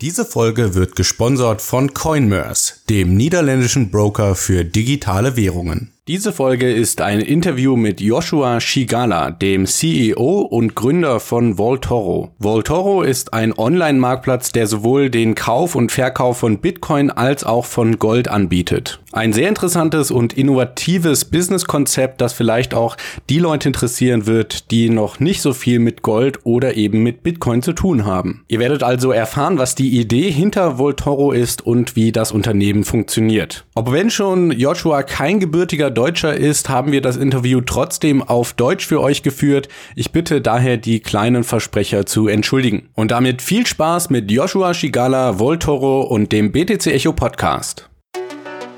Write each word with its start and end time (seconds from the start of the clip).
Diese 0.00 0.24
Folge 0.24 0.76
wird 0.76 0.94
gesponsert 0.94 1.60
von 1.60 1.92
Coinmerse, 1.92 2.74
dem 2.88 3.16
niederländischen 3.16 3.90
Broker 3.90 4.36
für 4.36 4.64
digitale 4.64 5.34
Währungen. 5.34 5.92
Diese 6.08 6.32
Folge 6.32 6.72
ist 6.72 7.02
ein 7.02 7.20
Interview 7.20 7.76
mit 7.76 8.00
Joshua 8.00 8.62
Shigala, 8.62 9.30
dem 9.30 9.66
CEO 9.66 10.40
und 10.40 10.74
Gründer 10.74 11.20
von 11.20 11.58
Voltoro. 11.58 12.30
Voltoro 12.38 13.02
ist 13.02 13.34
ein 13.34 13.52
Online-Marktplatz, 13.52 14.50
der 14.52 14.66
sowohl 14.66 15.10
den 15.10 15.34
Kauf 15.34 15.74
und 15.74 15.92
Verkauf 15.92 16.38
von 16.38 16.60
Bitcoin 16.60 17.10
als 17.10 17.44
auch 17.44 17.66
von 17.66 17.98
Gold 17.98 18.28
anbietet. 18.28 19.00
Ein 19.12 19.32
sehr 19.32 19.48
interessantes 19.48 20.10
und 20.10 20.32
innovatives 20.32 21.26
Businesskonzept, 21.26 22.20
das 22.20 22.32
vielleicht 22.32 22.72
auch 22.72 22.96
die 23.28 23.38
Leute 23.38 23.68
interessieren 23.68 24.26
wird, 24.26 24.70
die 24.70 24.90
noch 24.90 25.18
nicht 25.18 25.42
so 25.42 25.52
viel 25.52 25.78
mit 25.78 26.02
Gold 26.02 26.40
oder 26.44 26.76
eben 26.76 27.02
mit 27.02 27.22
Bitcoin 27.22 27.62
zu 27.62 27.72
tun 27.72 28.06
haben. 28.06 28.44
Ihr 28.48 28.60
werdet 28.60 28.82
also 28.82 29.10
erfahren, 29.10 29.58
was 29.58 29.74
die 29.74 29.98
Idee 29.98 30.30
hinter 30.30 30.78
Voltoro 30.78 31.32
ist 31.32 31.66
und 31.66 31.96
wie 31.96 32.12
das 32.12 32.32
Unternehmen 32.32 32.84
funktioniert. 32.84 33.66
Ob 33.74 33.92
wenn 33.92 34.10
schon 34.10 34.50
Joshua 34.52 35.02
kein 35.02 35.40
gebürtiger 35.40 35.90
Deutscher 35.98 36.32
ist, 36.32 36.68
haben 36.68 36.92
wir 36.92 37.00
das 37.00 37.16
Interview 37.16 37.60
trotzdem 37.60 38.22
auf 38.22 38.52
Deutsch 38.52 38.86
für 38.86 39.00
euch 39.00 39.24
geführt. 39.24 39.68
Ich 39.96 40.12
bitte 40.12 40.40
daher 40.40 40.76
die 40.76 41.00
kleinen 41.00 41.42
Versprecher 41.42 42.06
zu 42.06 42.28
entschuldigen. 42.28 42.88
Und 42.94 43.10
damit 43.10 43.42
viel 43.42 43.66
Spaß 43.66 44.08
mit 44.08 44.30
Joshua 44.30 44.74
Shigala, 44.74 45.40
Voltoro 45.40 46.02
und 46.02 46.30
dem 46.30 46.52
BTC 46.52 46.86
Echo 46.86 47.12
Podcast. 47.12 47.90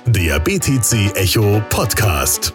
Der 0.07 0.39
BTC 0.39 1.15
Echo 1.15 1.61
Podcast. 1.69 2.55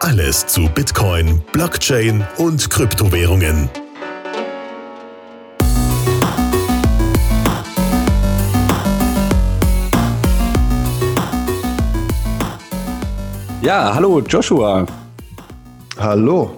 Alles 0.00 0.44
zu 0.48 0.68
Bitcoin, 0.74 1.40
Blockchain 1.52 2.26
und 2.38 2.68
Kryptowährungen. 2.68 3.70
Ja, 13.64 13.94
hallo 13.94 14.20
Joshua. 14.20 14.84
Hallo. 15.96 16.50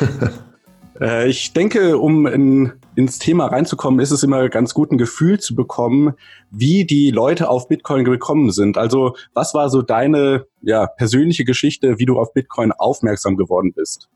äh, 0.98 1.28
ich 1.28 1.52
denke, 1.52 1.98
um 1.98 2.26
in, 2.26 2.72
ins 2.94 3.18
Thema 3.18 3.48
reinzukommen, 3.48 4.00
ist 4.00 4.12
es 4.12 4.22
immer 4.22 4.48
ganz 4.48 4.72
gut, 4.72 4.90
ein 4.90 4.96
Gefühl 4.96 5.38
zu 5.38 5.54
bekommen, 5.54 6.14
wie 6.50 6.86
die 6.86 7.10
Leute 7.10 7.50
auf 7.50 7.68
Bitcoin 7.68 8.06
gekommen 8.06 8.50
sind. 8.50 8.78
Also, 8.78 9.14
was 9.34 9.52
war 9.52 9.68
so 9.68 9.82
deine 9.82 10.46
ja, 10.62 10.86
persönliche 10.86 11.44
Geschichte, 11.44 11.98
wie 11.98 12.06
du 12.06 12.18
auf 12.18 12.32
Bitcoin 12.32 12.72
aufmerksam 12.72 13.36
geworden 13.36 13.74
bist? 13.76 14.08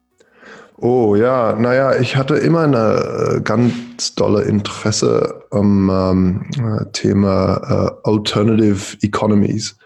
Oh 0.79 1.17
ja, 1.17 1.55
naja, 1.55 2.01
ich 2.01 2.17
hatte 2.17 2.37
immer 2.37 2.63
eine 2.63 3.37
äh, 3.37 3.41
ganz 3.43 4.15
dolle 4.15 4.45
Interesse 4.45 5.43
am 5.51 5.91
ähm, 5.91 6.91
Thema 6.95 7.99
äh, 8.05 8.09
Alternative 8.09 8.97
Economies. 9.03 9.77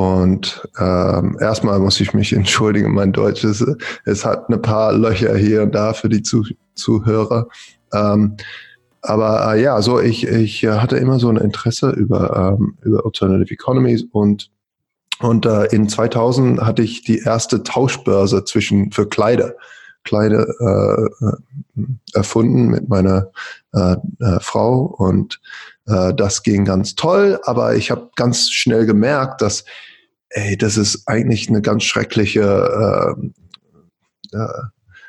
Und 0.00 0.66
ähm, 0.78 1.36
erstmal 1.42 1.78
muss 1.78 2.00
ich 2.00 2.14
mich 2.14 2.32
entschuldigen, 2.40 2.94
mein 2.94 3.12
Deutsch 3.12 3.44
ist, 3.44 3.66
es 4.06 4.24
hat 4.24 4.48
ein 4.48 4.62
paar 4.62 4.94
Löcher 4.94 5.36
hier 5.36 5.62
und 5.62 5.74
da 5.74 5.92
für 5.92 6.08
die 6.08 6.22
Zuh 6.22 6.44
Zuhörer. 6.74 7.48
Ähm, 7.92 8.38
aber 9.02 9.54
äh, 9.54 9.62
ja, 9.62 9.82
so 9.82 10.00
ich, 10.00 10.26
ich 10.26 10.64
hatte 10.64 10.96
immer 10.96 11.18
so 11.18 11.28
ein 11.28 11.36
Interesse 11.36 11.90
über, 11.90 12.56
ähm, 12.58 12.78
über 12.80 13.04
Alternative 13.04 13.52
Economies 13.52 14.04
und 14.10 14.50
und 15.20 15.44
äh, 15.44 15.66
in 15.66 15.86
2000 15.86 16.62
hatte 16.62 16.80
ich 16.80 17.02
die 17.02 17.18
erste 17.18 17.62
Tauschbörse 17.62 18.44
zwischen 18.44 18.90
für 18.92 19.06
Kleider. 19.06 19.54
Kleider 20.02 20.46
äh, 20.60 21.26
äh, 21.26 21.86
erfunden 22.14 22.68
mit 22.68 22.88
meiner 22.88 23.30
äh, 23.74 23.96
äh, 24.20 24.40
Frau 24.40 24.78
und 24.96 25.42
äh, 25.86 26.14
das 26.14 26.42
ging 26.42 26.64
ganz 26.64 26.94
toll, 26.94 27.38
aber 27.44 27.74
ich 27.74 27.90
habe 27.90 28.08
ganz 28.16 28.48
schnell 28.48 28.86
gemerkt, 28.86 29.42
dass 29.42 29.66
ey, 30.30 30.56
das 30.56 30.76
ist 30.76 31.06
eigentlich 31.06 31.48
eine 31.48 31.62
ganz 31.62 31.84
schreckliche 31.84 33.16
äh, 34.32 34.36
äh, 34.36 34.62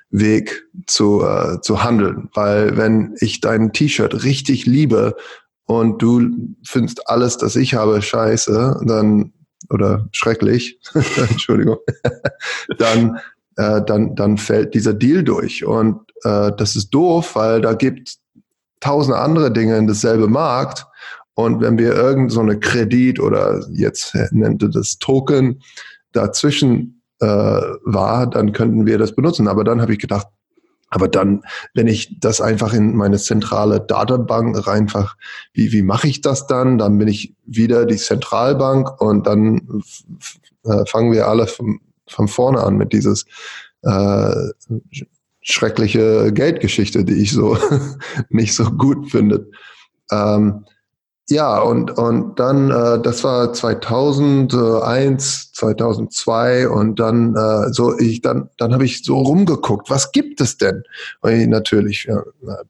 Weg 0.09 0.64
zu, 0.88 1.24
äh, 1.24 1.62
zu 1.62 1.84
handeln. 1.84 2.30
Weil 2.34 2.76
wenn 2.78 3.16
ich 3.20 3.40
dein 3.40 3.72
T-Shirt 3.72 4.24
richtig 4.24 4.66
liebe 4.66 5.16
und 5.66 6.02
du 6.02 6.30
findest 6.64 7.08
alles, 7.08 7.38
das 7.38 7.56
ich 7.56 7.76
habe, 7.76 8.02
scheiße, 8.02 8.82
dann 8.86 9.34
oder 9.70 10.09
schrecklich, 10.12 10.80
Entschuldigung, 11.30 11.78
dann, 12.78 13.20
äh, 13.56 13.82
dann, 13.82 14.16
dann 14.16 14.38
fällt 14.38 14.74
dieser 14.74 14.94
Deal 14.94 15.24
durch. 15.24 15.64
Und 15.64 16.02
äh, 16.24 16.52
das 16.58 16.76
ist 16.76 16.90
doof, 16.90 17.36
weil 17.36 17.62
da 17.62 17.74
gibt 17.74 18.18
tausend 18.82 19.16
andere 19.16 19.52
Dinge 19.52 19.78
in 19.78 19.88
dasselbe 19.88 20.28
Markt 20.28 20.86
und 21.36 21.62
wenn 21.62 21.78
wir 21.78 21.96
irgend 21.96 22.31
so 22.31 22.46
Kredit 22.59 23.19
oder 23.19 23.66
jetzt 23.72 24.16
nennt 24.31 24.62
ihr 24.62 24.69
das 24.69 24.97
Token 24.97 25.62
dazwischen 26.12 27.02
äh, 27.19 27.25
war, 27.25 28.28
dann 28.28 28.52
könnten 28.52 28.86
wir 28.86 28.97
das 28.97 29.16
benutzen. 29.16 29.47
Aber 29.47 29.64
dann 29.64 29.81
habe 29.81 29.94
ich 29.94 30.00
gedacht, 30.00 30.28
aber 30.90 31.08
dann, 31.08 31.44
wenn 31.74 31.88
ich 31.88 32.20
das 32.20 32.41
einfach 32.41 32.74
in 32.74 32.96
meine 32.96 33.18
zentrale 33.18 33.80
Datenbank 33.80 34.68
einfach, 34.68 35.16
wie, 35.53 35.72
wie 35.72 35.84
mache 35.84 36.09
ich 36.09 36.20
das 36.20 36.47
dann? 36.47 36.78
Dann 36.78 36.97
bin 36.97 37.08
ich 37.08 37.34
wieder 37.46 37.86
die 37.86 37.96
Zentralbank 37.96 39.02
und 39.02 39.25
dann 39.25 39.81
äh, 40.66 40.86
fangen 40.86 41.14
wir 41.14 41.28
alle 41.28 41.47
von, 41.47 41.80
von 42.08 42.28
vorne 42.28 42.62
an 42.62 42.75
mit 42.75 42.91
dieses 42.91 43.25
äh, 43.84 44.36
schreckliche 45.41 46.34
Geldgeschichte, 46.34 47.06
die 47.06 47.22
ich 47.22 47.31
so 47.31 47.58
nicht 48.30 48.53
so 48.53 48.66
gut 48.66 49.09
finde. 49.12 49.50
Ähm, 50.12 50.66
ja, 51.31 51.59
und, 51.59 51.97
und 51.97 52.40
dann, 52.40 52.72
äh, 52.72 53.02
das 53.02 53.24
war 53.24 53.53
2001, 53.53 55.53
2002 55.53 56.68
und 56.68 57.00
dann 57.00 57.36
äh, 57.36 57.72
so, 57.72 57.97
ich 57.97 58.22
dann, 58.22 58.50
dann 58.58 58.74
habe 58.74 58.84
ich 58.84 59.03
so 59.03 59.18
rumgeguckt, 59.18 59.90
was 59.90 60.12
gibt 60.12 60.41
es 60.41 60.58
denn? 60.58 60.84
Und 61.22 61.31
ich, 61.31 61.47
natürlich 61.47 62.03
ja, 62.03 62.22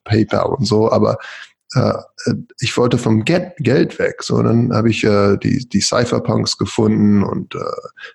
PayPal 0.03 0.45
und 0.45 0.65
so, 0.65 0.91
aber 0.91 1.17
äh, 1.73 1.93
ich 2.59 2.77
wollte 2.77 2.99
vom 2.99 3.25
Get 3.25 3.53
Geld 3.57 3.97
weg. 3.97 4.21
So, 4.21 4.41
dann 4.43 4.71
habe 4.71 4.91
ich 4.91 5.03
äh, 5.03 5.37
die, 5.37 5.67
die 5.67 5.81
Cypherpunks 5.81 6.57
gefunden 6.57 7.23
und 7.23 7.55
äh, 7.55 7.59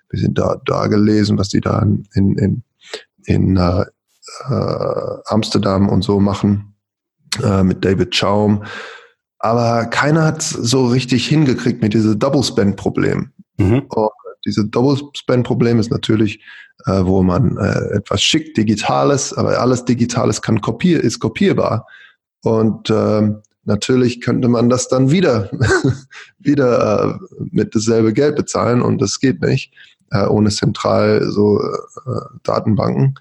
wir 0.09 0.19
sind 0.19 0.37
da, 0.37 0.61
da 0.65 0.87
gelesen, 0.87 1.37
was 1.37 1.49
die 1.49 1.59
da 1.59 1.81
in, 1.81 2.37
in, 2.37 2.63
in 3.25 3.57
äh, 3.57 3.83
äh, 4.49 5.17
Amsterdam 5.25 5.89
und 5.89 6.03
so 6.03 6.21
machen 6.21 6.73
äh, 7.43 7.63
mit 7.63 7.83
David 7.83 8.15
Chaum. 8.15 8.63
Aber 9.47 9.85
keiner 9.85 10.25
hat 10.25 10.41
so 10.41 10.87
richtig 10.87 11.25
hingekriegt 11.25 11.81
mit 11.81 11.93
diesem 11.93 12.19
Double 12.19 12.43
Spend 12.43 12.75
Problem. 12.75 13.31
Mhm. 13.55 13.83
Und 13.87 14.11
diese 14.45 14.65
Double 14.65 14.97
Spend 15.13 15.47
Problem 15.47 15.79
ist 15.79 15.89
natürlich, 15.89 16.43
äh, 16.85 17.05
wo 17.05 17.23
man 17.23 17.55
äh, 17.55 17.95
etwas 17.95 18.21
schickt, 18.21 18.57
Digitales, 18.57 19.31
aber 19.33 19.57
alles 19.57 19.85
Digitales 19.85 20.41
kann 20.41 20.59
kopier 20.59 21.01
ist 21.01 21.19
kopierbar. 21.19 21.87
Und 22.43 22.89
ähm, 22.89 23.41
natürlich 23.63 24.19
könnte 24.19 24.49
man 24.49 24.67
das 24.67 24.89
dann 24.89 25.11
wieder 25.11 25.49
wieder 26.39 27.15
äh, 27.15 27.35
mit 27.49 27.73
dasselbe 27.73 28.11
Geld 28.11 28.35
bezahlen 28.35 28.81
und 28.81 29.01
das 29.01 29.17
geht 29.21 29.41
nicht 29.41 29.73
äh, 30.11 30.25
ohne 30.25 30.49
zentral 30.49 31.23
so 31.23 31.61
äh, 31.61 32.19
Datenbanken. 32.43 33.15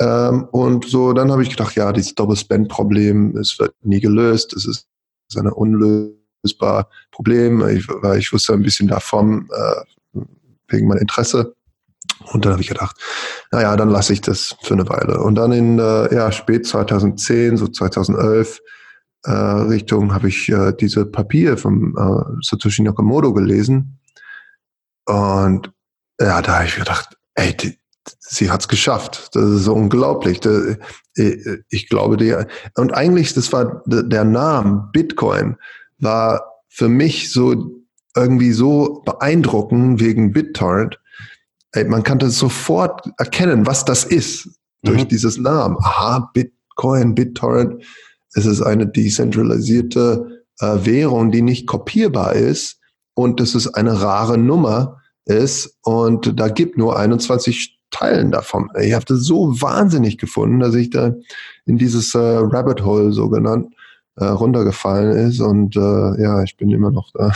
Ähm, 0.00 0.48
und 0.52 0.84
so 0.84 1.14
dann 1.14 1.32
habe 1.32 1.42
ich 1.42 1.48
gedacht, 1.48 1.76
ja, 1.76 1.94
dieses 1.94 2.14
Double 2.14 2.36
Spend 2.36 2.68
Problem, 2.68 3.34
es 3.38 3.58
wird 3.58 3.74
nie 3.82 4.00
gelöst, 4.00 4.52
es 4.52 4.66
ist 4.66 4.86
ist 5.28 5.38
ein 5.38 5.48
unlösbar 5.48 6.88
Problem, 7.10 7.60
weil 7.60 8.18
ich 8.18 8.32
wusste 8.32 8.52
ein 8.52 8.62
bisschen 8.62 8.88
davon, 8.88 9.48
äh, 9.52 10.20
wegen 10.68 10.88
meinem 10.88 10.98
Interesse. 10.98 11.54
Und 12.32 12.44
dann 12.44 12.52
habe 12.52 12.62
ich 12.62 12.68
gedacht, 12.68 12.96
naja, 13.52 13.76
dann 13.76 13.90
lasse 13.90 14.12
ich 14.12 14.20
das 14.20 14.56
für 14.62 14.74
eine 14.74 14.88
Weile. 14.88 15.20
Und 15.20 15.34
dann 15.34 15.52
in 15.52 15.78
äh, 15.78 16.14
ja, 16.14 16.32
spät 16.32 16.66
2010, 16.66 17.56
so 17.56 17.68
2011 17.68 18.60
äh, 19.24 19.30
Richtung, 19.30 20.14
habe 20.14 20.28
ich 20.28 20.48
äh, 20.48 20.72
diese 20.72 21.06
Papier 21.06 21.58
vom 21.58 21.96
äh, 21.96 22.42
Satoshi 22.42 22.82
Nakamoto 22.82 23.32
gelesen. 23.32 23.98
Und 25.04 25.72
ja, 26.20 26.40
da 26.42 26.56
habe 26.56 26.66
ich 26.66 26.76
gedacht, 26.76 27.16
ey, 27.34 27.56
die, 27.56 27.78
sie 28.20 28.50
hat's 28.50 28.68
geschafft. 28.68 29.30
Das 29.34 29.44
ist 29.44 29.64
so 29.64 29.74
unglaublich. 29.74 30.40
Ich 31.70 31.88
glaube, 31.88 32.16
die, 32.16 32.34
und 32.76 32.94
eigentlich, 32.94 33.34
das 33.34 33.52
war 33.52 33.82
der 33.86 34.24
Name 34.24 34.88
Bitcoin, 34.92 35.56
war 35.98 36.42
für 36.68 36.88
mich 36.88 37.32
so 37.32 37.72
irgendwie 38.14 38.52
so 38.52 39.02
beeindruckend 39.04 40.00
wegen 40.00 40.32
BitTorrent. 40.32 40.98
Man 41.86 42.02
kann 42.02 42.18
das 42.18 42.38
sofort 42.38 43.10
erkennen, 43.18 43.66
was 43.66 43.84
das 43.84 44.04
ist 44.04 44.48
durch 44.82 45.04
mhm. 45.04 45.08
dieses 45.08 45.36
Namen. 45.36 45.76
Aha, 45.80 46.30
Bitcoin, 46.32 47.14
BitTorrent. 47.14 47.84
Es 48.34 48.46
ist 48.46 48.62
eine 48.62 48.86
dezentralisierte 48.86 50.44
äh, 50.60 50.78
Währung, 50.84 51.30
die 51.30 51.42
nicht 51.42 51.66
kopierbar 51.66 52.34
ist 52.34 52.78
und 53.14 53.40
das 53.40 53.54
ist 53.54 53.68
eine 53.68 54.00
rare 54.00 54.38
Nummer 54.38 55.00
ist 55.24 55.76
und 55.82 56.38
da 56.38 56.48
gibt 56.48 56.78
nur 56.78 56.98
21 56.98 57.75
Teilen 57.90 58.30
davon. 58.30 58.68
Ich 58.80 58.92
habe 58.92 59.04
das 59.04 59.20
so 59.20 59.60
wahnsinnig 59.60 60.18
gefunden, 60.18 60.60
dass 60.60 60.74
ich 60.74 60.90
da 60.90 61.14
in 61.66 61.78
dieses 61.78 62.14
äh, 62.14 62.18
Rabbit 62.18 62.84
Hole 62.84 63.12
so 63.12 63.28
genannt 63.28 63.72
äh, 64.16 64.24
runtergefallen 64.24 65.28
ist 65.28 65.40
und 65.40 65.76
äh, 65.76 66.22
ja, 66.22 66.42
ich 66.42 66.56
bin 66.56 66.70
immer 66.70 66.90
noch 66.90 67.10
da. 67.12 67.32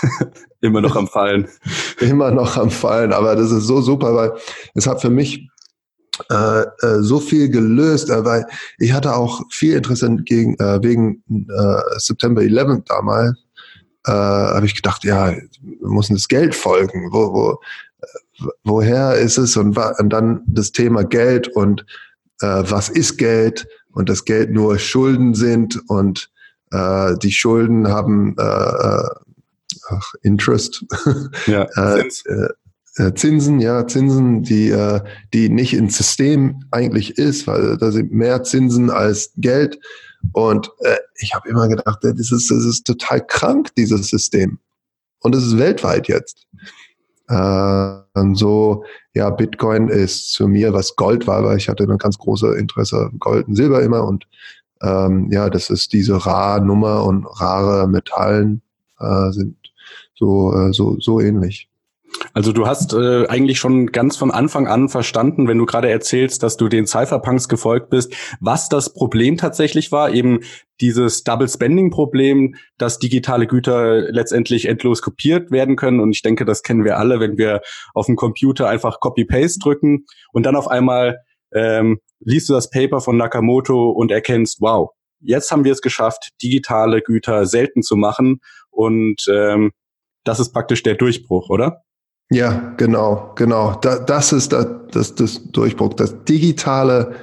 immer 0.60 0.80
noch 0.80 0.96
am 0.96 1.06
Fallen. 1.06 1.48
immer 2.00 2.30
noch 2.30 2.56
am 2.56 2.70
Fallen, 2.70 3.12
aber 3.12 3.36
das 3.36 3.50
ist 3.50 3.64
so 3.64 3.80
super, 3.80 4.14
weil 4.14 4.32
es 4.74 4.86
hat 4.86 5.00
für 5.00 5.10
mich 5.10 5.48
äh, 6.30 6.62
äh, 6.62 7.00
so 7.00 7.18
viel 7.18 7.48
gelöst, 7.48 8.08
äh, 8.08 8.24
weil 8.24 8.46
ich 8.78 8.92
hatte 8.92 9.14
auch 9.14 9.42
viel 9.50 9.74
Interesse 9.76 10.14
gegen, 10.24 10.54
äh, 10.60 10.82
wegen 10.82 11.22
äh, 11.28 11.98
September 11.98 12.42
11 12.42 12.84
damals, 12.86 13.36
äh, 14.06 14.12
habe 14.12 14.66
ich 14.66 14.74
gedacht, 14.74 15.04
ja, 15.04 15.34
muss 15.80 16.08
das 16.08 16.28
Geld 16.28 16.54
folgen, 16.54 17.08
wo, 17.10 17.32
wo, 17.32 17.60
woher 18.64 19.14
ist 19.14 19.38
es 19.38 19.56
und, 19.56 19.76
und 19.76 20.10
dann 20.10 20.42
das 20.46 20.72
Thema 20.72 21.04
Geld 21.04 21.48
und 21.48 21.86
äh, 22.40 22.62
was 22.66 22.88
ist 22.88 23.16
Geld 23.16 23.66
und 23.92 24.08
das 24.08 24.24
Geld 24.24 24.50
nur 24.50 24.78
Schulden 24.78 25.34
sind 25.34 25.80
und 25.88 26.30
äh, 26.72 27.16
die 27.18 27.32
Schulden 27.32 27.88
haben 27.88 28.36
äh, 28.38 28.42
äh 28.42 29.08
ach, 29.88 30.14
Interest. 30.22 30.84
Ja, 31.46 31.66
äh, 31.76 32.08
äh, 32.26 32.48
äh, 32.96 33.14
Zinsen, 33.14 33.60
ja, 33.60 33.86
Zinsen, 33.86 34.42
die, 34.42 34.74
die 35.32 35.48
nicht 35.48 35.74
ins 35.74 35.96
System 35.96 36.62
eigentlich 36.70 37.18
ist, 37.18 37.46
weil 37.46 37.76
da 37.76 37.90
sind 37.90 38.12
mehr 38.12 38.44
Zinsen 38.44 38.90
als 38.90 39.32
Geld. 39.36 39.80
Und 40.32 40.70
ich 41.16 41.34
habe 41.34 41.48
immer 41.48 41.68
gedacht, 41.68 41.98
das 42.02 42.30
ist, 42.30 42.50
das 42.50 42.64
ist 42.64 42.86
total 42.86 43.26
krank, 43.26 43.74
dieses 43.76 44.08
System. 44.08 44.58
Und 45.18 45.34
es 45.34 45.44
ist 45.44 45.58
weltweit 45.58 46.06
jetzt. 46.06 46.46
Und 47.28 48.34
so, 48.36 48.84
ja, 49.14 49.30
Bitcoin 49.30 49.88
ist 49.88 50.32
zu 50.32 50.46
mir, 50.46 50.72
was 50.72 50.94
Gold 50.96 51.26
war, 51.26 51.42
weil 51.44 51.56
ich 51.56 51.68
hatte 51.68 51.84
eine 51.84 51.96
ganz 51.96 52.18
große 52.18 52.54
Interesse 52.56 53.10
Gold 53.18 53.48
und 53.48 53.56
Silber 53.56 53.82
immer. 53.82 54.04
Und 54.04 54.26
ähm, 54.82 55.30
ja, 55.30 55.48
das 55.48 55.70
ist 55.70 55.92
diese 55.92 56.26
rare 56.26 56.64
Nummer 56.64 57.04
und 57.04 57.24
rare 57.40 57.88
Metallen 57.88 58.60
äh, 59.00 59.30
sind 59.30 59.56
so, 60.14 60.52
äh, 60.54 60.72
so, 60.72 60.98
so 61.00 61.20
ähnlich. 61.20 61.68
Also 62.32 62.52
du 62.52 62.66
hast 62.66 62.92
äh, 62.92 63.26
eigentlich 63.26 63.58
schon 63.58 63.88
ganz 63.88 64.16
von 64.16 64.30
Anfang 64.30 64.66
an 64.66 64.88
verstanden, 64.88 65.48
wenn 65.48 65.58
du 65.58 65.66
gerade 65.66 65.90
erzählst, 65.90 66.42
dass 66.42 66.56
du 66.56 66.68
den 66.68 66.86
Cypherpunks 66.86 67.48
gefolgt 67.48 67.90
bist, 67.90 68.14
was 68.40 68.68
das 68.68 68.92
Problem 68.92 69.36
tatsächlich 69.36 69.92
war, 69.92 70.12
eben 70.12 70.40
dieses 70.80 71.22
Double 71.22 71.48
Spending 71.48 71.90
Problem, 71.90 72.56
dass 72.78 72.98
digitale 72.98 73.46
Güter 73.46 74.10
letztendlich 74.10 74.66
endlos 74.66 75.02
kopiert 75.02 75.50
werden 75.50 75.76
können. 75.76 76.00
Und 76.00 76.12
ich 76.12 76.22
denke, 76.22 76.44
das 76.44 76.62
kennen 76.62 76.84
wir 76.84 76.98
alle, 76.98 77.20
wenn 77.20 77.38
wir 77.38 77.60
auf 77.94 78.06
dem 78.06 78.16
Computer 78.16 78.68
einfach 78.68 79.00
Copy-Paste 79.00 79.60
drücken 79.60 80.06
und 80.32 80.44
dann 80.44 80.56
auf 80.56 80.68
einmal 80.68 81.18
ähm, 81.52 82.00
liest 82.20 82.48
du 82.48 82.54
das 82.54 82.70
Paper 82.70 83.00
von 83.00 83.16
Nakamoto 83.16 83.90
und 83.90 84.10
erkennst, 84.10 84.60
wow, 84.60 84.90
jetzt 85.20 85.50
haben 85.50 85.64
wir 85.64 85.72
es 85.72 85.82
geschafft, 85.82 86.30
digitale 86.42 87.00
Güter 87.00 87.46
selten 87.46 87.82
zu 87.82 87.96
machen. 87.96 88.40
Und 88.70 89.24
ähm, 89.30 89.72
das 90.24 90.40
ist 90.40 90.52
praktisch 90.52 90.82
der 90.82 90.94
Durchbruch, 90.94 91.50
oder? 91.50 91.82
Ja, 92.34 92.74
genau, 92.76 93.32
genau. 93.36 93.78
Da, 93.80 94.00
das 94.00 94.32
ist 94.32 94.52
das, 94.52 94.66
das, 94.90 95.14
das 95.14 95.40
Durchbruch, 95.52 95.94
dass 95.94 96.24
digitale 96.24 97.14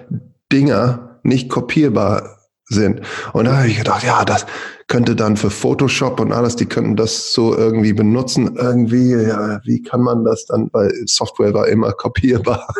Dinger 0.54 1.20
nicht 1.24 1.50
kopierbar 1.50 2.38
sind. 2.64 3.02
Und 3.34 3.44
da 3.44 3.58
habe 3.58 3.68
ich 3.68 3.78
gedacht, 3.78 4.06
ja, 4.06 4.24
das 4.24 4.46
könnte 4.88 5.18
dann 5.18 5.36
für 5.36 5.50
Photoshop 5.50 6.22
und 6.22 6.32
alles, 6.32 6.56
die 6.56 6.66
könnten 6.66 6.96
das 6.96 7.34
so 7.34 7.58
irgendwie 7.58 7.92
benutzen. 7.92 8.56
Irgendwie, 8.56 9.12
ja, 9.12 9.60
wie 9.66 9.82
kann 9.82 10.00
man 10.00 10.24
das 10.24 10.46
dann, 10.46 10.70
weil 10.72 10.94
Software 11.08 11.54
war 11.54 11.68
immer 11.68 11.92
kopierbar. 11.98 12.74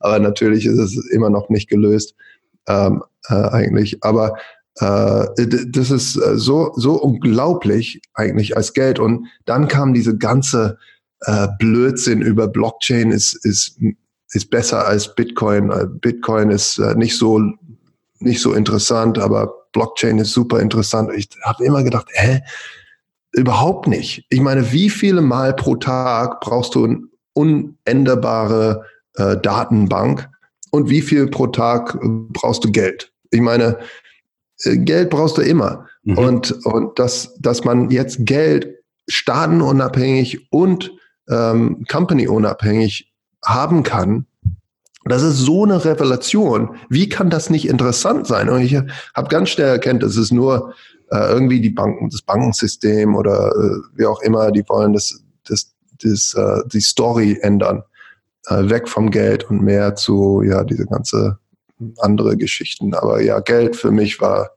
Aber 0.00 0.18
natürlich 0.18 0.66
ist 0.66 0.78
es 0.78 1.10
immer 1.12 1.30
noch 1.30 1.48
nicht 1.48 1.70
gelöst, 1.70 2.14
ähm, 2.68 3.02
äh, 3.30 3.34
eigentlich. 3.34 4.04
Aber 4.04 4.36
äh, 4.80 5.24
das 5.68 5.90
ist 5.90 6.16
äh, 6.16 6.36
so, 6.36 6.72
so 6.76 7.00
unglaublich 7.00 8.02
eigentlich 8.12 8.54
als 8.54 8.74
Geld. 8.74 8.98
Und 8.98 9.28
dann 9.46 9.66
kam 9.66 9.94
diese 9.94 10.18
ganze 10.18 10.76
äh, 11.24 11.48
Blödsinn 11.58 12.22
über 12.22 12.48
Blockchain 12.48 13.10
ist, 13.10 13.34
ist, 13.44 13.78
ist 14.32 14.50
besser 14.50 14.86
als 14.86 15.14
Bitcoin. 15.14 15.70
Äh, 15.70 15.86
Bitcoin 15.86 16.50
ist 16.50 16.78
äh, 16.78 16.94
nicht 16.94 17.16
so, 17.16 17.40
nicht 18.18 18.40
so 18.40 18.52
interessant, 18.52 19.18
aber 19.18 19.52
Blockchain 19.72 20.18
ist 20.18 20.32
super 20.32 20.60
interessant. 20.60 21.10
Ich 21.16 21.28
habe 21.42 21.64
immer 21.64 21.82
gedacht, 21.82 22.08
hä? 22.12 22.40
Überhaupt 23.32 23.88
nicht. 23.88 24.24
Ich 24.28 24.40
meine, 24.40 24.70
wie 24.72 24.88
viele 24.88 25.20
Mal 25.20 25.54
pro 25.56 25.74
Tag 25.74 26.40
brauchst 26.40 26.76
du 26.76 26.84
eine 26.84 27.02
unänderbare 27.32 28.84
äh, 29.16 29.36
Datenbank 29.36 30.28
und 30.70 30.88
wie 30.88 31.02
viel 31.02 31.26
pro 31.26 31.48
Tag 31.48 31.98
brauchst 32.02 32.64
du 32.64 32.70
Geld? 32.70 33.12
Ich 33.30 33.40
meine, 33.40 33.78
äh, 34.62 34.76
Geld 34.76 35.10
brauchst 35.10 35.38
du 35.38 35.42
immer. 35.42 35.88
Mhm. 36.04 36.18
Und, 36.18 36.52
und 36.64 36.98
dass, 36.98 37.34
dass 37.40 37.64
man 37.64 37.90
jetzt 37.90 38.18
Geld 38.20 38.68
staatenunabhängig 39.08 40.52
und 40.52 40.92
ähm, 41.28 41.84
Company 41.90 42.28
unabhängig 42.28 43.12
haben 43.44 43.82
kann, 43.82 44.26
das 45.06 45.22
ist 45.22 45.38
so 45.38 45.64
eine 45.64 45.84
Revelation. 45.84 46.76
Wie 46.88 47.08
kann 47.08 47.28
das 47.28 47.50
nicht 47.50 47.68
interessant 47.68 48.26
sein? 48.26 48.48
Und 48.48 48.62
ich 48.62 48.74
habe 48.74 49.28
ganz 49.28 49.50
schnell 49.50 49.68
erkannt, 49.68 50.02
es 50.02 50.16
ist 50.16 50.32
nur 50.32 50.72
äh, 51.10 51.30
irgendwie 51.30 51.60
die 51.60 51.70
Banken, 51.70 52.08
das 52.08 52.22
Bankensystem 52.22 53.14
oder 53.14 53.48
äh, 53.48 53.98
wie 53.98 54.06
auch 54.06 54.22
immer, 54.22 54.50
die 54.50 54.66
wollen 54.66 54.94
das, 54.94 55.22
das, 55.46 55.74
das 56.02 56.34
äh, 56.34 56.62
die 56.72 56.80
Story 56.80 57.38
ändern. 57.42 57.82
Äh, 58.46 58.68
weg 58.68 58.88
vom 58.88 59.10
Geld 59.10 59.44
und 59.50 59.62
mehr 59.62 59.94
zu, 59.94 60.42
ja, 60.42 60.64
diese 60.64 60.86
ganze 60.86 61.38
andere 61.98 62.36
Geschichten. 62.36 62.94
Aber 62.94 63.22
ja, 63.22 63.40
Geld 63.40 63.74
für 63.74 63.90
mich 63.90 64.20
war, 64.20 64.50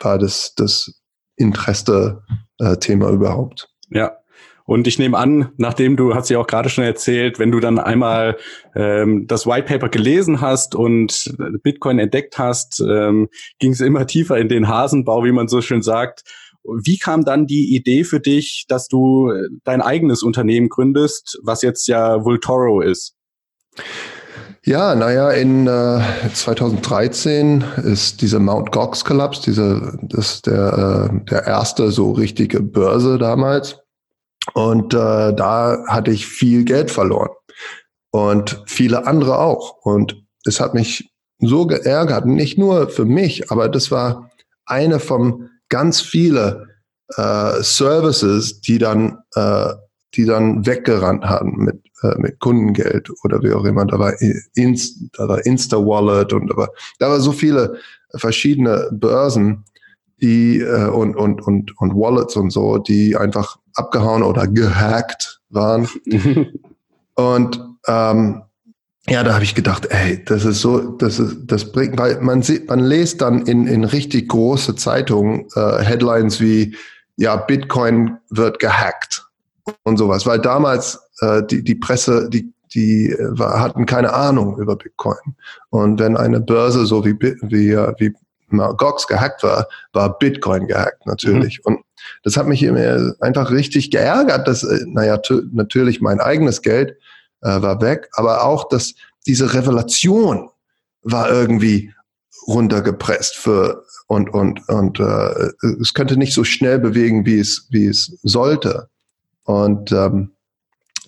war 0.00 0.18
das, 0.18 0.54
das 0.56 1.00
Interesse-Thema 1.36 3.10
überhaupt. 3.10 3.70
Ja, 3.90 4.16
und 4.68 4.86
ich 4.86 4.98
nehme 4.98 5.16
an, 5.16 5.48
nachdem 5.56 5.96
du, 5.96 6.14
hast 6.14 6.28
ja 6.28 6.38
auch 6.38 6.46
gerade 6.46 6.68
schon 6.68 6.84
erzählt, 6.84 7.38
wenn 7.38 7.50
du 7.50 7.58
dann 7.58 7.78
einmal 7.78 8.36
ähm, 8.74 9.26
das 9.26 9.46
White 9.46 9.66
Paper 9.66 9.88
gelesen 9.88 10.42
hast 10.42 10.74
und 10.74 11.34
Bitcoin 11.62 11.98
entdeckt 11.98 12.38
hast, 12.38 12.78
ähm, 12.86 13.30
ging 13.60 13.72
es 13.72 13.80
immer 13.80 14.06
tiefer 14.06 14.36
in 14.36 14.50
den 14.50 14.68
Hasenbau, 14.68 15.24
wie 15.24 15.32
man 15.32 15.48
so 15.48 15.62
schön 15.62 15.80
sagt. 15.80 16.24
Wie 16.64 16.98
kam 16.98 17.24
dann 17.24 17.46
die 17.46 17.74
Idee 17.74 18.04
für 18.04 18.20
dich, 18.20 18.66
dass 18.68 18.88
du 18.88 19.32
dein 19.64 19.80
eigenes 19.80 20.22
Unternehmen 20.22 20.68
gründest, 20.68 21.38
was 21.42 21.62
jetzt 21.62 21.88
ja 21.88 22.22
Vultoro 22.26 22.82
ist? 22.82 23.14
Ja, 24.66 24.94
naja, 24.94 25.30
in 25.30 25.66
äh, 25.66 26.02
2013 26.34 27.64
ist 27.84 28.20
diese 28.20 28.38
Mount 28.38 28.70
Gox 28.70 29.02
Collapse, 29.06 29.40
diese, 29.46 29.98
das 30.02 30.34
ist 30.34 30.46
der, 30.46 31.10
äh, 31.10 31.24
der 31.24 31.46
erste 31.46 31.90
so 31.90 32.12
richtige 32.12 32.60
Börse 32.60 33.16
damals. 33.16 33.78
Und 34.54 34.94
äh, 34.94 35.34
da 35.34 35.84
hatte 35.86 36.10
ich 36.10 36.26
viel 36.26 36.64
Geld 36.64 36.90
verloren. 36.90 37.30
Und 38.10 38.62
viele 38.66 39.06
andere 39.06 39.38
auch. 39.38 39.76
Und 39.82 40.22
es 40.44 40.60
hat 40.60 40.74
mich 40.74 41.10
so 41.40 41.66
geärgert, 41.66 42.26
nicht 42.26 42.58
nur 42.58 42.88
für 42.88 43.04
mich, 43.04 43.50
aber 43.50 43.68
das 43.68 43.90
war 43.90 44.30
eine 44.64 44.98
von 44.98 45.50
ganz 45.68 46.00
viele 46.00 46.66
äh, 47.16 47.62
Services, 47.62 48.60
die 48.60 48.78
dann, 48.78 49.18
äh, 49.34 49.72
die 50.14 50.24
dann 50.24 50.66
weggerannt 50.66 51.24
haben 51.24 51.64
mit, 51.64 51.80
äh, 52.02 52.18
mit 52.18 52.38
Kundengeld 52.40 53.10
oder 53.24 53.42
wie 53.42 53.52
auch 53.52 53.64
immer. 53.64 53.84
Da 53.86 53.98
war, 53.98 54.14
Inst, 54.54 54.98
da 55.12 55.28
war 55.28 55.44
Insta-Wallet 55.44 56.32
und 56.32 56.48
da 56.48 56.56
war, 56.56 56.70
da 56.98 57.10
war 57.10 57.20
so 57.20 57.32
viele 57.32 57.78
verschiedene 58.14 58.88
Börsen, 58.92 59.64
die 60.20 60.60
äh, 60.60 60.88
und, 60.88 61.16
und, 61.16 61.40
und, 61.42 61.78
und 61.78 61.94
Wallets 61.94 62.36
und 62.36 62.50
so, 62.50 62.78
die 62.78 63.16
einfach 63.16 63.58
abgehauen 63.74 64.22
oder 64.22 64.46
gehackt 64.46 65.40
waren. 65.50 65.88
und 67.14 67.64
ähm, 67.86 68.42
ja, 69.08 69.22
da 69.22 69.34
habe 69.34 69.44
ich 69.44 69.54
gedacht, 69.54 69.86
ey, 69.90 70.22
das 70.24 70.44
ist 70.44 70.60
so, 70.60 70.78
das 70.78 71.18
ist, 71.18 71.38
das 71.46 71.72
bringt, 71.72 71.98
weil 71.98 72.20
man 72.20 72.42
sieht, 72.42 72.68
man 72.68 72.80
liest 72.80 73.22
dann 73.22 73.46
in, 73.46 73.66
in 73.66 73.84
richtig 73.84 74.28
große 74.28 74.76
Zeitungen 74.76 75.46
äh, 75.54 75.82
Headlines 75.82 76.40
wie, 76.40 76.76
ja, 77.16 77.36
Bitcoin 77.36 78.18
wird 78.28 78.58
gehackt 78.58 79.26
und 79.84 79.96
sowas, 79.96 80.26
weil 80.26 80.40
damals 80.40 81.00
äh, 81.20 81.42
die, 81.42 81.64
die 81.64 81.74
Presse, 81.74 82.28
die, 82.28 82.52
die 82.74 83.10
äh, 83.10 83.38
hatten 83.38 83.86
keine 83.86 84.12
Ahnung 84.12 84.58
über 84.58 84.76
Bitcoin. 84.76 85.36
Und 85.70 85.98
wenn 86.00 86.16
eine 86.16 86.40
Börse 86.40 86.84
so 86.84 87.04
wie, 87.04 87.18
wie, 87.18 87.76
wie 87.98 88.14
Gox 88.50 89.06
gehackt 89.06 89.42
war, 89.42 89.68
war 89.92 90.18
Bitcoin 90.18 90.66
gehackt 90.66 91.06
natürlich. 91.06 91.60
Mhm. 91.64 91.74
Und 91.74 91.84
das 92.22 92.36
hat 92.36 92.46
mich 92.46 92.62
immer 92.62 93.14
einfach 93.20 93.50
richtig 93.50 93.90
geärgert, 93.90 94.48
dass, 94.48 94.62
äh, 94.62 94.84
naja, 94.86 95.20
natürlich 95.52 96.00
mein 96.00 96.20
eigenes 96.20 96.62
Geld 96.62 96.96
äh, 97.42 97.62
war 97.62 97.80
weg, 97.80 98.08
aber 98.12 98.44
auch, 98.44 98.68
dass 98.68 98.94
diese 99.26 99.54
Revelation 99.54 100.48
war 101.02 101.30
irgendwie 101.30 101.92
runtergepresst 102.46 103.36
für 103.36 103.84
und 104.06 104.30
und 104.32 104.66
und 104.68 105.00
äh, 105.00 105.50
es 105.80 105.92
könnte 105.92 106.16
nicht 106.16 106.32
so 106.32 106.44
schnell 106.44 106.78
bewegen, 106.78 107.26
wie 107.26 107.38
es 107.38 107.66
wie 107.70 107.86
es 107.86 108.18
sollte. 108.22 108.88
Und 109.44 109.92
ähm, 109.92 110.32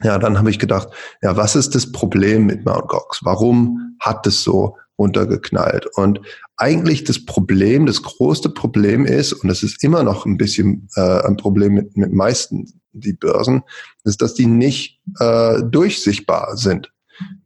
ja, 0.02 0.18
dann 0.18 0.38
habe 0.38 0.50
ich 0.50 0.58
gedacht, 0.58 0.88
ja, 1.22 1.36
was 1.36 1.56
ist 1.56 1.74
das 1.74 1.90
Problem 1.90 2.46
mit 2.46 2.64
Mt. 2.64 2.88
Gox? 2.88 3.20
Warum 3.22 3.96
hat 4.00 4.26
es 4.26 4.42
so 4.42 4.76
runtergeknallt. 5.00 5.86
Und 5.96 6.20
eigentlich 6.60 7.04
das 7.04 7.24
Problem, 7.24 7.86
das 7.86 8.02
größte 8.02 8.50
Problem 8.50 9.06
ist, 9.06 9.32
und 9.32 9.48
das 9.48 9.62
ist 9.62 9.82
immer 9.82 10.02
noch 10.02 10.26
ein 10.26 10.36
bisschen 10.36 10.88
äh, 10.94 11.22
ein 11.22 11.36
Problem 11.36 11.72
mit, 11.72 11.96
mit 11.96 12.12
meisten 12.12 12.66
die 12.92 13.14
Börsen, 13.14 13.62
ist, 14.04 14.20
dass 14.20 14.34
die 14.34 14.46
nicht 14.46 15.00
äh, 15.18 15.62
durchsichtbar 15.62 16.56
sind. 16.56 16.92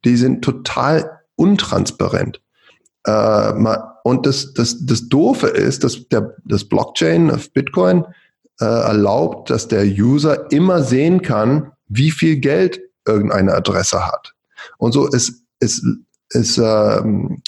Die 0.04 0.16
sind 0.16 0.42
total 0.42 1.21
untransparent. 1.37 2.40
Äh, 3.04 3.52
und 4.02 4.26
das, 4.26 4.52
das, 4.52 4.85
das 4.85 5.09
Doofe 5.09 5.47
ist, 5.47 5.85
dass 5.85 6.09
der, 6.09 6.35
das 6.44 6.64
Blockchain 6.64 7.30
auf 7.30 7.52
Bitcoin 7.52 8.04
äh, 8.61 8.64
erlaubt, 8.64 9.49
dass 9.49 9.68
der 9.68 9.85
User 9.85 10.50
immer 10.50 10.83
sehen 10.83 11.23
kann, 11.23 11.71
wie 11.87 12.11
viel 12.11 12.38
Geld 12.38 12.80
irgendeine 13.06 13.54
Adresse 13.54 14.06
hat. 14.06 14.35
Und 14.78 14.92
so 14.92 15.06
ist, 15.06 15.44
ist, 15.61 15.85
ist, 16.30 16.59
äh, 16.59 17.02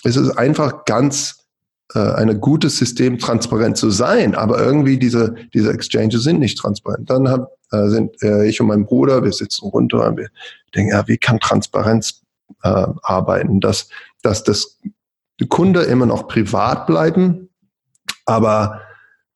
ist 0.05 0.17
es 0.17 0.37
einfach 0.37 0.85
ganz 0.85 1.46
äh, 1.95 1.99
ein 1.99 2.41
gutes 2.41 2.79
System, 2.79 3.19
transparent 3.19 3.77
zu 3.77 3.91
sein, 3.91 4.35
aber 4.35 4.59
irgendwie 4.59 4.99
diese, 4.99 5.35
diese 5.55 5.73
Exchanges 5.73 6.23
sind 6.23 6.41
nicht 6.41 6.59
transparent. 6.59 7.09
Dann 7.11 7.29
hab, 7.29 7.53
äh, 7.73 7.89
sind 7.89 8.21
äh, 8.23 8.47
ich 8.47 8.61
und 8.61 8.69
mein 8.69 8.87
Bruder, 8.87 9.23
wir 9.23 9.33
sitzen 9.33 9.69
runter 9.69 10.07
und 10.09 10.17
wir 10.17 10.29
denken, 10.75 10.93
ja, 10.93 11.07
wie 11.07 11.19
kann 11.19 11.39
Transparenz 11.41 12.23
äh, 12.63 12.87
arbeiten, 13.03 13.61
dass, 13.61 13.89
dass 14.23 14.43
das 14.43 14.79
Kunde 15.49 15.83
immer 15.83 16.07
noch 16.07 16.29
privat 16.29 16.87
bleiben, 16.87 17.51
aber, 18.25 18.81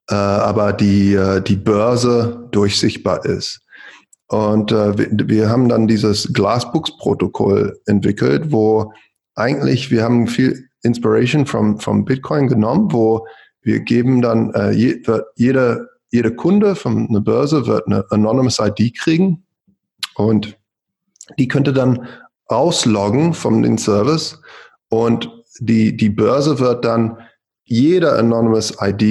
äh, 0.09 0.15
aber 0.15 0.73
die, 0.73 1.15
äh, 1.15 1.41
die 1.43 1.57
Börse 1.57 2.49
durchsichtbar 2.51 3.25
ist. 3.25 3.61
Und 4.29 4.73
äh, 4.73 4.97
wir, 4.97 5.29
wir 5.29 5.51
haben 5.51 5.69
dann 5.69 5.89
dieses 5.89 6.33
Glassbooks-Protokoll 6.33 7.81
entwickelt, 7.87 8.53
wo 8.53 8.93
eigentlich 9.41 9.91
wir 9.91 10.03
haben 10.05 10.27
viel 10.27 10.69
Inspiration 10.83 11.47
vom, 11.47 11.79
vom 11.79 12.05
Bitcoin 12.05 12.49
genommen, 12.49 12.93
wo 12.93 13.27
wir 13.63 13.81
geben 13.81 14.23
dann 14.23 14.53
äh, 14.55 14.71
je, 14.71 15.03
jede, 15.37 15.89
jede 16.11 16.35
Kunde 16.35 16.75
von 16.75 17.09
einer 17.09 17.21
Börse 17.21 17.67
wird 17.67 17.87
eine 17.87 18.05
Anonymous 18.11 18.59
ID 18.59 18.97
kriegen 18.97 19.45
und 20.15 20.57
die 21.39 21.49
könnte 21.49 21.73
dann 21.73 22.07
ausloggen 22.47 23.35
von 23.35 23.63
den 23.63 23.79
Service 23.79 24.41
und 24.89 25.31
die, 25.61 25.97
die 25.97 26.11
Börse 26.11 26.59
wird 26.59 26.85
dann 26.85 27.19
jede 27.65 28.19
Anonymous 28.19 28.77
ID 28.81 29.03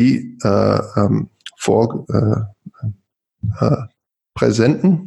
äh, 0.44 0.80
ähm, 0.98 1.30
vor 1.58 2.06
äh, 2.10 3.66
äh, 3.66 3.78
präsenten 4.40 5.06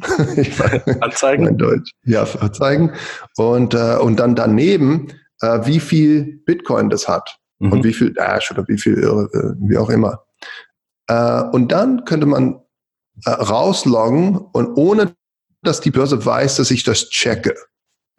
anzeigen 1.01 1.47
in 1.47 1.57
Deutsch 1.57 1.91
ja 2.05 2.25
verzeigen 2.25 2.91
und 3.35 3.73
äh, 3.73 3.97
und 3.97 4.19
dann 4.19 4.35
daneben 4.35 5.07
äh, 5.41 5.59
wie 5.65 5.79
viel 5.79 6.41
Bitcoin 6.45 6.89
das 6.89 7.07
hat 7.07 7.37
mhm. 7.59 7.71
und 7.71 7.83
wie 7.83 7.93
viel 7.93 8.13
Dash 8.13 8.51
oder 8.51 8.67
wie 8.67 8.77
viel 8.77 8.99
äh, 8.99 9.67
wie 9.67 9.77
auch 9.77 9.89
immer 9.89 10.23
äh, 11.07 11.41
und 11.51 11.71
dann 11.71 12.05
könnte 12.05 12.27
man 12.27 12.59
äh, 13.25 13.31
rausloggen 13.31 14.37
und 14.37 14.75
ohne 14.75 15.15
dass 15.63 15.81
die 15.81 15.91
Börse 15.91 16.23
weiß, 16.23 16.57
dass 16.57 16.69
ich 16.69 16.83
das 16.83 17.09
checke 17.09 17.55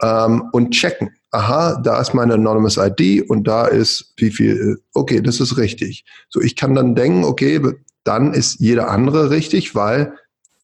ähm, 0.03 0.49
und 0.53 0.73
checken. 0.73 1.11
Aha, 1.31 1.81
da 1.83 2.01
ist 2.01 2.15
meine 2.15 2.35
Anonymous 2.35 2.79
ID 2.79 3.29
und 3.29 3.47
da 3.47 3.67
ist 3.67 4.15
wie 4.17 4.31
viel, 4.31 4.79
okay, 4.95 5.21
das 5.21 5.41
ist 5.41 5.57
richtig. 5.59 6.05
So, 6.29 6.41
ich 6.41 6.57
kann 6.57 6.75
dann 6.75 6.95
denken, 6.95 7.25
okay, 7.25 7.61
dann 8.05 8.33
ist 8.33 8.61
jeder 8.61 8.89
andere 8.89 9.31
richtig, 9.31 9.75
weil 9.75 10.15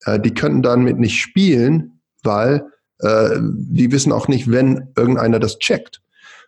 äh, 0.05 0.19
die 0.19 0.35
könnten 0.35 0.63
damit 0.63 0.99
nicht 0.99 1.21
spielen, 1.21 2.01
weil 2.23 2.65
äh, 2.99 3.39
die 3.41 3.91
wissen 3.93 4.13
auch 4.13 4.29
nicht, 4.29 4.51
wenn 4.51 4.89
irgendeiner 4.97 5.39
das 5.39 5.59
checkt. 5.59 6.03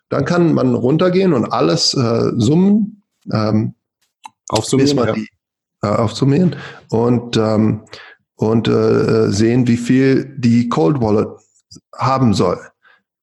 Dann 0.08 0.24
kann 0.24 0.52
man 0.52 0.74
runtergehen 0.74 1.32
und 1.32 1.46
alles 1.46 1.94
äh, 1.94 2.30
summen, 2.36 3.02
ähm, 3.32 3.74
aufsummieren, 4.48 4.98
ja. 4.98 5.12
die, 5.12 5.28
äh, 5.82 5.88
aufsummieren 5.88 6.56
und, 6.90 7.36
ähm, 7.36 7.82
und 8.34 8.68
äh, 8.68 9.30
sehen, 9.30 9.66
wie 9.68 9.76
viel 9.76 10.34
die 10.36 10.68
Cold 10.68 11.00
Wallet 11.00 11.28
haben 11.96 12.34
soll 12.34 12.58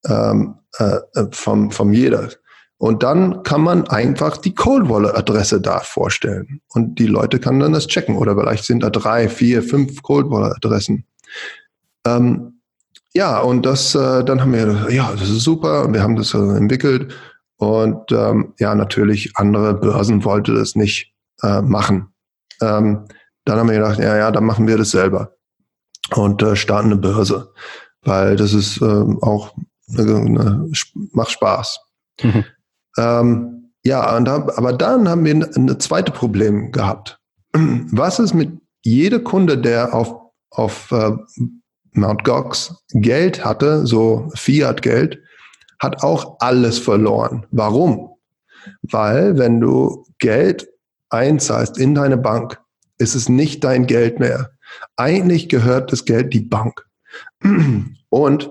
ähm, 0.06 0.56
äh, 0.78 0.98
äh, 1.14 1.26
vom, 1.32 1.70
vom 1.70 1.92
jeder. 1.92 2.30
Und 2.80 3.02
dann 3.02 3.42
kann 3.42 3.60
man 3.60 3.86
einfach 3.88 4.38
die 4.38 4.54
Cold 4.54 4.88
Wallet 4.88 5.14
Adresse 5.14 5.60
da 5.60 5.80
vorstellen. 5.80 6.62
Und 6.70 6.98
die 6.98 7.06
Leute 7.06 7.38
kann 7.38 7.60
dann 7.60 7.74
das 7.74 7.86
checken. 7.86 8.16
Oder 8.16 8.34
vielleicht 8.34 8.64
sind 8.64 8.82
da 8.82 8.88
drei, 8.88 9.28
vier, 9.28 9.62
fünf 9.62 10.02
Cold 10.02 10.30
Wallet 10.30 10.56
Adressen. 10.56 11.04
Ähm, 12.06 12.62
ja, 13.12 13.38
und 13.40 13.66
das, 13.66 13.94
äh, 13.94 14.24
dann 14.24 14.40
haben 14.40 14.54
wir, 14.54 14.90
ja, 14.90 15.12
das 15.12 15.28
ist 15.28 15.44
super. 15.44 15.84
Und 15.84 15.92
wir 15.92 16.02
haben 16.02 16.16
das 16.16 16.32
äh, 16.32 16.38
entwickelt. 16.38 17.14
Und 17.56 18.12
ähm, 18.12 18.54
ja, 18.58 18.74
natürlich 18.74 19.36
andere 19.36 19.74
Börsen 19.74 20.24
wollte 20.24 20.54
das 20.54 20.74
nicht 20.74 21.12
äh, 21.42 21.60
machen. 21.60 22.14
Ähm, 22.62 23.04
dann 23.44 23.58
haben 23.58 23.68
wir 23.68 23.76
gedacht, 23.76 23.98
ja, 23.98 24.16
ja, 24.16 24.30
dann 24.30 24.44
machen 24.44 24.66
wir 24.66 24.78
das 24.78 24.92
selber 24.92 25.34
und 26.14 26.42
äh, 26.42 26.56
starten 26.56 26.92
eine 26.92 26.96
Börse, 26.96 27.52
weil 28.02 28.36
das 28.36 28.54
ist 28.54 28.80
ähm, 28.80 29.18
auch 29.22 29.54
eine, 29.98 30.66
macht 31.12 31.32
Spaß. 31.32 31.78
Mhm. 32.22 32.44
Ähm, 32.98 33.72
ja, 33.84 34.02
aber 34.02 34.72
dann 34.72 35.08
haben 35.08 35.24
wir 35.24 35.34
ein 35.34 35.80
zweites 35.80 36.14
Problem 36.14 36.70
gehabt. 36.72 37.18
Was 37.52 38.18
ist 38.18 38.34
mit 38.34 38.52
jeder 38.82 39.20
Kunde, 39.20 39.58
der 39.58 39.94
auf, 39.94 40.14
auf 40.50 40.92
äh, 40.92 41.12
Mount 41.92 42.24
Gox 42.24 42.84
Geld 42.92 43.44
hatte, 43.44 43.86
so 43.86 44.30
Fiat-Geld, 44.34 45.18
hat 45.78 46.02
auch 46.02 46.36
alles 46.40 46.78
verloren. 46.78 47.46
Warum? 47.50 48.10
Weil 48.82 49.38
wenn 49.38 49.60
du 49.60 50.04
Geld 50.18 50.68
einzahlst 51.08 51.78
in 51.78 51.94
deine 51.94 52.18
Bank, 52.18 52.60
ist 52.98 53.14
es 53.14 53.28
nicht 53.28 53.64
dein 53.64 53.86
Geld 53.86 54.20
mehr. 54.20 54.50
Eigentlich 54.96 55.48
gehört 55.48 55.90
das 55.90 56.04
Geld 56.04 56.34
die 56.34 56.40
Bank. 56.40 56.86
Und 58.10 58.50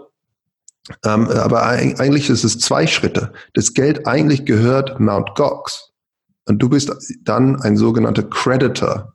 ähm, 1.06 1.28
aber 1.28 1.64
eigentlich 1.64 2.30
ist 2.30 2.44
es 2.44 2.60
zwei 2.60 2.88
Schritte. 2.88 3.32
Das 3.54 3.74
Geld 3.74 4.08
eigentlich 4.08 4.46
gehört 4.46 5.00
Mount 5.00 5.36
Gox. 5.36 5.92
Und 6.46 6.60
du 6.60 6.70
bist 6.70 6.92
dann 7.24 7.62
ein 7.62 7.78
sogenannter 7.78 8.24
Creditor. 8.24 9.14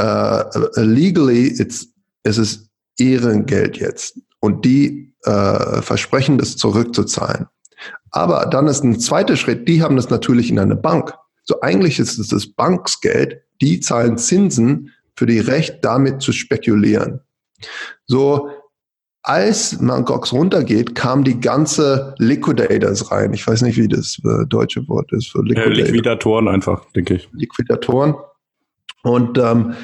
Uh, 0.00 0.42
legally 0.76 1.48
it's, 1.48 1.88
ist 2.24 2.38
es 2.38 2.68
Ehrengeld 2.98 3.76
jetzt. 3.76 4.18
Und 4.40 4.64
die 4.64 5.14
uh, 5.26 5.82
versprechen 5.82 6.38
das 6.38 6.56
zurückzuzahlen. 6.56 7.46
Aber 8.10 8.46
dann 8.46 8.68
ist 8.68 8.84
ein 8.84 8.98
zweiter 9.00 9.36
Schritt, 9.36 9.68
die 9.68 9.82
haben 9.82 9.96
das 9.96 10.10
natürlich 10.10 10.50
in 10.50 10.58
einer 10.58 10.76
Bank. 10.76 11.14
So 11.44 11.60
eigentlich 11.60 11.98
ist 11.98 12.18
es 12.18 12.28
das 12.28 12.46
Banksgeld, 12.46 13.42
die 13.60 13.80
zahlen 13.80 14.16
Zinsen 14.16 14.92
für 15.16 15.26
die 15.26 15.40
Recht, 15.40 15.84
damit 15.84 16.22
zu 16.22 16.32
spekulieren. 16.32 17.20
So, 18.06 18.50
als 19.22 19.80
Mancox 19.80 20.32
runtergeht, 20.32 20.94
kam 20.94 21.22
die 21.22 21.38
ganze 21.38 22.14
Liquidators 22.18 23.10
rein. 23.10 23.32
Ich 23.32 23.46
weiß 23.46 23.62
nicht, 23.62 23.76
wie 23.76 23.88
das 23.88 24.18
äh, 24.24 24.46
deutsche 24.46 24.86
Wort 24.88 25.12
ist 25.12 25.28
für 25.28 25.42
Liquidator. 25.42 25.72
Ja, 25.72 25.84
Liquidatoren 25.84 26.48
einfach, 26.48 26.84
denke 26.92 27.14
ich. 27.14 27.28
Liquidatoren. 27.32 28.14
Und 29.04 29.38
ähm, 29.38 29.74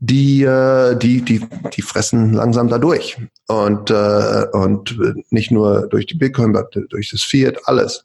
die, 0.00 0.42
äh, 0.42 0.96
die, 0.96 1.22
die, 1.22 1.44
die 1.74 1.82
fressen 1.82 2.32
langsam 2.32 2.68
da 2.68 2.78
durch. 2.78 3.16
Und, 3.48 3.90
äh, 3.90 4.46
und 4.52 4.96
nicht 5.30 5.50
nur 5.50 5.88
durch 5.88 6.06
die 6.06 6.16
Bitcoin, 6.16 6.56
durch 6.90 7.10
das 7.10 7.22
Fiat, 7.22 7.56
alles. 7.64 8.04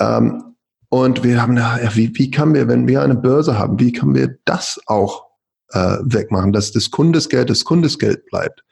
Ähm, 0.00 0.42
und 0.88 1.22
wir 1.22 1.40
haben, 1.40 1.56
ja, 1.56 1.78
wie, 1.94 2.12
wie 2.14 2.32
können 2.32 2.54
wir, 2.54 2.66
wenn 2.66 2.88
wir 2.88 3.02
eine 3.02 3.14
Börse 3.14 3.56
haben, 3.56 3.78
wie 3.78 3.92
können 3.92 4.16
wir 4.16 4.36
das 4.44 4.80
auch 4.86 5.26
äh, 5.68 5.98
wegmachen, 6.02 6.52
dass 6.52 6.72
das 6.72 6.90
Kundesgeld 6.90 7.48
das 7.48 7.64
Kundesgeld 7.64 8.26
bleibt? 8.26 8.64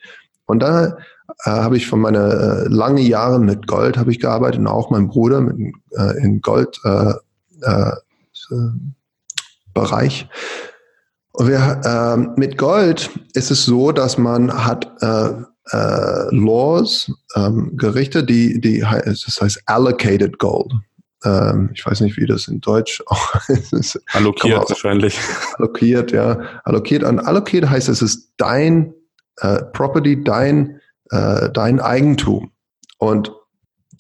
Und 0.46 0.60
da 0.60 0.96
äh, 1.44 1.50
habe 1.50 1.76
ich 1.76 1.86
von 1.86 2.00
meiner 2.00 2.30
äh, 2.30 2.68
lange 2.68 3.02
Jahre 3.02 3.38
mit 3.38 3.66
Gold 3.66 3.96
habe 3.96 4.10
ich 4.10 4.20
gearbeitet 4.20 4.60
und 4.60 4.66
auch 4.66 4.90
mein 4.90 5.08
Bruder 5.08 5.40
mit, 5.40 5.74
äh, 5.96 6.18
in 6.22 6.40
Gold 6.40 6.78
äh, 6.84 7.12
äh, 7.62 7.92
Bereich. 9.74 10.28
Und 11.32 11.48
wir, 11.48 11.80
äh, 11.84 12.16
mit 12.38 12.58
Gold 12.58 13.10
ist 13.34 13.50
es 13.50 13.64
so, 13.64 13.92
dass 13.92 14.18
man 14.18 14.52
hat 14.64 14.90
äh, 15.00 15.30
äh, 15.70 16.34
Laws, 16.34 17.12
ähm, 17.36 17.76
Gerichte, 17.76 18.24
die, 18.24 18.60
die 18.60 18.80
das 18.80 19.38
heißt 19.40 19.62
allocated 19.66 20.38
Gold. 20.38 20.72
Ähm, 21.24 21.70
ich 21.74 21.84
weiß 21.84 22.00
nicht, 22.00 22.16
wie 22.16 22.26
das 22.26 22.48
in 22.48 22.60
Deutsch 22.60 23.02
auch 23.06 23.48
ist. 23.48 24.00
Allokiert 24.12 24.68
wahrscheinlich. 24.68 25.18
Allokiert, 25.58 26.12
ja. 26.12 26.40
Allokiert. 26.64 27.04
Und 27.04 27.20
allokiert 27.20 27.68
heißt, 27.68 27.88
es 27.88 28.02
ist 28.02 28.32
dein 28.36 28.94
äh, 29.36 29.62
Property, 29.72 30.22
dein 30.22 30.80
äh, 31.10 31.50
dein 31.50 31.80
Eigentum. 31.80 32.52
Und 32.98 33.32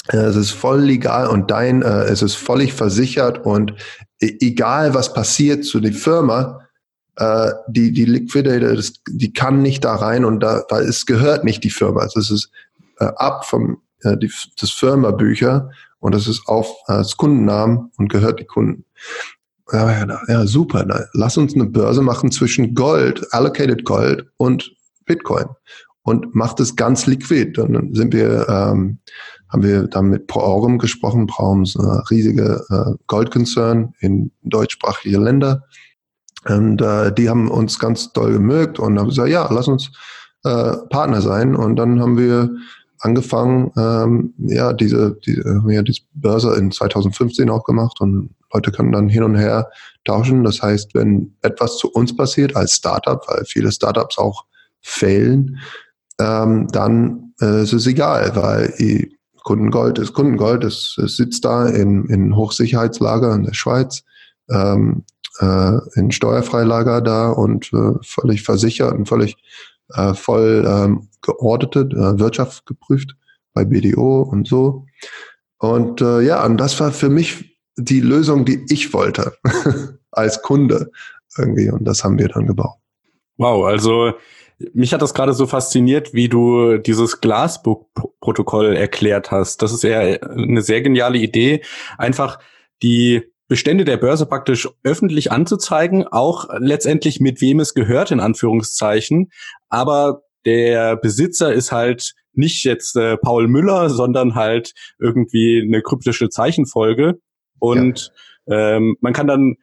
äh, 0.08 0.16
es 0.16 0.36
ist 0.36 0.50
voll 0.52 0.80
legal 0.80 1.28
und 1.28 1.50
dein, 1.50 1.82
äh, 1.82 2.04
es 2.04 2.22
ist 2.22 2.34
völlig 2.34 2.72
versichert 2.72 3.44
und 3.44 3.74
e 4.20 4.36
egal 4.40 4.94
was 4.94 5.12
passiert 5.12 5.64
zu 5.64 5.80
der 5.80 5.92
Firma, 5.92 6.60
äh, 7.16 7.52
die, 7.68 7.92
die 7.92 8.04
Liquidator, 8.04 8.74
das, 8.74 8.94
die 9.08 9.32
kann 9.32 9.62
nicht 9.62 9.84
da 9.84 9.96
rein 9.96 10.24
und 10.24 10.40
da, 10.40 10.64
weil 10.70 10.84
es 10.84 11.06
gehört 11.06 11.44
nicht 11.44 11.64
die 11.64 11.70
Firma. 11.70 12.00
Also 12.00 12.20
es 12.20 12.30
ist 12.30 12.50
äh, 13.00 13.06
ab 13.16 13.44
vom, 13.46 13.82
äh, 14.02 14.16
die, 14.16 14.30
das 14.60 14.70
Firmabücher 14.70 15.70
und 16.00 16.14
das 16.14 16.26
ist 16.26 16.46
auf 16.46 16.72
als 16.86 17.16
Kundennamen 17.16 17.90
und 17.96 18.08
gehört 18.08 18.40
die 18.40 18.44
Kunden. 18.44 18.84
Ja, 19.70 20.22
ja, 20.28 20.46
super. 20.46 21.08
Lass 21.12 21.36
uns 21.36 21.54
eine 21.54 21.66
Börse 21.66 22.00
machen 22.00 22.30
zwischen 22.32 22.74
Gold, 22.74 23.26
Allocated 23.32 23.84
Gold 23.84 24.26
und 24.38 24.72
Bitcoin 25.04 25.44
und 26.08 26.34
macht 26.34 26.58
es 26.58 26.74
ganz 26.74 27.06
liquid. 27.06 27.52
Dann 27.52 27.92
sind 27.92 28.14
wir, 28.14 28.48
ähm, 28.48 28.98
haben 29.50 29.62
wir 29.62 29.88
dann 29.88 30.08
mit 30.08 30.26
ProAurum 30.26 30.78
gesprochen. 30.78 31.26
ProAurum 31.26 31.64
ist 31.64 31.78
eine 31.78 32.02
riesige 32.10 32.64
äh, 32.70 32.94
Goldkonzern 33.08 33.92
in 34.00 34.30
deutschsprachige 34.42 35.18
Länder. 35.18 35.64
Und 36.46 36.80
äh, 36.80 37.12
die 37.12 37.28
haben 37.28 37.50
uns 37.50 37.78
ganz 37.78 38.10
doll 38.14 38.32
gemögt 38.32 38.78
und 38.78 38.98
haben 38.98 39.08
gesagt, 39.08 39.28
ja, 39.28 39.46
lass 39.52 39.68
uns 39.68 39.90
äh, 40.44 40.76
Partner 40.88 41.20
sein. 41.20 41.54
Und 41.54 41.76
dann 41.76 42.00
haben 42.00 42.16
wir 42.16 42.48
angefangen, 43.00 43.70
ähm, 43.76 44.32
ja, 44.38 44.72
diese, 44.72 45.18
diese, 45.26 45.44
haben 45.44 45.70
ja 45.70 45.82
diese 45.82 46.00
Börse 46.14 46.54
in 46.54 46.70
2015 46.70 47.50
auch 47.50 47.64
gemacht 47.64 48.00
und 48.00 48.30
Leute 48.54 48.72
können 48.72 48.92
dann 48.92 49.10
hin 49.10 49.24
und 49.24 49.34
her 49.34 49.68
tauschen. 50.06 50.42
Das 50.42 50.62
heißt, 50.62 50.94
wenn 50.94 51.36
etwas 51.42 51.76
zu 51.76 51.90
uns 51.92 52.16
passiert 52.16 52.56
als 52.56 52.72
Startup, 52.72 53.22
weil 53.28 53.44
viele 53.44 53.70
Startups 53.70 54.16
auch 54.16 54.46
failen, 54.80 55.58
ähm, 56.20 56.68
dann 56.68 57.34
äh, 57.40 57.62
ist 57.62 57.72
es 57.72 57.86
egal, 57.86 58.34
weil 58.34 58.74
die 58.78 59.18
Kundengold 59.44 59.98
ist 59.98 60.12
Kundengold, 60.12 60.64
es, 60.64 60.98
es 61.02 61.16
sitzt 61.16 61.44
da 61.44 61.66
in, 61.66 62.04
in 62.06 62.36
Hochsicherheitslager 62.36 63.34
in 63.34 63.44
der 63.44 63.54
Schweiz, 63.54 64.04
ähm, 64.50 65.04
äh, 65.40 65.78
in 65.94 66.10
Steuerfreilager 66.10 67.00
da 67.00 67.30
und 67.30 67.72
äh, 67.72 67.94
völlig 68.02 68.42
versichert 68.42 68.92
und 68.92 69.08
völlig 69.08 69.36
äh, 69.94 70.14
voll 70.14 70.64
ähm, 70.68 71.08
geordetet, 71.22 71.94
äh, 71.94 72.18
Wirtschaft 72.18 72.66
geprüft 72.66 73.16
bei 73.54 73.64
BDO 73.64 74.22
und 74.22 74.46
so. 74.46 74.86
Und 75.58 76.00
äh, 76.00 76.20
ja, 76.20 76.44
und 76.44 76.58
das 76.58 76.78
war 76.78 76.92
für 76.92 77.08
mich 77.08 77.58
die 77.76 78.00
Lösung, 78.00 78.44
die 78.44 78.66
ich 78.68 78.92
wollte 78.92 79.32
als 80.10 80.42
Kunde 80.42 80.90
irgendwie. 81.36 81.70
Und 81.70 81.84
das 81.84 82.04
haben 82.04 82.18
wir 82.18 82.28
dann 82.28 82.46
gebaut. 82.46 82.76
Wow, 83.36 83.66
also 83.66 84.12
mich 84.72 84.92
hat 84.92 85.02
das 85.02 85.14
gerade 85.14 85.32
so 85.32 85.46
fasziniert, 85.46 86.14
wie 86.14 86.28
du 86.28 86.78
dieses 86.78 87.20
Glassbook-Protokoll 87.20 88.74
erklärt 88.76 89.30
hast. 89.30 89.62
Das 89.62 89.72
ist 89.72 89.84
ja 89.84 90.00
eine 90.00 90.62
sehr 90.62 90.82
geniale 90.82 91.18
Idee, 91.18 91.62
einfach 91.96 92.38
die 92.82 93.22
Bestände 93.46 93.84
der 93.84 93.96
Börse 93.96 94.26
praktisch 94.26 94.68
öffentlich 94.82 95.32
anzuzeigen, 95.32 96.06
auch 96.06 96.48
letztendlich 96.58 97.18
mit 97.20 97.40
wem 97.40 97.60
es 97.60 97.72
gehört, 97.72 98.10
in 98.10 98.20
Anführungszeichen. 98.20 99.30
Aber 99.68 100.22
der 100.44 100.96
Besitzer 100.96 101.52
ist 101.52 101.72
halt 101.72 102.14
nicht 102.34 102.64
jetzt 102.64 102.94
äh, 102.96 103.16
Paul 103.16 103.48
Müller, 103.48 103.90
sondern 103.90 104.34
halt 104.34 104.72
irgendwie 104.98 105.62
eine 105.64 105.82
kryptische 105.82 106.28
Zeichenfolge. 106.28 107.18
Und 107.58 108.12
ja. 108.46 108.76
ähm, 108.76 108.96
man 109.00 109.12
kann 109.12 109.26
dann 109.26 109.56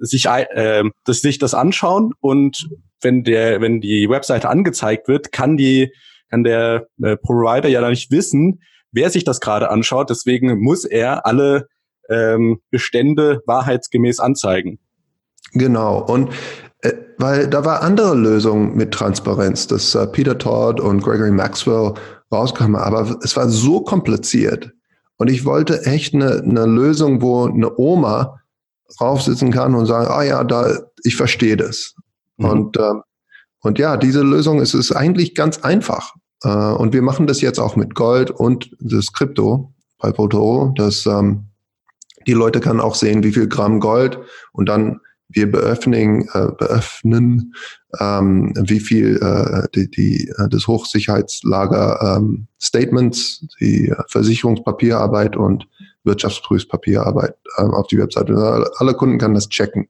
sich, 0.00 0.26
äh, 0.26 0.84
das, 1.04 1.20
sich 1.20 1.38
das 1.38 1.54
anschauen 1.54 2.12
und 2.20 2.68
wenn 3.02 3.24
der, 3.24 3.60
wenn 3.60 3.80
die 3.80 4.08
Webseite 4.08 4.48
angezeigt 4.48 5.08
wird, 5.08 5.32
kann 5.32 5.56
die, 5.56 5.92
kann 6.30 6.44
der 6.44 6.86
äh, 7.02 7.16
Provider 7.16 7.68
ja 7.68 7.80
da 7.80 7.90
nicht 7.90 8.10
wissen, 8.10 8.60
wer 8.92 9.10
sich 9.10 9.24
das 9.24 9.40
gerade 9.40 9.70
anschaut. 9.70 10.10
Deswegen 10.10 10.58
muss 10.60 10.84
er 10.84 11.26
alle 11.26 11.68
ähm, 12.08 12.60
Bestände 12.70 13.42
wahrheitsgemäß 13.46 14.20
anzeigen. 14.20 14.78
Genau. 15.52 16.02
Und 16.02 16.32
äh, 16.82 16.92
weil 17.18 17.48
da 17.48 17.64
war 17.64 17.82
andere 17.82 18.14
Lösung 18.14 18.76
mit 18.76 18.92
Transparenz, 18.92 19.66
dass 19.66 19.94
äh, 19.94 20.06
Peter 20.06 20.38
Todd 20.38 20.80
und 20.80 21.02
Gregory 21.02 21.30
Maxwell 21.30 21.94
rauskamen, 22.32 22.76
aber 22.76 23.18
es 23.22 23.36
war 23.36 23.48
so 23.48 23.80
kompliziert. 23.80 24.72
Und 25.16 25.30
ich 25.30 25.44
wollte 25.44 25.86
echt 25.86 26.14
eine, 26.14 26.42
eine 26.42 26.66
Lösung, 26.66 27.22
wo 27.22 27.46
eine 27.46 27.78
Oma 27.78 28.40
raufsitzen 29.00 29.50
kann 29.50 29.74
und 29.74 29.86
sagen, 29.86 30.08
ah 30.10 30.22
ja, 30.22 30.44
da, 30.44 30.78
ich 31.04 31.16
verstehe 31.16 31.56
das. 31.56 31.94
Mhm. 32.36 32.44
Und, 32.44 32.76
äh, 32.76 32.92
und 33.60 33.78
ja, 33.78 33.96
diese 33.96 34.22
Lösung 34.22 34.60
ist, 34.60 34.74
ist 34.74 34.92
eigentlich 34.92 35.34
ganz 35.34 35.58
einfach. 35.58 36.14
Äh, 36.42 36.48
und 36.48 36.92
wir 36.92 37.02
machen 37.02 37.26
das 37.26 37.40
jetzt 37.40 37.58
auch 37.58 37.76
mit 37.76 37.94
Gold 37.94 38.30
und 38.30 38.70
das 38.80 39.12
Krypto 39.12 39.72
bei 39.98 40.12
Potoro, 40.12 40.72
dass 40.76 41.06
ähm, 41.06 41.46
die 42.26 42.32
Leute 42.32 42.60
können 42.60 42.80
auch 42.80 42.94
sehen, 42.94 43.22
wie 43.22 43.32
viel 43.32 43.48
Gramm 43.48 43.80
Gold 43.80 44.18
und 44.52 44.68
dann 44.68 45.00
wir 45.28 45.50
beöffnen, 45.50 46.28
äh, 46.34 46.48
beöffnen 46.56 47.54
ähm, 47.98 48.52
wie 48.56 48.80
viel 48.80 49.16
äh, 49.16 49.66
die, 49.74 49.90
die, 49.90 50.28
äh, 50.38 50.48
das 50.48 50.66
Hochsicherheitslager 50.66 52.16
ähm, 52.16 52.46
Statements, 52.60 53.44
die 53.60 53.92
Versicherungspapierarbeit 54.08 55.36
und 55.36 55.66
Wirtschaftsprüfpapierarbeit 56.04 57.34
ähm, 57.58 57.74
auf 57.74 57.88
die 57.88 57.98
Webseite. 57.98 58.70
Alle 58.76 58.94
Kunden 58.94 59.18
können 59.18 59.34
das 59.34 59.48
checken 59.48 59.88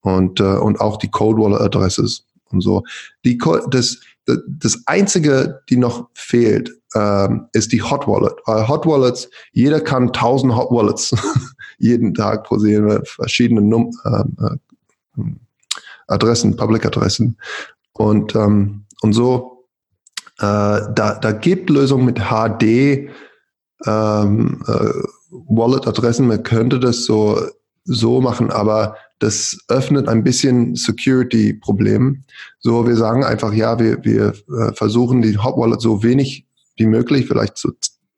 und, 0.00 0.40
äh, 0.40 0.56
und 0.56 0.80
auch 0.80 0.96
die 0.96 1.10
Code 1.10 1.42
Wallet 1.42 1.60
Adresses 1.60 2.24
und 2.50 2.60
so. 2.60 2.84
Die, 3.24 3.38
das, 3.70 4.00
das 4.26 4.82
einzige, 4.86 5.62
die 5.68 5.76
noch 5.76 6.08
fehlt, 6.14 6.70
ähm, 6.94 7.48
ist 7.52 7.72
die 7.72 7.82
Hot 7.82 8.06
Wallet. 8.06 8.34
Weil 8.46 8.68
Hot 8.68 8.86
Wallets, 8.86 9.28
jeder 9.52 9.80
kann 9.80 10.12
tausend 10.12 10.54
Hot 10.56 10.70
Wallets 10.70 11.14
jeden 11.78 12.14
Tag 12.14 12.44
posieren, 12.44 13.02
verschiedene 13.04 13.60
Num 13.60 13.90
ähm, 14.04 14.36
äh, 15.16 15.22
Adressen, 16.08 16.56
Public 16.56 16.86
Adressen. 16.86 17.36
Und, 17.92 18.34
ähm, 18.34 18.84
und 19.02 19.12
so, 19.12 19.66
äh, 20.38 20.80
da, 20.94 21.18
da 21.20 21.32
gibt 21.32 21.68
Lösungen 21.68 22.06
mit 22.06 22.18
HD 22.18 23.10
ähm, 23.86 24.62
äh, 24.66 24.92
Wallet-Adressen. 25.30 26.26
Man 26.26 26.42
könnte 26.42 26.80
das 26.80 27.04
so, 27.04 27.40
so 27.88 28.20
machen, 28.20 28.50
aber 28.50 28.96
das 29.18 29.58
öffnet 29.68 30.08
ein 30.08 30.22
bisschen 30.22 30.76
Security-Problem. 30.76 32.24
So, 32.60 32.86
wir 32.86 32.96
sagen 32.96 33.24
einfach, 33.24 33.52
ja, 33.52 33.78
wir, 33.78 34.04
wir 34.04 34.34
äh, 34.48 34.72
versuchen 34.74 35.22
die 35.22 35.38
Hot 35.38 35.56
Wallet 35.56 35.80
so 35.80 36.02
wenig 36.02 36.46
wie 36.76 36.86
möglich, 36.86 37.26
vielleicht 37.26 37.56
so 37.56 37.70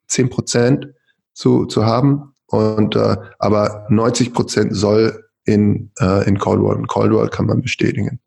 zehn 0.09 0.29
Prozent 0.29 0.89
zu, 1.33 1.65
zu 1.67 1.87
haben. 1.87 2.35
Und 2.47 2.97
äh, 2.97 3.17
aber 3.39 3.87
90 3.89 4.35
Prozent 4.35 4.77
soll 4.77 5.25
in, 5.45 5.91
äh, 6.01 6.29
in 6.29 6.39
Cold 6.39 6.61
Wallet. 6.61 6.89
Cold 6.89 7.13
Wallet 7.13 7.33
kann 7.33 7.47
man 7.47 7.63
bestätigen. 7.63 8.21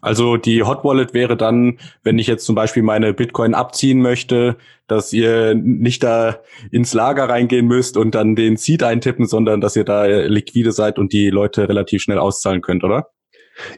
Also 0.00 0.36
die 0.36 0.62
Hot 0.62 0.84
Wallet 0.84 1.14
wäre 1.14 1.36
dann, 1.36 1.78
wenn 2.02 2.18
ich 2.18 2.26
jetzt 2.26 2.44
zum 2.44 2.54
Beispiel 2.54 2.82
meine 2.82 3.14
Bitcoin 3.14 3.54
abziehen 3.54 4.00
möchte, 4.00 4.56
dass 4.86 5.12
ihr 5.12 5.54
nicht 5.54 6.02
da 6.02 6.40
ins 6.70 6.94
Lager 6.94 7.28
reingehen 7.28 7.66
müsst 7.66 7.96
und 7.96 8.14
dann 8.14 8.36
den 8.36 8.56
Seed 8.56 8.82
eintippen, 8.82 9.26
sondern 9.26 9.60
dass 9.60 9.76
ihr 9.76 9.84
da 9.84 10.06
liquide 10.06 10.72
seid 10.72 10.98
und 10.98 11.12
die 11.12 11.30
Leute 11.30 11.68
relativ 11.68 12.02
schnell 12.02 12.18
auszahlen 12.18 12.62
könnt, 12.62 12.84
oder? 12.84 13.10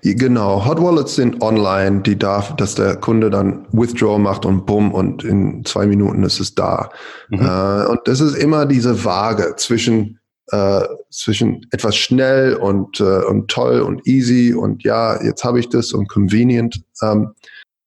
Genau, 0.03 0.67
Hot 0.67 0.81
Wallets 0.81 1.15
sind 1.15 1.41
online, 1.43 2.03
die 2.03 2.19
darf, 2.19 2.55
dass 2.57 2.75
der 2.75 2.97
Kunde 2.97 3.31
dann 3.31 3.67
Withdraw 3.73 4.19
macht 4.19 4.45
und 4.45 4.67
bumm 4.67 4.93
und 4.93 5.25
in 5.25 5.65
zwei 5.65 5.87
Minuten 5.87 6.23
ist 6.23 6.39
es 6.39 6.55
da. 6.55 6.91
Mhm. 7.31 7.41
Äh, 7.41 7.87
und 7.87 8.01
das 8.05 8.21
ist 8.21 8.35
immer 8.35 8.67
diese 8.67 9.05
Waage 9.05 9.55
zwischen 9.57 10.20
äh, 10.51 10.87
zwischen 11.11 11.67
etwas 11.71 11.97
schnell 11.97 12.55
und, 12.57 13.01
äh, 13.01 13.25
und 13.25 13.49
toll 13.49 13.81
und 13.81 14.07
easy 14.07 14.55
und 14.55 14.83
ja, 14.83 15.23
jetzt 15.23 15.45
habe 15.45 15.61
ich 15.61 15.69
das 15.69 15.93
und 15.93 16.09
convenient 16.09 16.83
ähm, 17.03 17.33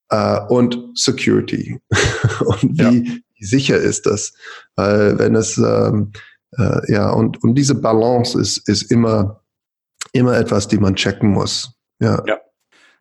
äh, 0.09 0.39
und 0.47 0.79
Security. 0.95 1.79
und 2.45 2.79
wie, 2.79 3.07
ja. 3.07 3.47
sicher 3.47 3.77
ist 3.77 4.05
das? 4.05 4.33
Weil 4.75 5.19
wenn 5.19 5.35
es 5.35 5.57
ähm, 5.57 6.11
äh, 6.57 6.91
ja 6.91 7.11
und, 7.11 7.43
und 7.43 7.55
diese 7.55 7.75
Balance 7.75 8.39
ist, 8.39 8.67
ist 8.69 8.91
immer, 8.91 9.41
immer 10.11 10.37
etwas, 10.37 10.67
die 10.67 10.77
man 10.77 10.95
checken 10.95 11.29
muss. 11.29 11.73
Ja. 11.99 12.23
ja. 12.25 12.39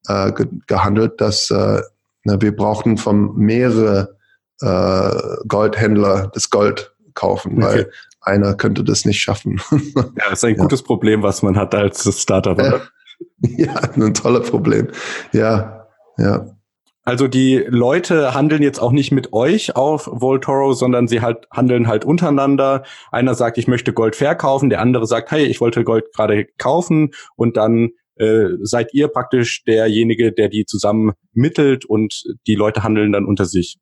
äh, 0.07 0.31
ge 0.31 0.47
gehandelt, 0.67 1.19
dass 1.19 1.51
äh, 1.51 1.81
wir 2.23 2.55
brauchten 2.55 2.97
von 2.97 3.35
mehrere 3.35 4.17
äh, 4.61 5.11
Goldhändler 5.47 6.31
das 6.33 6.49
Gold 6.49 6.95
kaufen, 7.13 7.63
okay. 7.63 7.63
weil 7.63 7.91
einer 8.21 8.53
könnte 8.53 8.83
das 8.83 9.05
nicht 9.05 9.19
schaffen. 9.19 9.59
ja, 9.71 10.29
das 10.29 10.39
ist 10.39 10.45
ein 10.45 10.55
ja. 10.55 10.61
gutes 10.61 10.83
Problem, 10.83 11.23
was 11.23 11.41
man 11.41 11.57
hat 11.57 11.75
als 11.75 12.21
Startup? 12.21 12.81
Ja, 13.39 13.75
ein 13.75 14.15
tolles 14.15 14.49
Problem. 14.49 14.87
Ja, 15.31 15.87
ja. 16.17 16.55
Also 17.03 17.27
die 17.27 17.63
Leute 17.67 18.35
handeln 18.35 18.61
jetzt 18.61 18.79
auch 18.79 18.91
nicht 18.91 19.11
mit 19.11 19.33
euch 19.33 19.75
auf 19.75 20.07
Voltoro, 20.11 20.73
sondern 20.73 21.07
sie 21.07 21.21
halt 21.21 21.47
handeln 21.51 21.87
halt 21.87 22.05
untereinander. 22.05 22.83
Einer 23.11 23.33
sagt, 23.33 23.57
ich 23.57 23.67
möchte 23.67 23.91
Gold 23.91 24.15
verkaufen, 24.15 24.69
der 24.69 24.81
andere 24.81 25.07
sagt, 25.07 25.31
hey, 25.31 25.45
ich 25.45 25.61
wollte 25.61 25.83
Gold 25.83 26.13
gerade 26.13 26.45
kaufen 26.57 27.11
und 27.35 27.57
dann 27.57 27.89
äh, 28.17 28.49
seid 28.61 28.93
ihr 28.93 29.07
praktisch 29.07 29.63
derjenige, 29.63 30.31
der 30.31 30.49
die 30.49 30.65
zusammen 30.65 31.13
mittelt 31.33 31.85
und 31.85 32.23
die 32.45 32.55
Leute 32.55 32.83
handeln 32.83 33.11
dann 33.11 33.25
unter 33.25 33.45
sich. 33.45 33.77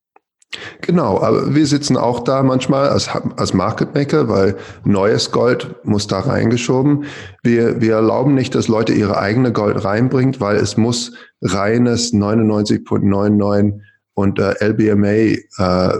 Genau, 0.81 1.21
aber 1.21 1.53
wir 1.53 1.67
sitzen 1.67 1.95
auch 1.95 2.21
da 2.21 2.41
manchmal 2.41 2.89
als, 2.89 3.07
als 3.37 3.53
Market 3.53 3.93
Maker, 3.93 4.27
weil 4.29 4.57
neues 4.83 5.31
Gold 5.31 5.75
muss 5.83 6.07
da 6.07 6.21
reingeschoben. 6.21 7.05
Wir, 7.43 7.81
wir 7.81 7.95
erlauben 7.95 8.33
nicht, 8.33 8.55
dass 8.55 8.67
Leute 8.67 8.93
ihre 8.93 9.19
eigene 9.19 9.51
Gold 9.51 9.83
reinbringt, 9.83 10.41
weil 10.41 10.55
es 10.55 10.75
muss 10.75 11.13
reines 11.41 12.13
99.99 12.13 13.79
und 14.15 14.39
äh, 14.39 14.55
LBMA 14.65 15.37
äh, 15.57 15.99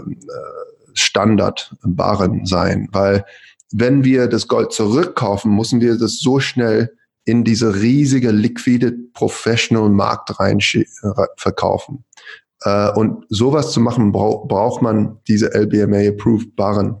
Standard 0.94 1.74
Barren 1.82 2.44
sein, 2.44 2.88
weil 2.92 3.24
wenn 3.72 4.02
wir 4.02 4.26
das 4.26 4.48
Gold 4.48 4.72
zurückkaufen, 4.72 5.54
müssen 5.54 5.80
wir 5.80 5.96
das 5.96 6.18
so 6.18 6.40
schnell 6.40 6.92
in 7.24 7.44
diese 7.44 7.76
riesige 7.76 8.32
liquide 8.32 8.92
Professional 9.14 9.88
Markt 9.88 10.40
rein 10.40 10.58
verkaufen. 11.36 12.04
Äh, 12.62 12.90
und 12.92 13.24
sowas 13.28 13.72
zu 13.72 13.80
machen, 13.80 14.12
brauch, 14.12 14.46
braucht 14.46 14.82
man 14.82 15.18
diese 15.28 15.54
LBMA-approved 15.54 16.56
Barren. 16.56 16.96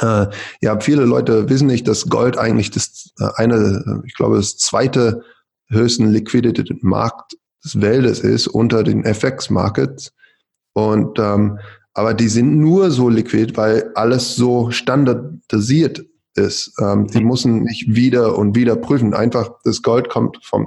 Äh, 0.00 0.26
ja, 0.60 0.78
viele 0.80 1.04
Leute 1.04 1.48
wissen 1.48 1.66
nicht, 1.66 1.88
dass 1.88 2.08
Gold 2.08 2.38
eigentlich 2.38 2.70
das 2.70 3.12
äh, 3.18 3.28
eine, 3.36 4.02
ich 4.06 4.14
glaube, 4.14 4.36
das 4.36 4.56
zweite 4.56 5.22
höchsten 5.68 6.08
Liquidity 6.08 6.78
Markt 6.80 7.36
des 7.64 7.80
Weltes 7.80 8.20
ist 8.20 8.46
unter 8.46 8.84
den 8.84 9.04
FX-Markets. 9.04 10.12
Und 10.72 11.18
ähm, 11.18 11.58
aber 11.98 12.14
die 12.14 12.28
sind 12.28 12.60
nur 12.60 12.92
so 12.92 13.08
liquid, 13.08 13.56
weil 13.56 13.90
alles 13.96 14.36
so 14.36 14.70
standardisiert 14.70 16.06
ist. 16.36 16.72
Ähm, 16.80 17.08
die 17.08 17.20
mhm. 17.20 17.26
müssen 17.26 17.62
nicht 17.64 17.92
wieder 17.92 18.38
und 18.38 18.54
wieder 18.54 18.76
prüfen. 18.76 19.14
Einfach 19.14 19.50
das 19.64 19.82
Gold 19.82 20.08
kommt 20.08 20.38
vom, 20.44 20.66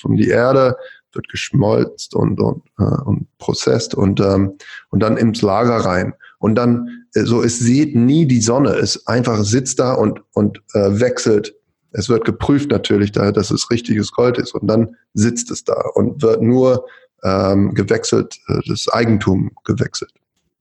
von 0.00 0.14
die 0.14 0.28
Erde, 0.28 0.76
wird 1.12 1.28
geschmolzt 1.28 2.14
und, 2.14 2.40
und, 2.40 2.62
äh, 2.78 3.02
und 3.04 3.26
prozesst 3.38 3.94
und, 3.94 4.20
ähm, 4.20 4.58
und 4.90 5.00
dann 5.00 5.16
ins 5.16 5.42
Lager 5.42 5.76
rein. 5.76 6.14
Und 6.38 6.54
dann, 6.54 7.06
äh, 7.14 7.22
so, 7.22 7.42
es 7.42 7.58
sieht 7.58 7.94
nie 7.94 8.26
die 8.26 8.40
Sonne. 8.40 8.70
Es 8.74 9.06
einfach 9.06 9.42
sitzt 9.44 9.78
da 9.78 9.94
und, 9.94 10.20
und 10.32 10.62
äh, 10.74 11.00
wechselt. 11.00 11.54
Es 11.92 12.08
wird 12.08 12.24
geprüft 12.24 12.70
natürlich, 12.70 13.12
da, 13.12 13.32
dass 13.32 13.50
es 13.50 13.70
richtiges 13.70 14.12
Gold 14.12 14.38
ist. 14.38 14.54
Und 14.54 14.68
dann 14.68 14.96
sitzt 15.14 15.50
es 15.50 15.64
da 15.64 15.80
und 15.94 16.22
wird 16.22 16.42
nur 16.42 16.86
ähm, 17.24 17.74
gewechselt, 17.74 18.38
äh, 18.48 18.60
das 18.66 18.88
Eigentum 18.88 19.50
gewechselt. 19.64 20.12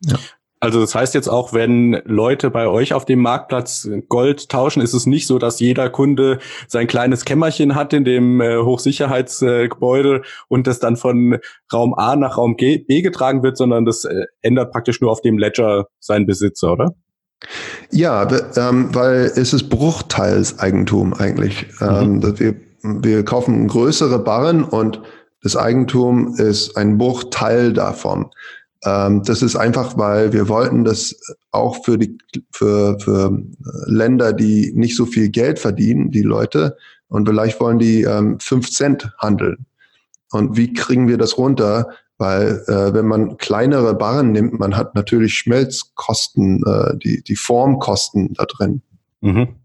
Ja. 0.01 0.17
Also 0.59 0.81
das 0.81 0.95
heißt 0.95 1.13
jetzt 1.13 1.27
auch, 1.27 1.53
wenn 1.53 2.01
Leute 2.05 2.49
bei 2.49 2.67
euch 2.67 2.93
auf 2.93 3.05
dem 3.05 3.19
Marktplatz 3.19 3.87
Gold 4.09 4.49
tauschen, 4.49 4.81
ist 4.81 4.93
es 4.93 5.05
nicht 5.05 5.27
so, 5.27 5.37
dass 5.37 5.59
jeder 5.59 5.89
Kunde 5.89 6.39
sein 6.67 6.87
kleines 6.87 7.25
Kämmerchen 7.25 7.75
hat 7.75 7.93
in 7.93 8.03
dem 8.03 8.41
äh, 8.41 8.57
Hochsicherheitsgebäude 8.57 10.15
äh, 10.15 10.21
und 10.47 10.65
das 10.65 10.79
dann 10.79 10.97
von 10.97 11.37
Raum 11.71 11.93
A 11.93 12.15
nach 12.15 12.37
Raum 12.37 12.57
G, 12.57 12.79
B 12.79 13.03
getragen 13.03 13.43
wird, 13.43 13.57
sondern 13.57 13.85
das 13.85 14.03
äh, 14.05 14.25
ändert 14.41 14.71
praktisch 14.71 14.99
nur 14.99 15.11
auf 15.11 15.21
dem 15.21 15.37
Ledger 15.37 15.87
seinen 15.99 16.25
Besitzer, 16.25 16.73
oder? 16.73 16.95
Ja, 17.91 18.27
ähm, 18.55 18.89
weil 18.95 19.31
es 19.35 19.53
ist 19.53 19.69
Bruchteilseigentum 19.69 21.13
eigentlich. 21.13 21.67
Mhm. 21.79 21.87
Ähm, 22.23 22.39
wir, 22.39 22.55
wir 22.81 23.25
kaufen 23.25 23.67
größere 23.67 24.17
Barren 24.17 24.63
und 24.63 25.01
das 25.43 25.55
Eigentum 25.55 26.35
ist 26.35 26.75
ein 26.75 26.97
Bruchteil 26.97 27.73
davon. 27.73 28.31
Ähm, 28.83 29.23
das 29.23 29.41
ist 29.41 29.55
einfach, 29.55 29.97
weil 29.97 30.33
wir 30.33 30.49
wollten 30.49 30.83
das 30.83 31.19
auch 31.51 31.83
für 31.83 31.97
die 31.97 32.17
für, 32.51 32.99
für 32.99 33.41
Länder, 33.85 34.33
die 34.33 34.71
nicht 34.75 34.95
so 34.95 35.05
viel 35.05 35.29
Geld 35.29 35.59
verdienen, 35.59 36.11
die 36.11 36.21
Leute, 36.21 36.77
und 37.09 37.27
vielleicht 37.27 37.59
wollen 37.59 37.79
die 37.79 38.03
ähm, 38.03 38.39
fünf 38.39 38.69
Cent 38.69 39.11
handeln. 39.17 39.65
Und 40.31 40.57
wie 40.57 40.73
kriegen 40.73 41.07
wir 41.07 41.17
das 41.17 41.37
runter? 41.37 41.89
Weil 42.17 42.63
äh, 42.67 42.93
wenn 42.93 43.07
man 43.07 43.37
kleinere 43.37 43.93
Barren 43.93 44.31
nimmt, 44.31 44.59
man 44.59 44.75
hat 44.75 44.95
natürlich 44.95 45.35
Schmelzkosten, 45.35 46.63
äh, 46.65 46.97
die, 46.97 47.23
die 47.23 47.35
Formkosten 47.35 48.33
da 48.33 48.45
drin. 48.45 48.81
Mhm. 49.21 49.55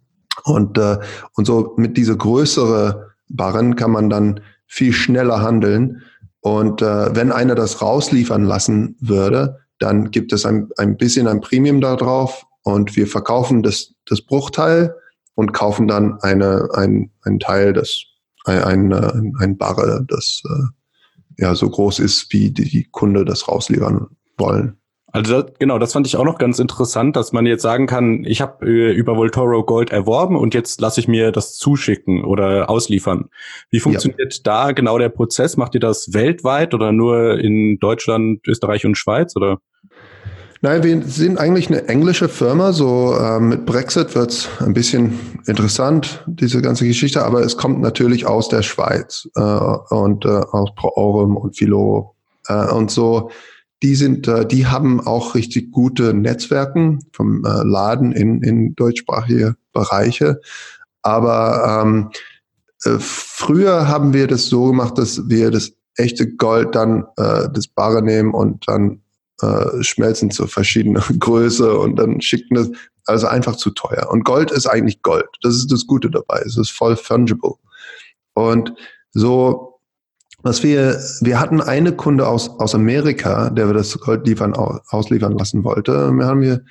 Und, 0.44 0.78
äh, 0.78 0.98
und 1.34 1.46
so 1.46 1.74
mit 1.76 1.96
diese 1.96 2.16
größere 2.16 3.12
Barren 3.28 3.74
kann 3.76 3.90
man 3.90 4.10
dann 4.10 4.40
viel 4.66 4.92
schneller 4.92 5.42
handeln 5.42 6.02
und 6.42 6.82
äh, 6.82 7.14
wenn 7.14 7.30
einer 7.32 7.54
das 7.54 7.80
rausliefern 7.80 8.44
lassen 8.44 8.96
würde, 9.00 9.60
dann 9.78 10.10
gibt 10.10 10.32
es 10.32 10.44
ein, 10.44 10.68
ein 10.76 10.96
bisschen 10.96 11.28
ein 11.28 11.40
Premium 11.40 11.80
darauf 11.80 12.44
und 12.62 12.96
wir 12.96 13.06
verkaufen 13.06 13.62
das, 13.62 13.94
das 14.06 14.20
Bruchteil 14.22 14.94
und 15.34 15.52
kaufen 15.52 15.86
dann 15.86 16.20
eine, 16.20 16.68
ein, 16.74 17.10
ein 17.22 17.38
Teil, 17.38 17.72
das 17.72 18.02
ein, 18.44 18.62
ein, 18.62 18.92
äh, 18.92 19.22
ein 19.38 19.56
Barre, 19.56 20.04
das 20.06 20.42
äh, 20.44 21.42
ja 21.42 21.54
so 21.54 21.70
groß 21.70 22.00
ist, 22.00 22.32
wie 22.32 22.50
die, 22.50 22.68
die 22.68 22.88
Kunde 22.90 23.24
das 23.24 23.46
rausliefern 23.46 24.08
wollen. 24.36 24.76
Also 25.12 25.42
das, 25.42 25.52
genau, 25.58 25.78
das 25.78 25.92
fand 25.92 26.06
ich 26.06 26.16
auch 26.16 26.24
noch 26.24 26.38
ganz 26.38 26.58
interessant, 26.58 27.16
dass 27.16 27.32
man 27.32 27.44
jetzt 27.44 27.60
sagen 27.60 27.86
kann, 27.86 28.24
ich 28.24 28.40
habe 28.40 28.66
äh, 28.66 28.92
über 28.92 29.16
Voltoro 29.16 29.62
Gold 29.62 29.90
erworben 29.90 30.36
und 30.36 30.54
jetzt 30.54 30.80
lasse 30.80 31.00
ich 31.00 31.08
mir 31.08 31.32
das 31.32 31.54
zuschicken 31.56 32.24
oder 32.24 32.70
ausliefern. 32.70 33.28
Wie 33.70 33.80
funktioniert 33.80 34.34
ja. 34.34 34.40
da 34.42 34.72
genau 34.72 34.98
der 34.98 35.10
Prozess? 35.10 35.58
Macht 35.58 35.74
ihr 35.74 35.80
das 35.80 36.14
weltweit 36.14 36.72
oder 36.72 36.92
nur 36.92 37.38
in 37.38 37.78
Deutschland, 37.78 38.40
Österreich 38.48 38.86
und 38.86 38.96
Schweiz 38.96 39.36
oder? 39.36 39.58
Nein, 40.62 40.82
wir 40.82 41.02
sind 41.02 41.38
eigentlich 41.38 41.68
eine 41.68 41.88
englische 41.88 42.28
Firma. 42.28 42.72
So 42.72 43.14
äh, 43.14 43.40
mit 43.40 43.66
Brexit 43.66 44.14
wird's 44.14 44.48
ein 44.60 44.72
bisschen 44.72 45.18
interessant, 45.46 46.24
diese 46.26 46.62
ganze 46.62 46.86
Geschichte, 46.86 47.22
aber 47.24 47.40
es 47.40 47.58
kommt 47.58 47.80
natürlich 47.82 48.26
aus 48.26 48.48
der 48.48 48.62
Schweiz 48.62 49.28
äh, 49.34 49.40
und 49.40 50.24
äh, 50.24 50.28
aus 50.28 50.74
Pro 50.74 50.88
Aurum 50.94 51.36
und 51.36 51.58
Philo 51.58 52.14
äh, 52.46 52.70
und 52.72 52.90
so 52.90 53.30
die 53.82 53.94
sind, 53.96 54.28
äh, 54.28 54.46
die 54.46 54.66
haben 54.66 55.00
auch 55.00 55.34
richtig 55.34 55.72
gute 55.72 56.14
Netzwerken 56.14 57.00
vom 57.12 57.44
äh, 57.44 57.62
Laden 57.64 58.12
in, 58.12 58.42
in 58.42 58.74
deutschsprachige 58.74 59.56
Bereiche. 59.72 60.40
Aber 61.02 61.82
ähm, 61.82 62.10
äh, 62.84 62.98
früher 63.00 63.88
haben 63.88 64.12
wir 64.12 64.28
das 64.28 64.46
so 64.46 64.66
gemacht, 64.66 64.98
dass 64.98 65.28
wir 65.28 65.50
das 65.50 65.72
echte 65.96 66.32
Gold 66.36 66.74
dann 66.74 67.04
äh, 67.16 67.48
das 67.52 67.66
Bare 67.66 68.02
nehmen 68.02 68.32
und 68.32 68.66
dann 68.68 69.02
äh, 69.40 69.82
schmelzen 69.82 70.30
zu 70.30 70.46
verschiedener 70.46 71.04
Größe 71.18 71.76
und 71.78 71.96
dann 71.96 72.20
schicken 72.20 72.54
das. 72.54 72.70
Also 73.04 73.26
einfach 73.26 73.56
zu 73.56 73.70
teuer. 73.70 74.08
Und 74.12 74.24
Gold 74.24 74.52
ist 74.52 74.68
eigentlich 74.68 75.02
Gold. 75.02 75.26
Das 75.42 75.56
ist 75.56 75.72
das 75.72 75.88
Gute 75.88 76.08
dabei. 76.08 76.40
Es 76.46 76.56
ist 76.56 76.70
voll 76.70 76.94
fungible. 76.94 77.54
Und 78.34 78.72
so 79.10 79.71
was 80.42 80.62
wir, 80.62 81.00
wir 81.20 81.40
hatten 81.40 81.60
eine 81.60 81.92
Kunde 81.92 82.26
aus, 82.26 82.48
aus 82.60 82.74
Amerika, 82.74 83.50
der 83.50 83.68
wir 83.68 83.74
das 83.74 83.98
Gold 83.98 84.26
liefern, 84.26 84.54
ausliefern 84.54 85.38
lassen 85.38 85.64
wollte. 85.64 86.10
Wir 86.12 86.26
haben 86.26 86.40
wir 86.40 86.62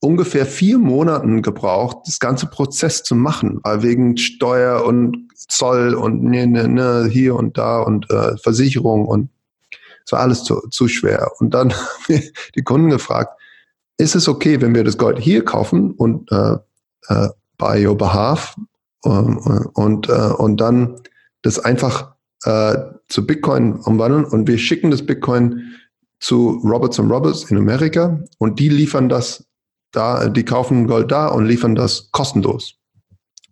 ungefähr 0.00 0.46
vier 0.46 0.78
Monaten 0.78 1.42
gebraucht, 1.42 1.98
das 2.06 2.18
ganze 2.18 2.46
Prozess 2.46 3.04
zu 3.04 3.14
machen, 3.14 3.60
weil 3.62 3.82
wegen 3.82 4.16
Steuer 4.16 4.84
und 4.84 5.28
Zoll 5.34 5.94
und 5.94 6.24
ne, 6.24 6.46
ne, 6.46 6.68
ne, 6.68 7.08
hier 7.10 7.36
und 7.36 7.56
da 7.56 7.80
und 7.80 8.10
äh, 8.10 8.36
Versicherung 8.38 9.06
und 9.06 9.30
es 10.04 10.10
war 10.10 10.20
alles 10.20 10.42
zu, 10.42 10.60
zu 10.70 10.88
schwer. 10.88 11.30
Und 11.38 11.54
dann 11.54 11.72
haben 11.72 12.04
wir 12.08 12.22
die 12.56 12.62
Kunden 12.62 12.90
gefragt, 12.90 13.38
ist 13.98 14.16
es 14.16 14.28
okay, 14.28 14.60
wenn 14.60 14.74
wir 14.74 14.82
das 14.82 14.98
Gold 14.98 15.18
hier 15.18 15.44
kaufen 15.44 15.92
und 15.92 16.30
äh, 16.32 16.56
äh, 17.08 17.28
by 17.56 17.86
your 17.86 17.96
behalf 17.96 18.56
ähm, 19.04 19.38
und, 19.74 20.08
äh, 20.08 20.12
und 20.12 20.60
dann 20.60 21.00
das 21.42 21.60
einfach 21.60 22.12
äh, 22.44 22.76
zu 23.08 23.26
Bitcoin 23.26 23.74
umwandeln 23.76 24.24
und 24.24 24.48
wir 24.48 24.58
schicken 24.58 24.90
das 24.90 25.04
Bitcoin 25.04 25.74
zu 26.20 26.60
Roberts 26.64 26.98
Roberts 26.98 27.44
in 27.50 27.56
Amerika 27.56 28.20
und 28.38 28.58
die 28.58 28.68
liefern 28.68 29.08
das 29.08 29.44
da, 29.92 30.28
die 30.28 30.44
kaufen 30.44 30.86
Gold 30.86 31.10
da 31.10 31.28
und 31.28 31.46
liefern 31.46 31.74
das 31.74 32.10
kostenlos. 32.12 32.74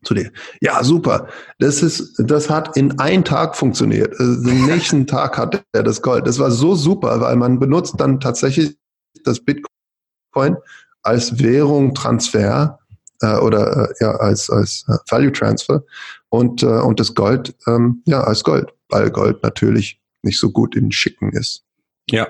zu 0.02 0.14
dir. 0.14 0.30
Ja, 0.62 0.82
super. 0.82 1.28
Das 1.58 1.82
ist, 1.82 2.14
das 2.18 2.48
hat 2.48 2.76
in 2.76 2.98
einem 2.98 3.22
Tag 3.22 3.54
funktioniert. 3.56 4.18
Also 4.18 4.42
den 4.42 4.66
nächsten 4.72 5.06
Tag 5.06 5.36
hat 5.36 5.62
er 5.72 5.82
das 5.82 6.00
Gold. 6.00 6.26
Das 6.26 6.38
war 6.38 6.50
so 6.50 6.74
super, 6.74 7.20
weil 7.20 7.36
man 7.36 7.58
benutzt 7.58 7.96
dann 7.98 8.18
tatsächlich 8.18 8.76
das 9.24 9.40
Bitcoin 9.40 10.56
als 11.02 11.38
Währung 11.38 11.94
Transfer 11.94 12.78
äh, 13.20 13.36
oder 13.36 13.90
äh, 13.90 13.94
ja 14.00 14.12
als 14.16 14.50
als 14.50 14.84
äh, 14.88 14.96
Value 15.10 15.32
Transfer 15.32 15.82
und 16.28 16.62
äh, 16.62 16.66
und 16.66 17.00
das 17.00 17.14
Gold 17.14 17.54
ähm, 17.66 18.02
ja 18.06 18.22
als 18.22 18.44
Gold, 18.44 18.72
weil 18.90 19.10
Gold 19.10 19.42
natürlich 19.42 20.00
nicht 20.22 20.38
so 20.38 20.50
gut 20.50 20.76
in 20.76 20.92
Schicken 20.92 21.32
ist. 21.32 21.64
Ja, 22.10 22.28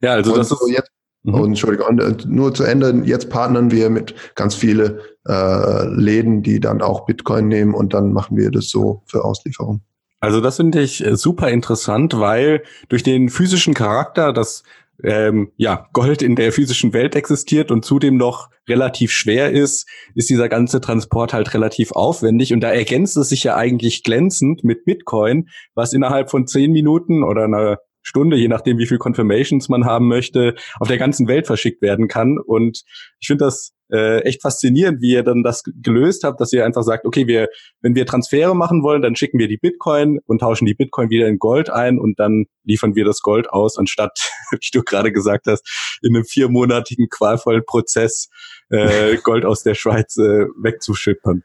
ja, 0.00 0.12
also 0.12 0.32
und 0.32 0.38
das 0.38 0.50
ist 0.50 0.60
jetzt 0.68 0.90
Mhm. 1.26 1.34
Und 1.34 1.44
Entschuldigung, 1.48 1.98
und 1.98 2.24
äh, 2.24 2.28
nur 2.28 2.54
zu 2.54 2.62
Ende, 2.62 3.02
jetzt 3.04 3.30
partnern 3.30 3.70
wir 3.70 3.90
mit 3.90 4.14
ganz 4.36 4.54
viele 4.54 5.00
äh, 5.26 5.86
Läden, 5.88 6.42
die 6.42 6.60
dann 6.60 6.80
auch 6.80 7.04
Bitcoin 7.04 7.48
nehmen 7.48 7.74
und 7.74 7.94
dann 7.94 8.12
machen 8.12 8.36
wir 8.36 8.50
das 8.50 8.68
so 8.68 9.02
für 9.06 9.24
Auslieferung. 9.24 9.80
Also 10.20 10.40
das 10.40 10.56
finde 10.56 10.80
ich 10.80 11.04
äh, 11.04 11.16
super 11.16 11.50
interessant, 11.50 12.18
weil 12.18 12.62
durch 12.88 13.02
den 13.02 13.28
physischen 13.28 13.74
Charakter, 13.74 14.32
dass 14.32 14.62
ähm, 15.04 15.52
ja 15.56 15.88
Gold 15.92 16.22
in 16.22 16.36
der 16.36 16.52
physischen 16.52 16.92
Welt 16.92 17.14
existiert 17.14 17.70
und 17.70 17.84
zudem 17.84 18.16
noch 18.16 18.50
relativ 18.68 19.12
schwer 19.12 19.52
ist, 19.52 19.88
ist 20.14 20.30
dieser 20.30 20.48
ganze 20.48 20.80
Transport 20.80 21.32
halt 21.32 21.54
relativ 21.54 21.92
aufwendig 21.92 22.52
und 22.52 22.60
da 22.60 22.72
ergänzt 22.72 23.16
es 23.16 23.28
sich 23.28 23.44
ja 23.44 23.56
eigentlich 23.56 24.02
glänzend 24.02 24.64
mit 24.64 24.84
Bitcoin, 24.84 25.48
was 25.74 25.92
innerhalb 25.92 26.30
von 26.30 26.46
zehn 26.46 26.72
Minuten 26.72 27.22
oder 27.22 27.44
einer 27.44 27.78
Stunde, 28.02 28.36
je 28.36 28.48
nachdem, 28.48 28.78
wie 28.78 28.86
viel 28.86 28.98
Confirmations 28.98 29.68
man 29.68 29.84
haben 29.84 30.06
möchte, 30.06 30.54
auf 30.78 30.86
der 30.86 30.98
ganzen 30.98 31.26
Welt 31.26 31.46
verschickt 31.46 31.82
werden 31.82 32.06
kann. 32.06 32.38
Und 32.38 32.84
ich 33.18 33.26
finde 33.26 33.44
das 33.44 33.72
äh, 33.90 34.20
echt 34.20 34.42
faszinierend, 34.42 35.00
wie 35.00 35.12
ihr 35.12 35.22
dann 35.22 35.42
das 35.42 35.62
gelöst 35.64 36.24
habt, 36.24 36.40
dass 36.40 36.52
ihr 36.52 36.64
einfach 36.64 36.82
sagt, 36.82 37.04
okay, 37.04 37.26
wir, 37.26 37.48
wenn 37.80 37.94
wir 37.94 38.06
Transfere 38.06 38.54
machen 38.56 38.82
wollen, 38.82 39.02
dann 39.02 39.16
schicken 39.16 39.38
wir 39.38 39.48
die 39.48 39.56
Bitcoin 39.56 40.18
und 40.26 40.40
tauschen 40.40 40.66
die 40.66 40.74
Bitcoin 40.74 41.10
wieder 41.10 41.28
in 41.28 41.38
Gold 41.38 41.70
ein 41.70 41.98
und 41.98 42.18
dann 42.18 42.46
liefern 42.64 42.94
wir 42.94 43.04
das 43.04 43.20
Gold 43.20 43.50
aus, 43.50 43.78
anstatt, 43.78 44.30
wie 44.50 44.70
du 44.72 44.82
gerade 44.82 45.12
gesagt 45.12 45.46
hast, 45.46 45.98
in 46.02 46.14
einem 46.14 46.24
viermonatigen 46.24 47.08
qualvollen 47.08 47.64
Prozess 47.64 48.28
äh, 48.70 49.16
Gold 49.22 49.44
aus 49.44 49.62
der 49.62 49.74
Schweiz 49.74 50.16
äh, 50.16 50.46
wegzuschippern. 50.60 51.42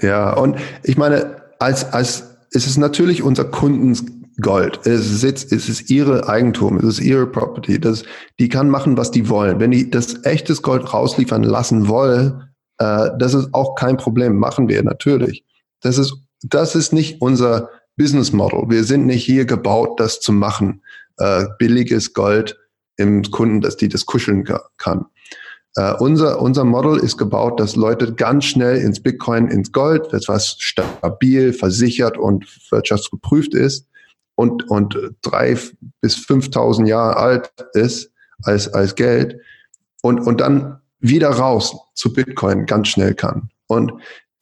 Ja, 0.00 0.34
und 0.34 0.56
ich 0.84 0.96
meine, 0.96 1.42
als, 1.58 1.92
als 1.92 2.36
es 2.52 2.66
ist 2.66 2.78
natürlich 2.78 3.22
unser 3.22 3.44
Kunden 3.44 4.17
Gold. 4.40 4.86
Es 4.86 5.22
ist, 5.22 5.52
es 5.52 5.68
ist 5.68 5.90
ihre 5.90 6.28
Eigentum, 6.28 6.76
es 6.76 6.84
ist 6.84 7.00
ihre 7.00 7.26
Property. 7.26 7.80
Das, 7.80 8.04
die 8.38 8.48
kann 8.48 8.70
machen, 8.70 8.96
was 8.96 9.10
die 9.10 9.28
wollen. 9.28 9.58
Wenn 9.60 9.72
die 9.72 9.90
das 9.90 10.24
echtes 10.24 10.62
Gold 10.62 10.92
rausliefern 10.92 11.42
lassen 11.42 11.88
wollen, 11.88 12.48
äh, 12.78 13.10
das 13.18 13.34
ist 13.34 13.52
auch 13.52 13.74
kein 13.74 13.96
Problem. 13.96 14.36
Machen 14.36 14.68
wir 14.68 14.82
natürlich. 14.82 15.44
Das 15.80 15.98
ist, 15.98 16.14
das 16.42 16.74
ist 16.76 16.92
nicht 16.92 17.20
unser 17.20 17.70
Business 17.96 18.32
Model. 18.32 18.64
Wir 18.68 18.84
sind 18.84 19.06
nicht 19.06 19.24
hier 19.24 19.44
gebaut, 19.44 19.98
das 19.98 20.20
zu 20.20 20.32
machen. 20.32 20.82
Äh, 21.16 21.46
billiges 21.58 22.14
Gold 22.14 22.56
im 22.96 23.22
Kunden, 23.24 23.60
dass 23.60 23.76
die 23.76 23.88
das 23.88 24.06
kuscheln 24.06 24.44
kann. 24.76 25.06
Uh, 25.78 25.94
unser, 26.00 26.40
unser 26.40 26.64
Model 26.64 26.98
ist 26.98 27.18
gebaut, 27.18 27.60
dass 27.60 27.76
Leute 27.76 28.12
ganz 28.14 28.46
schnell 28.46 28.78
ins 28.78 29.00
Bitcoin, 29.00 29.46
ins 29.46 29.70
Gold, 29.70 30.08
das 30.10 30.26
was 30.26 30.56
stabil, 30.58 31.52
versichert 31.52 32.18
und 32.18 32.46
wirtschaftsgeprüft 32.70 33.54
ist, 33.54 33.86
und, 34.38 34.70
und 34.70 34.96
drei 35.20 35.58
bis 36.00 36.14
5.000 36.16 36.86
Jahre 36.86 37.16
alt 37.16 37.52
ist 37.72 38.12
als, 38.44 38.72
als 38.72 38.94
Geld 38.94 39.36
und, 40.00 40.20
und 40.20 40.40
dann 40.40 40.78
wieder 41.00 41.30
raus 41.30 41.76
zu 41.94 42.12
Bitcoin 42.12 42.64
ganz 42.64 42.86
schnell 42.86 43.14
kann. 43.14 43.50
Und 43.66 43.92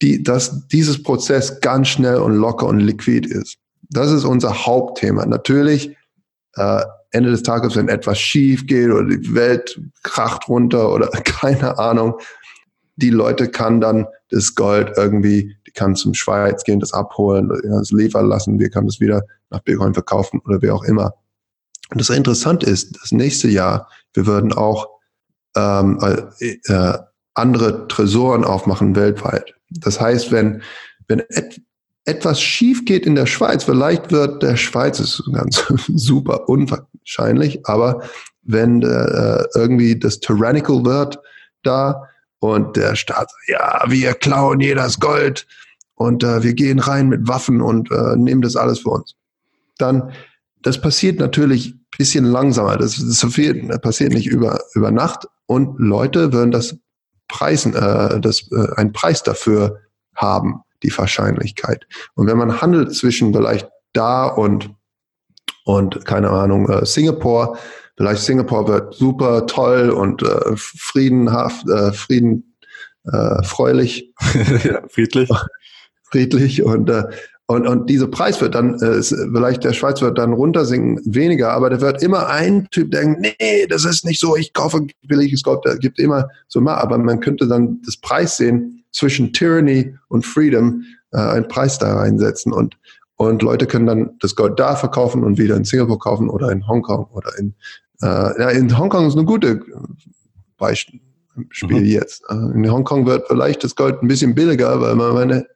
die, 0.02 0.22
dass 0.22 0.68
dieses 0.68 1.02
Prozess 1.02 1.62
ganz 1.62 1.88
schnell 1.88 2.16
und 2.16 2.34
locker 2.34 2.66
und 2.66 2.80
liquid 2.80 3.26
ist. 3.26 3.56
Das 3.88 4.10
ist 4.10 4.24
unser 4.24 4.66
Hauptthema. 4.66 5.24
Natürlich, 5.24 5.96
äh, 6.56 6.82
Ende 7.12 7.30
des 7.30 7.42
Tages, 7.42 7.74
wenn 7.74 7.88
etwas 7.88 8.18
schief 8.18 8.66
geht 8.66 8.90
oder 8.90 9.16
die 9.16 9.34
Welt 9.34 9.80
kracht 10.02 10.46
runter 10.46 10.92
oder 10.92 11.06
keine 11.24 11.78
Ahnung, 11.78 12.18
die 12.96 13.08
Leute 13.08 13.48
kann 13.48 13.80
dann 13.80 14.06
das 14.28 14.54
Gold 14.54 14.92
irgendwie, 14.98 15.56
kann 15.76 15.94
zum 15.94 16.14
Schweiz 16.14 16.64
gehen, 16.64 16.80
das 16.80 16.92
abholen, 16.92 17.48
das 17.62 17.92
liefern 17.92 18.26
lassen, 18.26 18.58
wir 18.58 18.70
können 18.70 18.88
das 18.88 18.98
wieder 18.98 19.22
nach 19.50 19.60
Bitcoin 19.60 19.94
verkaufen 19.94 20.40
oder 20.44 20.60
wie 20.62 20.70
auch 20.70 20.82
immer. 20.82 21.14
Und 21.90 22.00
das 22.00 22.10
Interessante 22.10 22.66
ist, 22.66 22.98
das 23.00 23.12
nächste 23.12 23.48
Jahr, 23.48 23.88
wir 24.12 24.26
würden 24.26 24.52
auch 24.52 24.88
ähm, 25.56 26.00
äh, 26.40 26.56
äh, 26.72 26.98
andere 27.34 27.86
Tresoren 27.86 28.44
aufmachen 28.44 28.96
weltweit. 28.96 29.54
Das 29.70 30.00
heißt, 30.00 30.32
wenn, 30.32 30.62
wenn 31.06 31.20
et 31.28 31.60
etwas 32.08 32.40
schief 32.40 32.84
geht 32.84 33.04
in 33.04 33.16
der 33.16 33.26
Schweiz, 33.26 33.64
vielleicht 33.64 34.12
wird 34.12 34.40
der 34.40 34.54
Schweiz, 34.54 35.00
ist 35.00 35.24
ganz 35.32 35.64
super 35.88 36.48
unwahrscheinlich, 36.48 37.66
aber 37.66 38.00
wenn 38.42 38.80
äh, 38.82 39.44
irgendwie 39.56 39.98
das 39.98 40.20
Tyrannical 40.20 40.84
wird 40.84 41.18
da 41.64 42.08
und 42.38 42.76
der 42.76 42.94
Staat, 42.94 43.28
ja, 43.48 43.82
wir 43.88 44.14
klauen 44.14 44.60
jedes 44.60 45.00
Gold 45.00 45.48
und 45.96 46.22
äh, 46.22 46.42
wir 46.42 46.54
gehen 46.54 46.78
rein 46.78 47.08
mit 47.08 47.26
Waffen 47.26 47.60
und 47.60 47.90
äh, 47.90 48.16
nehmen 48.16 48.42
das 48.42 48.56
alles 48.56 48.78
für 48.78 48.90
uns 48.90 49.16
dann, 49.78 50.12
das 50.62 50.80
passiert 50.80 51.20
natürlich 51.20 51.74
bisschen 51.96 52.24
langsamer. 52.24 52.76
Das, 52.76 52.96
das 52.96 53.20
passiert 53.20 54.12
nicht 54.12 54.26
über, 54.26 54.60
über 54.74 54.90
Nacht 54.90 55.26
und 55.46 55.78
Leute 55.78 56.32
würden 56.32 56.50
das 56.50 56.76
preisen, 57.28 57.74
äh, 57.74 58.20
das, 58.20 58.50
äh, 58.52 58.74
einen 58.76 58.92
Preis 58.92 59.22
dafür 59.22 59.80
haben, 60.14 60.62
die 60.82 60.96
Wahrscheinlichkeit. 60.96 61.86
Und 62.14 62.26
wenn 62.26 62.38
man 62.38 62.60
handelt 62.60 62.94
zwischen 62.94 63.32
vielleicht 63.32 63.68
da 63.92 64.26
und, 64.26 64.70
und 65.64 66.04
keine 66.04 66.30
Ahnung, 66.30 66.68
äh, 66.68 66.84
Singapur, 66.84 67.58
vielleicht 67.96 68.22
Singapur 68.22 68.68
wird 68.68 68.94
super 68.94 69.46
toll 69.46 69.90
und 69.90 70.22
äh, 70.22 70.56
friedenhaft, 70.56 71.68
äh, 71.68 71.92
frieden, 71.92 72.56
äh, 73.04 73.42
freulich. 73.42 74.12
ja, 74.64 74.82
friedlich. 74.88 75.30
friedlich 76.10 76.62
und 76.62 76.88
äh, 76.90 77.04
und, 77.48 77.64
und 77.68 77.88
dieser 77.88 78.08
Preis 78.08 78.40
wird 78.40 78.56
dann, 78.56 78.74
äh, 78.80 79.00
vielleicht 79.02 79.62
der 79.62 79.72
Schweiz 79.72 80.02
wird 80.02 80.18
dann 80.18 80.32
runtersinken, 80.32 81.00
weniger, 81.04 81.52
aber 81.52 81.70
da 81.70 81.80
wird 81.80 82.02
immer 82.02 82.26
ein 82.26 82.66
Typ 82.72 82.90
denken, 82.90 83.20
nee, 83.20 83.66
das 83.68 83.84
ist 83.84 84.04
nicht 84.04 84.18
so, 84.18 84.36
ich 84.36 84.52
kaufe 84.52 84.84
billiges 85.06 85.44
Gold, 85.44 85.60
da 85.62 85.76
gibt 85.76 86.00
immer 86.00 86.28
so 86.48 86.60
mal, 86.60 86.74
aber 86.74 86.98
man 86.98 87.20
könnte 87.20 87.46
dann 87.46 87.80
das 87.84 87.96
Preis 87.98 88.36
sehen 88.36 88.84
zwischen 88.90 89.32
Tyranny 89.32 89.94
und 90.08 90.26
Freedom, 90.26 90.82
äh, 91.12 91.18
einen 91.18 91.46
Preis 91.46 91.78
da 91.78 91.94
reinsetzen 91.94 92.52
und, 92.52 92.76
und 93.14 93.42
Leute 93.42 93.66
können 93.66 93.86
dann 93.86 94.10
das 94.18 94.34
Gold 94.34 94.58
da 94.58 94.74
verkaufen 94.74 95.22
und 95.22 95.38
wieder 95.38 95.54
in 95.54 95.64
Singapur 95.64 96.00
kaufen 96.00 96.28
oder 96.28 96.50
in 96.50 96.66
Hongkong 96.66 97.04
oder 97.12 97.30
in, 97.38 97.54
äh, 98.02 98.06
ja, 98.40 98.50
in 98.50 98.76
Hongkong 98.76 99.06
ist 99.06 99.16
eine 99.16 99.24
gute 99.24 99.62
Beispiel. 100.58 101.00
Spiel 101.50 101.80
mhm. 101.80 101.86
jetzt. 101.86 102.24
Äh, 102.30 102.34
in 102.34 102.70
Hongkong 102.72 103.06
wird 103.06 103.28
vielleicht 103.28 103.62
das 103.62 103.76
Gold 103.76 104.02
ein 104.02 104.08
bisschen 104.08 104.34
billiger, 104.34 104.80
weil 104.80 104.96
man 104.96 105.12
meine, 105.12 105.46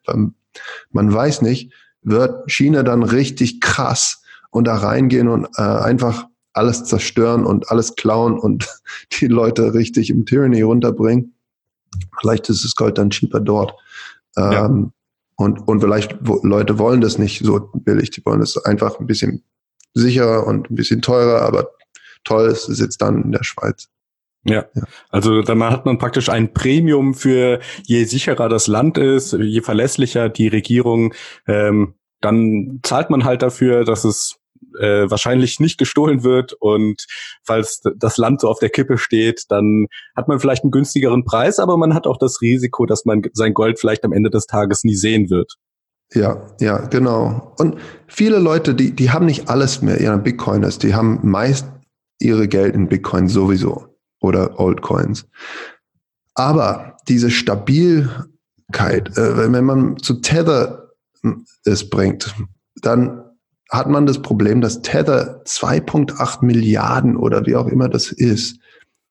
man 0.91 1.13
weiß 1.13 1.43
nicht, 1.43 1.73
wird 2.03 2.51
China 2.51 2.83
dann 2.83 3.03
richtig 3.03 3.61
krass 3.61 4.23
und 4.51 4.67
da 4.67 4.77
reingehen 4.77 5.29
und 5.29 5.47
äh, 5.57 5.63
einfach 5.63 6.27
alles 6.53 6.85
zerstören 6.85 7.45
und 7.45 7.71
alles 7.71 7.95
klauen 7.95 8.39
und 8.39 8.69
die 9.21 9.27
Leute 9.27 9.75
richtig 9.75 10.11
im 10.11 10.27
Tyranny 10.27 10.63
runterbringen. 10.63 11.35
Vielleicht 12.21 12.49
ist 12.49 12.65
das 12.65 12.75
Gold 12.75 12.99
dann 12.99 13.11
cheaper 13.11 13.41
dort. 13.41 13.75
Ähm, 14.37 14.53
ja. 14.53 14.93
und, 15.37 15.69
und 15.69 15.81
vielleicht 15.81 16.17
wo, 16.21 16.41
Leute 16.43 16.79
wollen 16.79 17.01
das 17.01 17.19
nicht 17.19 17.45
so 17.45 17.71
billig, 17.75 18.11
die 18.11 18.25
wollen 18.25 18.41
es 18.41 18.57
einfach 18.65 19.01
ein 19.01 19.07
bisschen 19.07 19.43
sicherer 19.95 20.47
und 20.47 20.71
ein 20.71 20.77
bisschen 20.77 21.03
teurer, 21.03 21.43
aber 21.43 21.69
toll 22.23 22.49
ist 22.49 22.69
es 22.69 22.79
jetzt 22.79 23.03
dann 23.03 23.25
in 23.25 23.33
der 23.33 23.43
Schweiz. 23.43 23.89
Ja. 24.45 24.67
ja. 24.75 24.83
also 25.11 25.43
dann 25.43 25.63
hat 25.63 25.85
man 25.85 25.99
praktisch 25.99 26.29
ein 26.29 26.55
Premium 26.55 27.15
für 27.15 27.61
je 27.85 28.05
sicherer 28.05 28.49
das 28.49 28.67
Land 28.67 28.97
ist, 28.97 29.33
je 29.33 29.61
verlässlicher 29.61 30.29
die 30.29 30.49
Regierung, 30.49 31.15
ähm, 31.47 31.95
dann 32.21 32.81
zahlt 32.83 33.11
man 33.11 33.25
halt 33.25 33.43
dafür, 33.43 33.85
dass 33.85 34.05
es 34.05 34.39
äh, 34.79 35.11
wahrscheinlich 35.11 35.61
nicht 35.61 35.79
gestohlen 35.79 36.23
wird 36.23 36.53
und 36.55 37.07
falls 37.45 37.83
das 37.97 38.17
Land 38.17 38.41
so 38.41 38.49
auf 38.49 38.59
der 38.59 38.71
Kippe 38.71 38.99
steht, 38.99 39.45
dann 39.49 39.87
hat 40.17 40.29
man 40.29 40.39
vielleicht 40.39 40.65
einen 40.65 40.71
günstigeren 40.71 41.25
Preis, 41.25 41.59
aber 41.59 41.77
man 41.77 41.95
hat 41.95 42.07
auch 42.07 42.19
das 42.19 42.41
Risiko, 42.41 42.87
dass 42.87 43.05
man 43.05 43.23
sein 43.33 43.53
Gold 43.55 43.79
vielleicht 43.79 44.05
am 44.05 44.13
Ende 44.13 44.31
des 44.31 44.47
Tages 44.47 44.85
nie 44.85 44.95
sehen 44.95 45.29
wird. 45.29 45.57
Ja, 46.13 46.47
ja, 46.61 46.79
genau. 46.87 47.55
Und 47.59 47.77
viele 48.07 48.39
Leute, 48.39 48.75
die, 48.75 48.93
die 48.93 49.11
haben 49.11 49.27
nicht 49.27 49.49
alles 49.49 49.81
mehr, 49.81 50.01
ihre 50.01 50.19
Bitcoiners, 50.19 50.79
die 50.79 50.95
haben 50.95 51.21
meist 51.23 51.69
ihre 52.19 52.49
Geld 52.49 52.75
in 52.75 52.89
Bitcoin 52.89 53.29
sowieso 53.29 53.91
oder 54.21 54.59
Altcoins. 54.59 55.27
Aber 56.35 56.97
diese 57.09 57.31
Stabilkeit, 57.31 59.17
äh, 59.17 59.53
wenn 59.53 59.65
man 59.65 59.99
zu 59.99 60.15
Tether 60.15 60.91
es 61.65 61.91
bringt, 61.91 62.35
dann 62.83 63.23
hat 63.71 63.89
man 63.89 64.07
das 64.07 64.23
Problem, 64.23 64.61
dass 64.61 64.83
Tether 64.83 65.43
2,8 65.45 66.45
Milliarden 66.45 67.17
oder 67.17 67.47
wie 67.47 67.57
auch 67.57 67.67
immer 67.67 67.89
das 67.89 68.11
ist, 68.11 68.59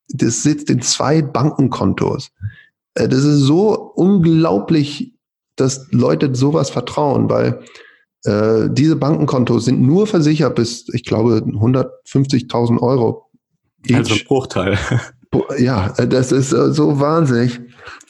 das 0.08 0.44
sitzt 0.44 0.70
in 0.70 0.82
zwei 0.82 1.22
Bankenkontos. 1.22 2.32
Äh, 2.96 3.08
das 3.08 3.24
ist 3.24 3.42
so 3.42 3.74
unglaublich 3.96 5.14
dass 5.60 5.88
Leute 5.92 6.34
sowas 6.36 6.70
vertrauen, 6.70 7.30
weil 7.30 7.62
äh, 8.24 8.70
diese 8.72 8.96
Bankenkontos 8.96 9.66
sind 9.66 9.82
nur 9.82 10.08
versichert 10.08 10.56
bis, 10.56 10.88
ich 10.94 11.04
glaube, 11.04 11.44
150.000 11.46 12.80
Euro. 12.80 13.29
Also 13.94 14.14
ein 14.16 14.24
Bruchteil. 14.26 14.78
Ja, 15.60 15.94
äh, 15.98 16.08
das 16.08 16.32
ist 16.32 16.54
äh, 16.54 16.74
so 16.74 17.00
wahnsinnig. 17.00 17.62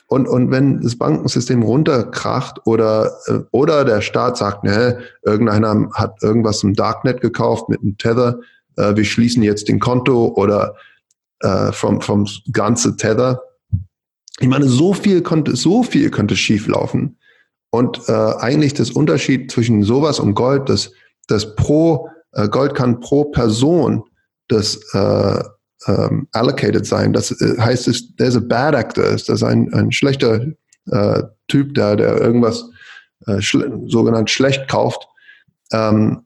Und, 0.08 0.27
und 0.27 0.51
wenn 0.51 0.82
das 0.82 0.97
Bankensystem 0.97 1.62
runterkracht 1.62 2.65
oder, 2.65 3.12
äh, 3.27 3.39
oder 3.51 3.84
der 3.84 4.01
Staat 4.01 4.38
sagt, 4.38 4.63
ne, 4.63 4.99
irgendeiner 5.23 5.89
hat 5.93 6.15
irgendwas 6.23 6.63
im 6.63 6.73
Darknet 6.73 7.19
gekauft 7.21 7.67
mit 7.67 7.82
einem 7.82 7.97
Tether, 7.97 8.39
äh, 8.77 8.95
wir 8.95 9.03
schließen 9.03 9.43
jetzt 9.43 9.67
den 9.67 9.79
Konto 9.79 10.34
oder 10.36 10.75
äh, 11.41 11.71
vom, 11.71 12.01
vom 12.01 12.25
ganze 12.51 12.95
Tether. 12.95 13.41
Ich 14.39 14.47
meine, 14.47 14.67
so 14.67 14.93
viel 14.93 15.21
konnte, 15.21 15.55
so 15.55 15.84
viel 15.84 16.10
könnte 16.10 16.36
schief 16.36 16.67
laufen. 16.67 17.17
Und 17.69 18.01
äh, 18.08 18.12
eigentlich 18.12 18.73
das 18.73 18.91
Unterschied 18.91 19.51
zwischen 19.51 19.84
sowas 19.84 20.19
und 20.19 20.34
Gold, 20.34 20.69
dass 20.69 20.91
das 21.27 21.55
pro 21.55 22.10
äh, 22.32 22.47
Gold 22.47 22.73
kann 22.73 22.99
pro 22.99 23.25
Person 23.25 24.03
das 24.47 24.79
äh, 24.93 25.43
ähm, 25.88 26.28
allocated 26.32 26.86
sein. 26.86 27.13
Das 27.13 27.32
äh, 27.42 27.58
heißt, 27.60 27.88
es, 27.88 28.15
there's 28.15 28.36
a 28.36 28.42
bad 28.42 28.76
actor, 28.76 29.06
ist 29.06 29.30
das 29.30 29.44
ein, 29.44 29.74
ein 29.74 29.92
schlechter 29.92 30.46
äh, 30.92 31.24
Typ 31.48 31.74
da, 31.74 31.96
der 31.96 32.20
irgendwas 32.20 32.65
äh, 33.26 33.42
schl 33.42 33.84
sogenannt 33.88 34.30
schlecht 34.30 34.68
kauft, 34.68 35.08
ähm, 35.72 36.26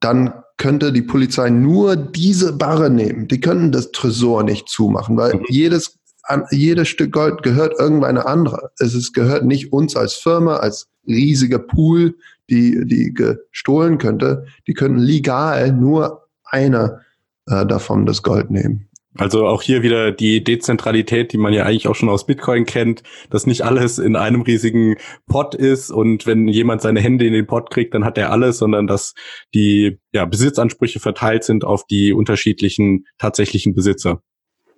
dann 0.00 0.34
könnte 0.56 0.92
die 0.92 1.02
Polizei 1.02 1.50
nur 1.50 1.96
diese 1.96 2.52
Barre 2.52 2.90
nehmen. 2.90 3.28
Die 3.28 3.40
können 3.40 3.72
das 3.72 3.90
Tresor 3.92 4.44
nicht 4.44 4.68
zumachen, 4.68 5.16
weil 5.16 5.34
mhm. 5.34 5.44
jedes, 5.48 5.98
an, 6.22 6.44
jedes 6.50 6.88
Stück 6.88 7.12
Gold 7.12 7.42
gehört 7.42 7.74
irgendwann 7.78 8.16
eine 8.16 8.26
andere. 8.26 8.70
Es 8.78 8.94
ist, 8.94 9.12
gehört 9.12 9.44
nicht 9.44 9.72
uns 9.72 9.96
als 9.96 10.14
Firma, 10.14 10.56
als 10.56 10.88
riesiger 11.06 11.58
Pool, 11.58 12.14
die, 12.48 12.86
die 12.86 13.12
gestohlen 13.12 13.98
könnte. 13.98 14.46
Die 14.66 14.74
können 14.74 14.98
legal 14.98 15.72
nur 15.72 16.28
einer 16.44 17.00
äh, 17.46 17.66
davon 17.66 18.06
das 18.06 18.22
Gold 18.22 18.50
nehmen. 18.50 18.88
Also 19.18 19.46
auch 19.46 19.60
hier 19.60 19.82
wieder 19.82 20.10
die 20.10 20.42
Dezentralität, 20.42 21.32
die 21.32 21.38
man 21.38 21.52
ja 21.52 21.64
eigentlich 21.64 21.86
auch 21.86 21.94
schon 21.94 22.08
aus 22.08 22.24
Bitcoin 22.24 22.64
kennt, 22.64 23.02
dass 23.28 23.46
nicht 23.46 23.62
alles 23.62 23.98
in 23.98 24.16
einem 24.16 24.40
riesigen 24.40 24.96
Pot 25.26 25.54
ist 25.54 25.90
und 25.90 26.26
wenn 26.26 26.48
jemand 26.48 26.80
seine 26.80 27.00
Hände 27.00 27.26
in 27.26 27.34
den 27.34 27.46
Pot 27.46 27.70
kriegt, 27.70 27.94
dann 27.94 28.06
hat 28.06 28.16
er 28.16 28.30
alles, 28.30 28.56
sondern 28.58 28.86
dass 28.86 29.14
die 29.54 29.98
ja, 30.12 30.24
Besitzansprüche 30.24 30.98
verteilt 30.98 31.44
sind 31.44 31.64
auf 31.64 31.84
die 31.86 32.12
unterschiedlichen 32.14 33.04
tatsächlichen 33.18 33.74
Besitzer. 33.74 34.22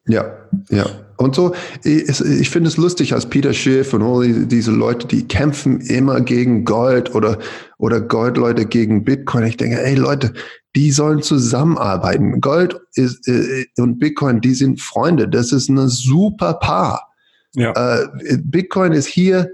Ja, 0.06 0.36
ja. 0.70 0.86
Und 1.16 1.34
so, 1.34 1.54
ich, 1.84 2.20
ich 2.20 2.50
finde 2.50 2.68
es 2.68 2.76
lustig, 2.76 3.14
als 3.14 3.26
Peter 3.26 3.52
Schiff 3.52 3.94
und 3.94 4.02
all 4.02 4.46
diese 4.46 4.72
Leute, 4.72 5.06
die 5.06 5.26
kämpfen 5.26 5.80
immer 5.80 6.20
gegen 6.20 6.64
Gold 6.64 7.14
oder, 7.14 7.38
oder 7.78 8.00
Goldleute 8.00 8.66
gegen 8.66 9.04
Bitcoin. 9.04 9.44
Ich 9.44 9.56
denke, 9.56 9.80
ey 9.80 9.94
Leute, 9.94 10.34
die 10.74 10.90
sollen 10.90 11.22
zusammenarbeiten. 11.22 12.40
Gold 12.40 12.80
ist, 12.94 13.28
äh, 13.28 13.66
und 13.78 13.98
Bitcoin, 13.98 14.40
die 14.40 14.54
sind 14.54 14.80
Freunde. 14.80 15.28
Das 15.28 15.52
ist 15.52 15.70
eine 15.70 15.88
super 15.88 16.54
Paar. 16.54 17.12
Ja. 17.54 17.72
Äh, 17.72 18.38
Bitcoin 18.42 18.92
ist 18.92 19.06
hier 19.06 19.50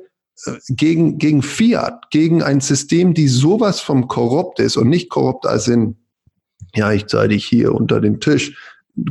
äh, 0.47 0.53
gegen, 0.71 1.19
gegen 1.19 1.43
Fiat, 1.43 2.11
gegen 2.11 2.43
ein 2.43 2.61
System, 2.61 3.13
die 3.13 3.29
sowas 3.29 3.81
vom 3.81 4.09
korrupt 4.09 4.61
ist 4.61 4.79
und 4.79 4.89
nicht 4.89 5.11
korrupt 5.11 5.47
als 5.47 5.69
in, 5.69 5.97
ja, 6.75 6.91
ich 6.93 7.07
zeige 7.07 7.35
dich 7.35 7.45
hier 7.45 7.75
unter 7.75 8.01
den 8.01 8.21
Tisch. 8.21 8.57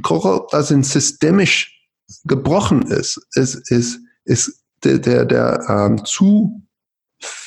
Korrupt 0.01 0.53
als 0.53 0.71
in 0.71 0.83
systemisch 0.83 1.79
gebrochen 2.25 2.83
ist. 2.83 3.19
Es 3.35 3.55
ist, 3.55 3.99
ist 4.25 4.63
der, 4.83 4.99
der, 4.99 5.25
der 5.25 5.65
ähm, 5.69 6.05
zu, 6.05 6.61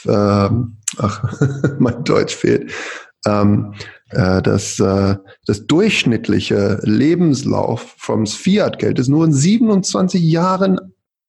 ähm, 0.06 0.78
ach, 0.98 1.40
mein 1.78 2.04
Deutsch 2.04 2.34
fehlt, 2.34 2.72
ähm, 3.26 3.74
äh, 4.10 4.42
das, 4.42 4.78
äh, 4.80 5.16
das 5.46 5.66
durchschnittliche 5.66 6.80
Lebenslauf 6.82 7.94
vom 7.96 8.26
Fiat-Geld 8.26 8.98
ist 8.98 9.08
nur 9.08 9.24
in 9.24 9.32
27 9.32 10.22
Jahren 10.22 10.78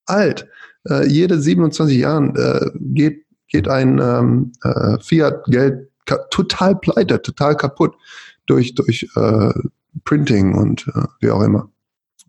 alt. 0.05 0.47
Äh, 0.89 1.07
jede 1.07 1.39
27 1.39 1.97
Jahren 1.97 2.35
äh, 2.35 2.71
geht, 2.75 3.25
geht 3.47 3.67
ein 3.67 3.99
ähm, 3.99 4.51
äh, 4.63 4.99
Fiat-Geld 4.99 5.89
total 6.29 6.75
pleite, 6.75 7.21
total 7.21 7.55
kaputt 7.55 7.95
durch, 8.45 8.75
durch 8.75 9.07
äh, 9.15 9.53
Printing 10.05 10.55
und 10.55 10.87
äh, 10.87 11.05
wie 11.19 11.31
auch 11.31 11.41
immer. 11.41 11.69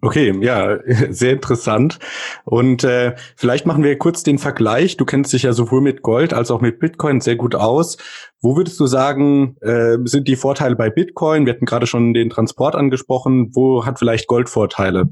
Okay, 0.05 0.35
ja, 0.43 0.79
sehr 1.11 1.33
interessant. 1.33 1.99
Und 2.45 2.85
äh, 2.85 3.15
vielleicht 3.37 3.65
machen 3.65 3.83
wir 3.83 3.97
kurz 3.97 4.23
den 4.23 4.39
Vergleich. 4.39 4.99
Du 4.99 5.07
kennst 5.07 5.33
dich 5.33 5.45
ja 5.45 5.55
sowohl 5.55 5.81
mit 5.81 6.03
Gold 6.03 6.35
als 6.35 6.51
auch 6.51 6.61
mit 6.61 6.79
Bitcoin 6.79 7.23
sehr 7.23 7.37
gut 7.37 7.55
aus. 7.55 7.97
Wo 8.43 8.55
würdest 8.55 8.79
du 8.81 8.87
sagen, 8.87 9.57
äh, 9.63 9.97
sind 10.05 10.29
die 10.29 10.37
Vorteile 10.37 10.77
bei 10.77 10.91
Bitcoin? 10.91 11.47
Wir 11.47 11.55
hatten 11.55 11.65
gerade 11.65 11.87
schon 11.87 12.13
den 12.13 12.29
Transport 12.29 12.75
angesprochen. 12.75 13.55
Wo 13.55 13.87
hat 13.87 13.99
vielleicht 13.99 14.27
Gold 14.27 14.51
Vorteile? 14.51 15.09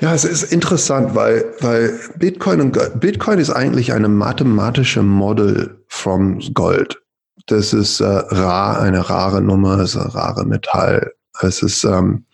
Ja, 0.00 0.12
es 0.12 0.24
ist 0.24 0.52
interessant, 0.52 1.14
weil, 1.14 1.46
weil 1.60 1.98
Bitcoin 2.18 2.60
und 2.60 3.00
Bitcoin 3.00 3.38
ist 3.38 3.50
eigentlich 3.50 3.94
eine 3.94 4.08
mathematische 4.08 5.02
Model 5.02 5.82
vom 5.86 6.40
Gold. 6.52 7.03
Das 7.46 7.72
ist 7.72 8.00
äh, 8.00 8.04
rar, 8.04 8.80
eine 8.80 9.08
rare 9.08 9.40
Nummer, 9.40 9.78
es 9.80 9.94
ist 9.94 10.00
ein 10.00 10.10
rare 10.10 10.44
Metall. 10.46 11.12
Es 11.40 11.62
ist 11.62 11.84
ähm, 11.84 12.24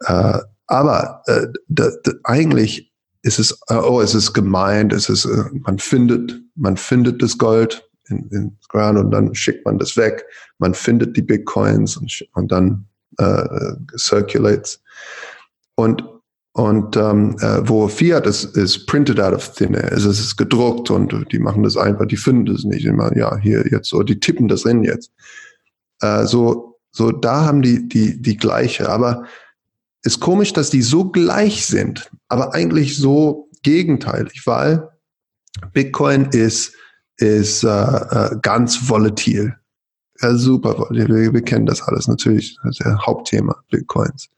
äh, 0.00 0.38
aber 0.66 1.22
äh, 1.26 1.46
eigentlich 2.24 2.92
ist 3.22 3.38
es, 3.38 3.58
äh, 3.68 3.74
oh, 3.74 4.00
es 4.00 4.14
ist 4.14 4.32
gemeint, 4.32 4.92
es 4.92 5.08
ist, 5.08 5.24
äh, 5.24 5.44
man 5.52 5.78
findet, 5.78 6.40
man 6.54 6.76
findet 6.76 7.20
das 7.22 7.36
Gold 7.36 7.88
in, 8.08 8.28
in 8.30 8.58
Ground 8.68 8.98
und 8.98 9.10
dann 9.10 9.34
schickt 9.34 9.64
man 9.64 9.78
das 9.78 9.96
weg. 9.96 10.24
Man 10.58 10.72
findet 10.72 11.16
die 11.16 11.22
Bitcoins 11.22 11.96
und, 11.96 12.24
und 12.34 12.52
dann 12.52 12.86
äh, 13.18 13.44
circulates. 13.96 14.80
Und 15.74 16.04
und 16.60 16.94
ähm, 16.94 17.36
äh, 17.40 17.66
wo 17.66 17.88
Fiat 17.88 18.26
ist, 18.26 18.54
ist 18.54 18.86
printed 18.86 19.18
out 19.18 19.32
of 19.32 19.54
thin 19.54 19.72
air. 19.72 19.90
Es 19.92 20.04
ist 20.04 20.36
gedruckt 20.36 20.90
und 20.90 21.32
die 21.32 21.38
machen 21.38 21.62
das 21.62 21.78
einfach, 21.78 22.04
die 22.04 22.18
finden 22.18 22.52
das 22.52 22.64
nicht 22.64 22.84
immer, 22.84 23.16
ja, 23.16 23.38
hier 23.38 23.66
jetzt 23.70 23.88
so, 23.88 24.02
die 24.02 24.20
tippen 24.20 24.46
das 24.46 24.66
in 24.66 24.84
jetzt. 24.84 25.10
Äh, 26.02 26.26
so, 26.26 26.78
so 26.92 27.12
da 27.12 27.46
haben 27.46 27.62
die, 27.62 27.88
die, 27.88 28.20
die 28.20 28.36
gleiche. 28.36 28.90
Aber 28.90 29.24
ist 30.02 30.20
komisch, 30.20 30.52
dass 30.52 30.68
die 30.68 30.82
so 30.82 31.06
gleich 31.06 31.64
sind, 31.64 32.10
aber 32.28 32.52
eigentlich 32.54 32.98
so 32.98 33.48
gegenteilig, 33.62 34.42
weil 34.46 34.86
Bitcoin 35.72 36.26
ist, 36.26 36.74
ist 37.16 37.64
äh, 37.64 37.68
äh, 37.68 38.36
ganz 38.42 38.86
volatil. 38.86 39.56
Ja, 40.20 40.34
super 40.34 40.76
volatil. 40.76 41.08
Wir, 41.08 41.32
wir 41.32 41.42
kennen 41.42 41.64
das 41.64 41.80
alles 41.80 42.06
natürlich, 42.06 42.58
das 42.62 42.72
ist 42.72 42.84
der 42.84 42.98
Hauptthema 42.98 43.56
Bitcoins. 43.70 44.28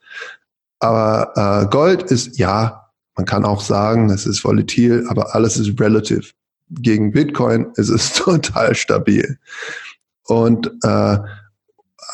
Aber 0.82 1.32
äh, 1.36 1.66
Gold 1.70 2.02
ist, 2.02 2.38
ja, 2.38 2.90
man 3.16 3.24
kann 3.24 3.44
auch 3.44 3.60
sagen, 3.60 4.10
es 4.10 4.26
ist 4.26 4.44
volatil, 4.44 5.06
aber 5.08 5.32
alles 5.32 5.56
ist 5.56 5.78
relative. 5.80 6.32
Gegen 6.70 7.12
Bitcoin 7.12 7.70
ist 7.76 7.88
es 7.88 8.12
total 8.14 8.74
stabil. 8.74 9.38
Und 10.24 10.66
äh, 10.82 11.18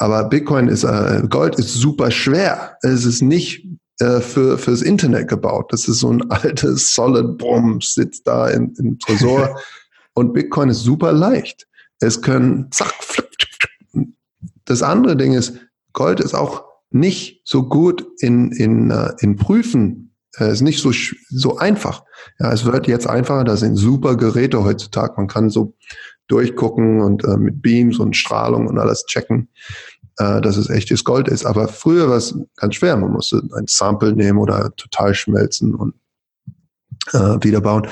aber 0.01 0.25
Bitcoin 0.25 0.69
ist, 0.69 0.85
äh, 0.85 1.23
Gold 1.31 1.59
ist 1.59 1.75
super 1.75 2.11
schwer. 2.11 2.77
Es 2.83 3.07
ist 3.07 3.23
nicht 3.23 3.67
äh, 4.01 4.21
für 4.21 4.59
fürs 4.59 4.83
Internet 4.83 5.29
gebaut. 5.29 5.73
Das 5.73 5.89
ist 5.89 6.01
so 6.01 6.13
ein 6.13 6.31
altes 6.31 6.95
Solid 6.95 7.39
Bomb 7.39 7.83
sitzt 7.83 8.27
da 8.27 8.49
im, 8.49 8.75
im 8.79 8.99
Tresor. 8.99 9.59
Und 10.13 10.35
Bitcoin 10.35 10.69
ist 10.69 10.81
super 10.81 11.13
leicht. 11.13 11.67
Es 12.01 12.21
können 12.21 12.71
zack, 12.71 12.93
flip, 13.01 13.31
Das 14.67 14.83
andere 14.83 15.17
Ding 15.17 15.33
ist, 15.33 15.55
Gold 15.95 16.21
ist 16.21 16.35
auch 16.35 16.68
nicht 16.91 17.43
so 17.45 17.69
gut 17.69 18.07
in, 18.19 18.53
in, 18.53 18.91
uh, 18.91 19.11
in 19.21 19.37
Prüfen. 19.37 20.15
Es 20.37 20.55
ist 20.55 20.61
nicht 20.63 20.81
so, 20.81 20.93
so 21.31 21.59
einfach. 21.59 22.05
Ja, 22.39 22.53
es 22.53 22.65
wird 22.65 22.87
jetzt 22.87 23.09
einfacher. 23.09 23.45
Da 23.45 23.57
sind 23.57 23.77
super 23.77 24.17
Geräte 24.17 24.63
heutzutage. 24.65 25.15
Man 25.17 25.27
kann 25.27 25.51
so 25.51 25.75
durchgucken 26.29 27.01
und 27.01 27.25
äh, 27.25 27.37
mit 27.37 27.61
Beams 27.63 27.99
und 27.99 28.17
Strahlung 28.17 28.67
und 28.67 28.79
alles 28.79 29.05
checken, 29.07 29.49
äh, 30.19 30.41
dass 30.41 30.57
es 30.57 30.71
echtes 30.71 31.03
Gold 31.03 31.29
ist. 31.29 31.45
Aber 31.45 31.69
früher 31.69 32.09
war 32.09 32.17
es 32.17 32.39
ganz 32.57 32.77
schwer. 32.77 32.97
Man 32.97 33.13
musste 33.13 33.43
ein 33.57 33.67
Sample 33.67 34.13
nehmen 34.13 34.39
oder 34.39 34.75
total 34.77 35.15
schmelzen 35.15 35.75
und 35.75 35.95
äh, 37.13 37.37
wiederbauen. 37.41 37.89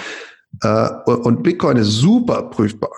Äh, 0.62 0.88
und 1.06 1.42
Bitcoin 1.42 1.78
ist 1.78 1.92
super 1.92 2.42
prüfbar. 2.44 2.90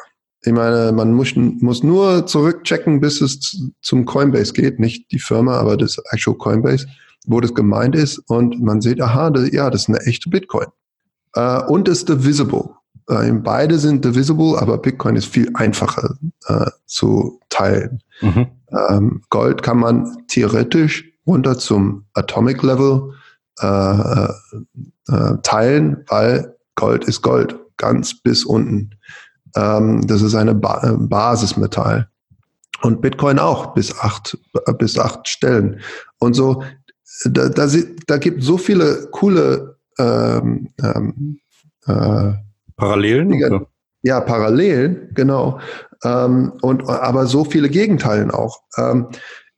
Ich 0.42 0.52
meine, 0.52 0.92
man 0.92 1.12
muss, 1.12 1.34
muss 1.34 1.82
nur 1.82 2.26
zurückchecken, 2.26 3.00
bis 3.00 3.20
es 3.20 3.60
zum 3.82 4.04
Coinbase 4.04 4.52
geht. 4.52 4.78
Nicht 4.78 5.10
die 5.10 5.18
Firma, 5.18 5.56
aber 5.58 5.76
das 5.76 5.98
actual 6.10 6.36
Coinbase, 6.36 6.86
wo 7.26 7.40
das 7.40 7.54
gemeint 7.54 7.96
ist. 7.96 8.18
Und 8.28 8.62
man 8.62 8.80
sieht, 8.80 9.00
aha, 9.00 9.30
das, 9.30 9.50
ja, 9.52 9.68
das 9.68 9.82
ist 9.82 9.88
eine 9.88 10.00
echte 10.06 10.30
Bitcoin. 10.30 10.68
Uh, 11.36 11.62
und 11.68 11.88
ist 11.88 12.08
divisible. 12.08 12.70
Äh, 13.08 13.32
beide 13.32 13.78
sind 13.78 14.04
divisible, 14.04 14.56
aber 14.58 14.78
Bitcoin 14.78 15.16
ist 15.16 15.26
viel 15.26 15.50
einfacher 15.54 16.16
äh, 16.46 16.70
zu 16.86 17.40
teilen. 17.48 18.02
Mhm. 18.20 18.46
Ähm, 18.88 19.22
Gold 19.30 19.62
kann 19.62 19.78
man 19.78 20.24
theoretisch 20.28 21.04
runter 21.26 21.58
zum 21.58 22.06
Atomic 22.14 22.62
Level 22.62 23.12
äh, 23.60 23.66
äh, 23.66 24.32
äh, 25.08 25.36
teilen, 25.42 26.04
weil 26.08 26.56
Gold 26.74 27.04
ist 27.04 27.22
Gold. 27.22 27.56
ganz 27.78 28.20
bis 28.20 28.44
unten. 28.44 28.90
Ähm, 29.58 30.06
das 30.06 30.22
ist 30.22 30.34
eine 30.34 30.54
ba 30.54 30.80
äh, 30.82 30.96
Basismetall. 30.96 32.08
Und 32.82 33.00
Bitcoin 33.00 33.40
auch 33.40 33.74
bis 33.74 33.98
acht, 33.98 34.38
bis 34.78 34.98
acht 34.98 35.26
Stellen. 35.26 35.80
Und 36.18 36.34
so, 36.34 36.62
da, 37.24 37.48
da, 37.48 37.66
da 38.06 38.18
gibt 38.18 38.42
so 38.44 38.56
viele 38.56 39.08
coole 39.10 39.78
ähm, 39.98 40.68
ähm, 40.82 41.40
äh, 41.86 42.32
Parallelen? 42.76 43.30
Dinge, 43.30 43.66
ja, 44.02 44.20
Parallelen, 44.20 45.10
genau. 45.14 45.58
Ähm, 46.04 46.52
und 46.62 46.88
aber 46.88 47.26
so 47.26 47.44
viele 47.44 47.68
Gegenteilen 47.68 48.30
auch. 48.30 48.62
Ähm, 48.76 49.08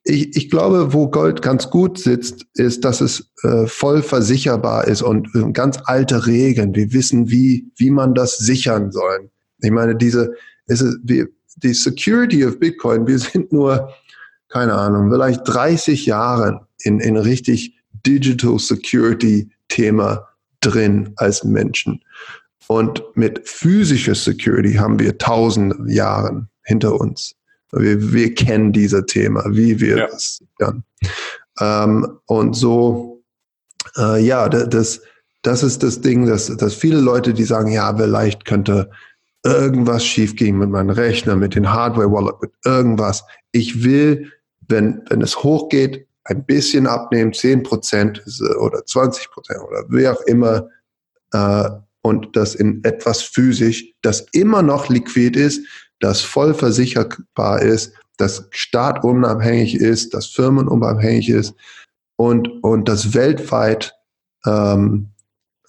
ich, 0.04 0.34
ich 0.34 0.50
glaube, 0.50 0.94
wo 0.94 1.10
Gold 1.10 1.42
ganz 1.42 1.68
gut 1.68 1.98
sitzt, 1.98 2.46
ist, 2.54 2.86
dass 2.86 3.02
es 3.02 3.30
äh, 3.42 3.66
voll 3.66 4.00
versicherbar 4.02 4.88
ist 4.88 5.02
und 5.02 5.28
äh, 5.34 5.52
ganz 5.52 5.78
alte 5.84 6.26
Regeln. 6.26 6.74
Wir 6.74 6.94
wissen, 6.94 7.30
wie, 7.30 7.70
wie 7.76 7.90
man 7.90 8.14
das 8.14 8.38
sichern 8.38 8.92
soll. 8.92 9.30
Ich 9.62 9.70
meine, 9.70 9.96
diese, 9.96 10.34
ist 10.66 10.80
es, 10.80 10.98
wir, 11.02 11.28
die 11.56 11.74
Security 11.74 12.44
of 12.44 12.58
Bitcoin, 12.58 13.06
wir 13.06 13.18
sind 13.18 13.52
nur, 13.52 13.92
keine 14.48 14.74
Ahnung, 14.74 15.10
vielleicht 15.10 15.42
30 15.46 16.06
Jahre 16.06 16.66
in, 16.82 17.00
in 17.00 17.16
richtig 17.16 17.76
Digital 18.06 18.58
Security 18.58 19.50
Thema 19.68 20.28
drin 20.60 21.12
als 21.16 21.44
Menschen. 21.44 22.02
Und 22.68 23.02
mit 23.14 23.48
physischer 23.48 24.14
Security 24.14 24.74
haben 24.74 24.98
wir 24.98 25.18
tausende 25.18 25.76
Jahre 25.92 26.46
hinter 26.62 27.00
uns. 27.00 27.34
Wir, 27.72 28.12
wir 28.12 28.34
kennen 28.34 28.72
diese 28.72 29.06
Thema, 29.06 29.44
wie 29.48 29.80
wir 29.80 29.98
ja. 29.98 30.06
das 30.06 30.38
sichern. 30.38 30.84
Ähm, 31.58 32.18
und 32.26 32.54
so, 32.54 33.22
äh, 33.96 34.22
ja, 34.22 34.48
das, 34.48 35.00
das 35.42 35.62
ist 35.62 35.82
das 35.82 36.00
Ding, 36.00 36.26
dass, 36.26 36.54
dass 36.56 36.74
viele 36.74 37.00
Leute, 37.00 37.34
die 37.34 37.44
sagen, 37.44 37.72
ja, 37.72 37.96
vielleicht 37.96 38.44
könnte 38.44 38.90
irgendwas 39.44 40.04
schiefgehen 40.04 40.58
mit 40.58 40.70
meinem 40.70 40.90
Rechner, 40.90 41.36
mit 41.36 41.54
dem 41.54 41.72
Hardware-Wallet, 41.72 42.42
mit 42.42 42.52
irgendwas. 42.64 43.24
Ich 43.52 43.82
will, 43.84 44.30
wenn, 44.68 45.02
wenn 45.08 45.22
es 45.22 45.42
hochgeht, 45.42 46.06
ein 46.24 46.44
bisschen 46.44 46.86
abnehmen, 46.86 47.32
10 47.32 47.62
Prozent 47.62 48.22
oder 48.60 48.84
20 48.84 49.30
Prozent 49.30 49.60
oder 49.66 49.84
wie 49.88 50.06
auch 50.08 50.20
immer, 50.22 50.68
äh, 51.32 51.70
und 52.02 52.34
das 52.34 52.54
in 52.54 52.82
etwas 52.84 53.22
physisch, 53.22 53.92
das 54.02 54.26
immer 54.32 54.62
noch 54.62 54.88
liquid 54.88 55.38
ist, 55.38 55.66
das 56.00 56.20
voll 56.22 56.54
versicherbar 56.54 57.60
ist, 57.60 57.92
das 58.16 58.48
staatunabhängig 58.50 59.74
ist, 59.74 60.14
das 60.14 60.26
firmenunabhängig 60.26 61.28
ist 61.28 61.54
und, 62.16 62.48
und 62.62 62.88
das 62.88 63.14
weltweit 63.14 63.94
ähm, 64.46 65.10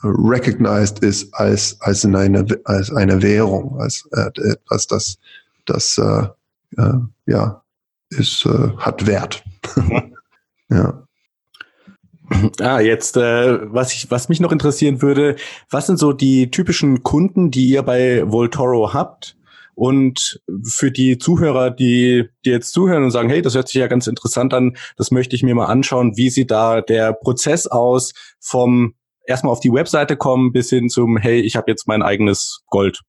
recognized 0.04 1.00
ist 1.00 1.34
als, 1.34 1.80
als, 1.82 2.04
in 2.04 2.16
eine, 2.16 2.46
als 2.66 2.92
eine 2.92 3.22
Währung, 3.22 3.80
als 3.80 4.08
äh, 4.12 4.30
etwas, 4.52 4.88
das, 4.88 5.18
das 5.66 5.98
äh, 5.98 6.28
äh, 6.82 6.94
ja, 7.26 7.64
ist, 8.10 8.46
äh, 8.46 8.70
hat 8.78 9.06
Wert. 9.06 9.44
ja. 10.70 11.08
Ah, 12.62 12.80
jetzt, 12.80 13.18
äh, 13.18 13.74
was 13.74 13.94
ich, 13.94 14.10
was 14.10 14.30
mich 14.30 14.40
noch 14.40 14.54
interessieren 14.54 15.02
würde, 15.02 15.36
was 15.70 15.88
sind 15.88 16.00
so 16.00 16.14
die 16.14 16.50
typischen 16.50 17.04
Kunden, 17.04 17.52
die 17.52 17.68
ihr 17.68 17.84
bei 17.84 18.24
Voltoro 18.26 18.94
habt? 18.94 19.36
Und 19.74 20.42
für 20.64 20.92
die 20.92 21.18
Zuhörer, 21.18 21.72
die, 21.72 22.30
die 22.46 22.50
jetzt 22.50 22.72
zuhören 22.72 23.04
und 23.04 23.12
sagen, 23.12 23.30
hey, 23.30 23.42
das 23.42 23.56
hört 23.56 23.68
sich 23.68 23.80
ja 23.80 23.88
ganz 23.88 24.06
interessant 24.08 24.54
an, 24.54 24.78
das 24.98 25.12
möchte 25.12 25.36
ich 25.36 25.44
mir 25.44 25.56
mal 25.56 25.66
anschauen, 25.66 26.18
wie 26.18 26.30
sieht 26.30 26.52
da 26.52 26.82
der 26.82 27.14
Prozess 27.14 27.68
aus 27.68 28.14
vom 28.40 28.96
erstmal 29.32 29.52
auf 29.52 29.60
die 29.60 29.74
Webseite 29.74 30.16
kommen 30.16 30.52
bis 30.52 30.70
hin 30.70 30.90
zum, 30.90 31.18
hey, 31.18 31.40
ich 31.40 31.56
habe 31.56 31.72
jetzt 31.72 31.88
mein 31.88 32.04
eigenes 32.04 32.62
Gold? 32.68 33.00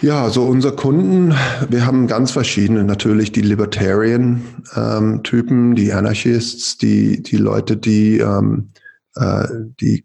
Ja, 0.00 0.28
so 0.28 0.42
unsere 0.44 0.74
Kunden, 0.74 1.36
wir 1.70 1.86
haben 1.86 2.08
ganz 2.08 2.32
verschiedene. 2.32 2.82
Natürlich 2.84 3.32
die 3.32 3.42
Libertarian-Typen, 3.42 5.70
ähm, 5.70 5.76
die 5.76 5.92
Anarchists, 5.92 6.76
die, 6.76 7.22
die 7.22 7.36
Leute, 7.36 7.76
die, 7.76 8.18
ähm, 8.18 8.70
äh, 9.14 9.46
die, 9.80 10.04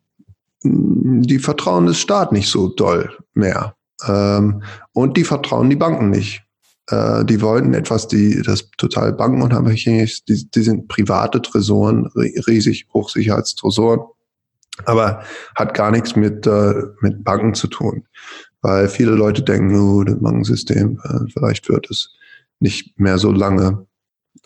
die 0.63 1.39
vertrauen 1.39 1.87
des 1.87 1.99
Staat 1.99 2.31
nicht 2.31 2.49
so 2.49 2.67
doll 2.69 3.11
mehr. 3.33 3.75
Ähm, 4.07 4.61
und 4.93 5.17
die 5.17 5.23
vertrauen 5.23 5.69
die 5.69 5.75
Banken 5.75 6.11
nicht. 6.11 6.43
Äh, 6.89 7.25
die 7.25 7.41
wollten 7.41 7.73
etwas, 7.73 8.07
die 8.07 8.41
das 8.41 8.69
total 8.77 9.13
bankenunabhängig 9.13 9.87
ist. 9.87 10.29
Die, 10.29 10.49
die 10.49 10.61
sind 10.61 10.87
private 10.87 11.41
Tresoren, 11.41 12.07
riesig 12.15 12.87
Hochsicherheitstresoren, 12.93 14.01
aber 14.85 15.23
hat 15.55 15.73
gar 15.73 15.91
nichts 15.91 16.15
mit, 16.15 16.47
äh, 16.47 16.73
mit 17.01 17.23
Banken 17.23 17.53
zu 17.53 17.67
tun. 17.67 18.05
Weil 18.61 18.89
viele 18.89 19.11
Leute 19.11 19.43
denken, 19.43 19.75
oh, 19.75 20.03
das 20.03 20.19
Bankensystem, 20.19 20.99
äh, 21.03 21.31
vielleicht 21.31 21.69
wird 21.69 21.89
es 21.89 22.11
nicht 22.59 22.99
mehr 22.99 23.17
so 23.17 23.31
lange 23.31 23.85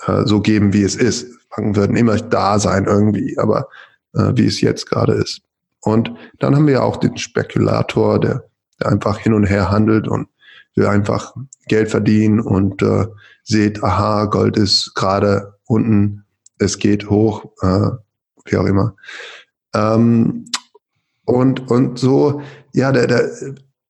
äh, 0.05 0.25
so 0.25 0.41
geben, 0.41 0.73
wie 0.73 0.83
es 0.83 0.95
ist. 0.95 1.27
Banken 1.49 1.75
werden 1.75 1.95
immer 1.95 2.17
da 2.17 2.59
sein 2.59 2.85
irgendwie, 2.85 3.37
aber 3.37 3.67
äh, 4.13 4.31
wie 4.35 4.45
es 4.45 4.61
jetzt 4.61 4.89
gerade 4.89 5.13
ist. 5.13 5.41
Und 5.81 6.11
dann 6.39 6.55
haben 6.55 6.67
wir 6.67 6.75
ja 6.75 6.81
auch 6.83 6.97
den 6.97 7.17
Spekulator, 7.17 8.19
der, 8.19 8.45
der 8.79 8.91
einfach 8.91 9.17
hin 9.17 9.33
und 9.33 9.45
her 9.45 9.69
handelt 9.71 10.07
und 10.07 10.27
will 10.75 10.87
einfach 10.87 11.33
Geld 11.67 11.89
verdienen 11.89 12.39
und 12.39 12.81
äh, 12.81 13.07
seht, 13.43 13.83
aha, 13.83 14.25
Gold 14.25 14.57
ist 14.57 14.93
gerade 14.95 15.55
unten, 15.65 16.25
es 16.59 16.77
geht 16.77 17.09
hoch, 17.09 17.45
äh, 17.61 17.89
wie 18.45 18.57
auch 18.57 18.65
immer. 18.65 18.95
Ähm, 19.73 20.45
und, 21.25 21.69
und 21.71 21.99
so, 21.99 22.41
ja, 22.73 22.91
der, 22.91 23.07
der, 23.07 23.29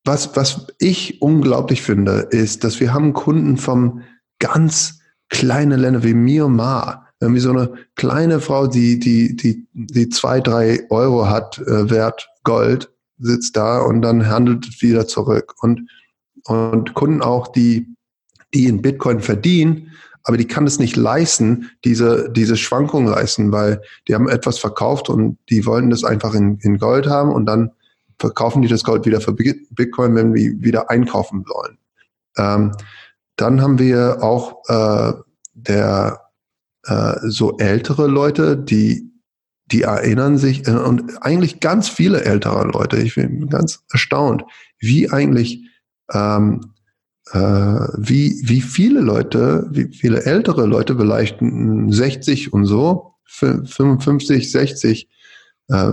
was, 0.06 0.36
was 0.36 0.68
ich 0.80 1.22
unglaublich 1.22 1.82
finde, 1.82 2.28
ist, 2.32 2.64
dass 2.64 2.80
wir 2.80 2.94
haben 2.94 3.14
Kunden 3.14 3.58
vom 3.58 4.02
ganz 4.40 5.00
kleinen 5.30 5.80
Länder 5.80 6.04
wie 6.04 6.14
Myanmar, 6.14 7.08
irgendwie 7.20 7.40
so 7.40 7.52
eine 7.52 7.74
kleine 7.96 8.42
Frau, 8.42 8.68
die, 8.68 9.00
die, 9.00 9.36
die, 9.36 9.66
die 9.74 10.10
zwei, 10.10 10.42
drei 10.42 10.86
Euro 10.90 11.30
hat, 11.30 11.58
äh, 11.60 11.90
Wert 11.90 12.30
Gold, 12.44 12.92
sitzt 13.18 13.56
da 13.56 13.80
und 13.80 14.02
dann 14.02 14.28
handelt 14.28 14.82
wieder 14.82 15.08
zurück. 15.08 15.56
Und, 15.62 15.90
und 16.46 16.94
Kunden 16.94 17.22
auch, 17.22 17.48
die, 17.48 17.88
die 18.54 18.68
in 18.68 18.82
Bitcoin 18.82 19.20
verdienen, 19.20 19.92
aber 20.24 20.38
die 20.38 20.48
kann 20.48 20.66
es 20.66 20.80
nicht 20.80 20.96
leisten, 20.96 21.70
diese, 21.84 22.30
diese 22.32 22.56
Schwankungen 22.56 23.08
leisten, 23.08 23.52
weil 23.52 23.82
die 24.08 24.16
haben 24.16 24.30
etwas 24.30 24.58
verkauft 24.58 25.10
und 25.10 25.38
die 25.50 25.66
wollen 25.66 25.90
das 25.90 26.04
einfach 26.04 26.34
in, 26.34 26.60
in 26.60 26.78
Gold 26.78 27.08
haben 27.08 27.32
und 27.32 27.46
dann 27.46 27.72
verkaufen 28.20 28.62
die 28.62 28.70
das 28.70 28.84
Gold 28.84 29.06
wieder 29.06 29.20
für 29.20 29.34
Bitcoin, 29.34 30.16
wenn 30.16 30.34
wir 30.34 30.62
wieder 30.62 30.90
einkaufen 30.90 31.46
wollen. 31.46 31.78
Ähm, 32.38 32.72
dann 33.36 33.62
haben 33.62 33.80
wir 33.80 34.20
auch 34.22 34.64
äh, 34.70 35.14
der 35.54 36.22
äh, 36.86 37.16
so 37.24 37.58
ältere 37.58 38.08
Leute, 38.08 38.56
die 38.56 39.14
die 39.72 39.84
erinnern 39.84 40.38
sich 40.38 40.68
äh, 40.68 40.72
und 40.72 41.22
eigentlich 41.22 41.60
ganz 41.60 41.90
viele 41.90 42.24
ältere 42.24 42.66
Leute. 42.66 42.98
Ich 42.98 43.16
bin 43.16 43.50
ganz 43.50 43.84
erstaunt, 43.92 44.44
wie 44.80 45.10
eigentlich 45.10 45.68
ähm, 46.12 46.74
äh, 47.32 47.38
wie, 47.38 48.42
wie 48.46 48.62
viele 48.62 49.02
Leute, 49.02 49.68
wie 49.72 49.94
viele 49.94 50.24
ältere 50.26 50.66
Leute, 50.66 50.98
vielleicht 50.98 51.40
60 51.40 52.54
und 52.54 52.66
so, 52.66 53.16
55, 53.26 54.52
60, 54.52 55.10
äh, 55.70 55.92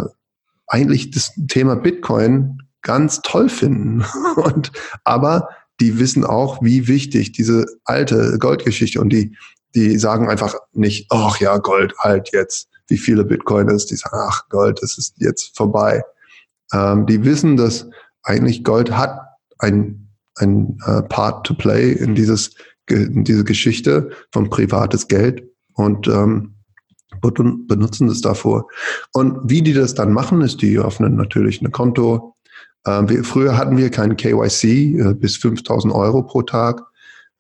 eigentlich 0.66 1.10
das 1.10 1.32
Thema 1.48 1.76
Bitcoin 1.76 2.58
ganz 2.82 3.20
toll 3.22 3.48
finden. 3.48 4.04
Und, 4.36 4.72
aber 5.04 5.48
die 5.80 5.98
wissen 5.98 6.24
auch, 6.24 6.62
wie 6.62 6.88
wichtig 6.88 7.32
diese 7.32 7.66
alte 7.84 8.38
Goldgeschichte 8.38 9.00
und 9.00 9.10
die, 9.10 9.34
die 9.74 9.98
sagen 9.98 10.28
einfach 10.28 10.54
nicht, 10.72 11.06
ach 11.10 11.40
ja, 11.40 11.56
Gold 11.56 11.94
halt 11.98 12.30
jetzt, 12.32 12.68
wie 12.88 12.98
viele 12.98 13.24
Bitcoin 13.24 13.68
ist, 13.68 13.90
die 13.90 13.96
sagen, 13.96 14.18
ach 14.28 14.48
Gold, 14.50 14.82
das 14.82 14.98
ist 14.98 15.14
jetzt 15.16 15.56
vorbei. 15.56 16.02
Ähm, 16.72 17.06
die 17.06 17.24
wissen, 17.24 17.56
dass 17.56 17.88
eigentlich 18.22 18.62
Gold 18.62 18.92
hat 18.92 19.18
ein 19.60 20.06
ein 20.36 20.78
äh, 20.86 21.02
Part 21.02 21.46
to 21.46 21.54
play 21.54 21.92
in 21.92 22.14
dieses 22.14 22.54
in 22.88 23.24
diese 23.24 23.44
Geschichte 23.44 24.10
von 24.32 24.50
privates 24.50 25.06
Geld 25.06 25.44
und 25.74 26.08
ähm, 26.08 26.54
benutzen 27.20 28.08
das 28.08 28.20
davor. 28.20 28.66
Und 29.12 29.38
wie 29.44 29.62
die 29.62 29.72
das 29.72 29.94
dann 29.94 30.12
machen, 30.12 30.40
ist, 30.40 30.62
die 30.62 30.78
öffnen 30.78 31.16
natürlich 31.16 31.60
ein 31.60 31.70
Konto. 31.70 32.34
Ähm, 32.86 33.08
wir, 33.08 33.24
früher 33.24 33.56
hatten 33.56 33.76
wir 33.76 33.90
kein 33.90 34.16
KYC 34.16 34.64
äh, 34.64 35.14
bis 35.14 35.36
5000 35.36 35.94
Euro 35.94 36.22
pro 36.22 36.42
Tag, 36.42 36.82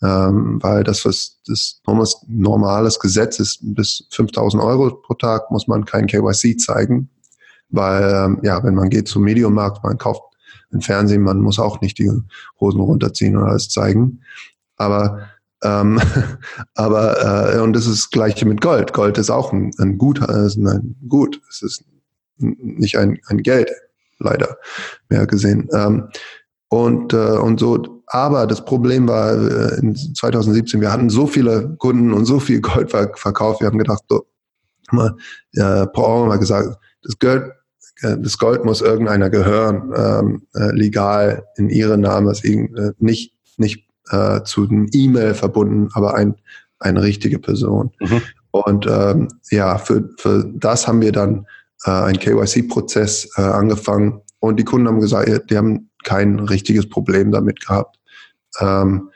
ähm, 0.02 0.58
weil 0.62 0.84
das, 0.84 1.04
was 1.04 1.40
das 1.46 1.80
normales, 1.86 2.16
normales 2.28 3.00
Gesetz 3.00 3.40
ist, 3.40 3.58
bis 3.62 4.06
5000 4.10 4.62
Euro 4.62 4.90
pro 4.90 5.14
Tag 5.14 5.50
muss 5.50 5.66
man 5.66 5.84
kein 5.84 6.06
KYC 6.06 6.58
zeigen, 6.58 7.08
weil 7.70 8.12
ähm, 8.12 8.40
ja, 8.42 8.62
wenn 8.62 8.74
man 8.74 8.90
geht 8.90 9.08
zum 9.08 9.22
Mediummarkt, 9.22 9.82
man 9.82 9.98
kauft 9.98 10.29
im 10.72 10.80
Fernsehen, 10.80 11.22
man 11.22 11.40
muss 11.40 11.58
auch 11.58 11.80
nicht 11.80 11.98
die 11.98 12.10
Hosen 12.60 12.80
runterziehen 12.80 13.36
und 13.36 13.44
alles 13.44 13.68
zeigen. 13.68 14.20
Aber 14.76 15.28
ähm, 15.62 16.00
aber 16.74 17.54
äh, 17.54 17.60
und 17.60 17.74
das 17.74 17.86
ist 17.86 18.04
das 18.04 18.10
gleiche 18.10 18.46
mit 18.46 18.60
Gold. 18.60 18.92
Gold 18.92 19.18
ist 19.18 19.30
auch 19.30 19.52
ein, 19.52 19.72
ein 19.78 19.98
Gut, 19.98 20.20
ist 20.20 20.56
ein 20.56 20.96
Gut. 21.08 21.40
Es 21.48 21.62
ist 21.62 21.84
nicht 22.38 22.96
ein, 22.96 23.18
ein 23.26 23.42
Geld. 23.42 23.70
leider 24.20 24.56
mehr 25.08 25.26
gesehen. 25.26 25.68
Ähm, 25.72 26.08
und, 26.68 27.12
äh, 27.12 27.16
und 27.16 27.58
so, 27.58 28.02
aber 28.06 28.46
das 28.46 28.64
Problem 28.64 29.08
war 29.08 29.32
äh, 29.32 29.80
in 29.80 29.96
2017, 29.96 30.80
wir 30.80 30.92
hatten 30.92 31.10
so 31.10 31.26
viele 31.26 31.74
Kunden 31.78 32.12
und 32.12 32.26
so 32.26 32.38
viel 32.38 32.60
Gold 32.60 32.90
verkauft, 32.90 33.60
wir 33.60 33.66
haben 33.66 33.78
gedacht, 33.78 34.02
so, 34.08 34.26
mal, 34.92 35.16
äh, 35.54 35.86
Paul 35.88 36.28
mal 36.28 36.38
gesagt, 36.38 36.76
das 37.02 37.18
Gold, 37.18 37.44
äh, 37.44 37.50
das 38.02 38.38
Gold 38.38 38.64
muss 38.64 38.80
irgendeiner 38.80 39.30
gehören, 39.30 39.92
ähm, 39.96 40.42
äh, 40.54 40.72
legal 40.72 41.44
in 41.56 41.68
ihren 41.68 42.00
Namen, 42.00 42.30
ist 42.30 42.44
äh, 42.44 42.92
nicht, 42.98 43.34
nicht 43.56 43.86
äh, 44.10 44.42
zu 44.42 44.68
einem 44.68 44.88
E-Mail 44.92 45.34
verbunden, 45.34 45.88
aber 45.92 46.14
ein, 46.14 46.34
eine 46.78 47.02
richtige 47.02 47.38
Person. 47.38 47.90
Mhm. 48.00 48.22
Und 48.50 48.86
ähm, 48.86 49.28
ja, 49.50 49.78
für, 49.78 50.08
für 50.18 50.50
das 50.54 50.88
haben 50.88 51.00
wir 51.00 51.12
dann 51.12 51.46
äh, 51.84 51.90
einen 51.90 52.18
KYC-Prozess 52.18 53.28
äh, 53.36 53.42
angefangen 53.42 54.22
und 54.40 54.58
die 54.58 54.64
Kunden 54.64 54.88
haben 54.88 55.00
gesagt, 55.00 55.50
die 55.50 55.56
haben 55.56 55.90
kein 56.04 56.38
richtiges 56.40 56.88
Problem 56.88 57.30
damit 57.30 57.60
gehabt. 57.60 57.96
Ähm, 58.58 59.10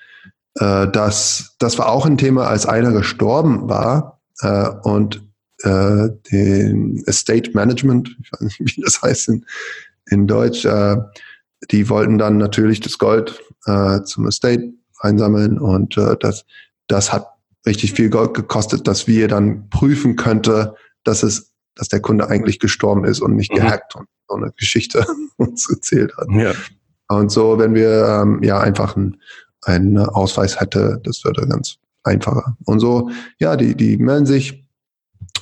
äh, 0.57 0.89
das, 0.89 1.57
das 1.59 1.78
war 1.78 1.89
auch 1.89 2.07
ein 2.07 2.18
Thema, 2.18 2.47
als 2.47 2.66
einer 2.66 2.93
gestorben 2.93 3.68
war 3.68 4.20
äh, 4.41 4.68
und 4.82 5.26
äh, 5.65 6.11
den 6.31 7.03
Estate 7.07 7.51
Management, 7.55 8.17
ich 8.23 8.33
weiß 8.33 8.41
nicht, 8.41 8.61
wie 8.77 8.83
das 8.83 9.03
heißt 9.03 9.29
in, 9.29 9.47
in 10.07 10.27
Deutsch, 10.27 10.65
äh, 10.65 10.97
die 11.71 11.89
wollten 11.89 12.19
dann 12.19 12.37
natürlich 12.37 12.81
das 12.81 12.99
Gold 12.99 13.41
äh, 13.67 14.03
zum 14.03 14.27
Estate 14.27 14.73
einsammeln 14.99 15.59
und 15.59 15.97
äh, 15.97 16.17
das, 16.21 16.45
das 16.87 17.12
hat 17.12 17.29
richtig 17.67 17.93
viel 17.93 18.11
Gold 18.11 18.35
gekostet, 18.35 18.87
dass 18.87 19.07
wir 19.07 19.29
dann 19.29 19.71
prüfen 19.71 20.17
könnte, 20.17 20.75
dass 21.03 21.23
es, 21.23 21.53
dass 21.75 21.89
der 21.89 22.01
Kunde 22.01 22.29
eigentlich 22.29 22.59
gestorben 22.59 23.05
ist 23.05 23.21
und 23.21 23.35
nicht 23.35 23.53
mhm. 23.53 23.57
gehackt 23.57 23.97
und 23.97 24.07
so 24.29 24.37
eine 24.37 24.53
Geschichte 24.53 25.07
uns 25.37 25.71
erzählt 25.71 26.15
hat. 26.17 26.29
Ja. 26.31 26.53
Und 27.09 27.31
so, 27.31 27.59
wenn 27.59 27.75
wir 27.75 28.07
ähm, 28.23 28.43
ja 28.43 28.61
einfach 28.61 28.97
einen, 28.97 29.21
einen 29.62 29.99
Ausweis 29.99 30.61
hätte, 30.61 31.01
das 31.05 31.25
würde 31.25 31.47
ganz 31.47 31.77
einfacher. 32.03 32.57
Und 32.65 32.81
so, 32.81 33.11
ja, 33.39 33.57
die, 33.57 33.75
die 33.75 33.97
melden 33.97 34.27
sich 34.27 34.64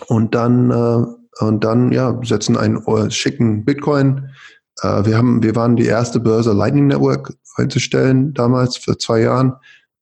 und 0.07 0.35
dann 0.35 0.71
äh, 0.71 1.07
und 1.41 1.65
dann 1.65 1.93
ja 1.93 2.19
setzen 2.23 2.57
einen 2.57 2.85
äh, 2.87 3.11
schicken 3.11 3.65
Bitcoin. 3.65 4.31
Äh, 4.83 5.05
wir 5.07 5.17
haben, 5.17 5.43
wir 5.43 5.57
waren 5.57 5.77
die 5.77 5.87
erste 5.87 6.21
Börse 6.21 6.53
Lightning 6.53 6.87
Network 6.87 7.35
einzustellen 7.57 8.35
damals 8.35 8.77
für 8.77 8.99
zwei 8.99 9.21
Jahren. 9.21 9.55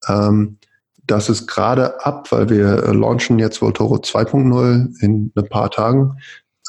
Ähm, 0.08 0.58
das 1.06 1.28
ist 1.28 1.46
gerade 1.46 2.04
ab, 2.04 2.30
weil 2.30 2.48
wir 2.48 2.84
äh, 2.84 2.92
launchen 2.92 3.38
jetzt 3.38 3.60
Voltoro 3.62 3.96
2.0 3.96 5.02
in 5.02 5.32
ein 5.34 5.48
paar 5.48 5.70
Tagen. 5.70 6.16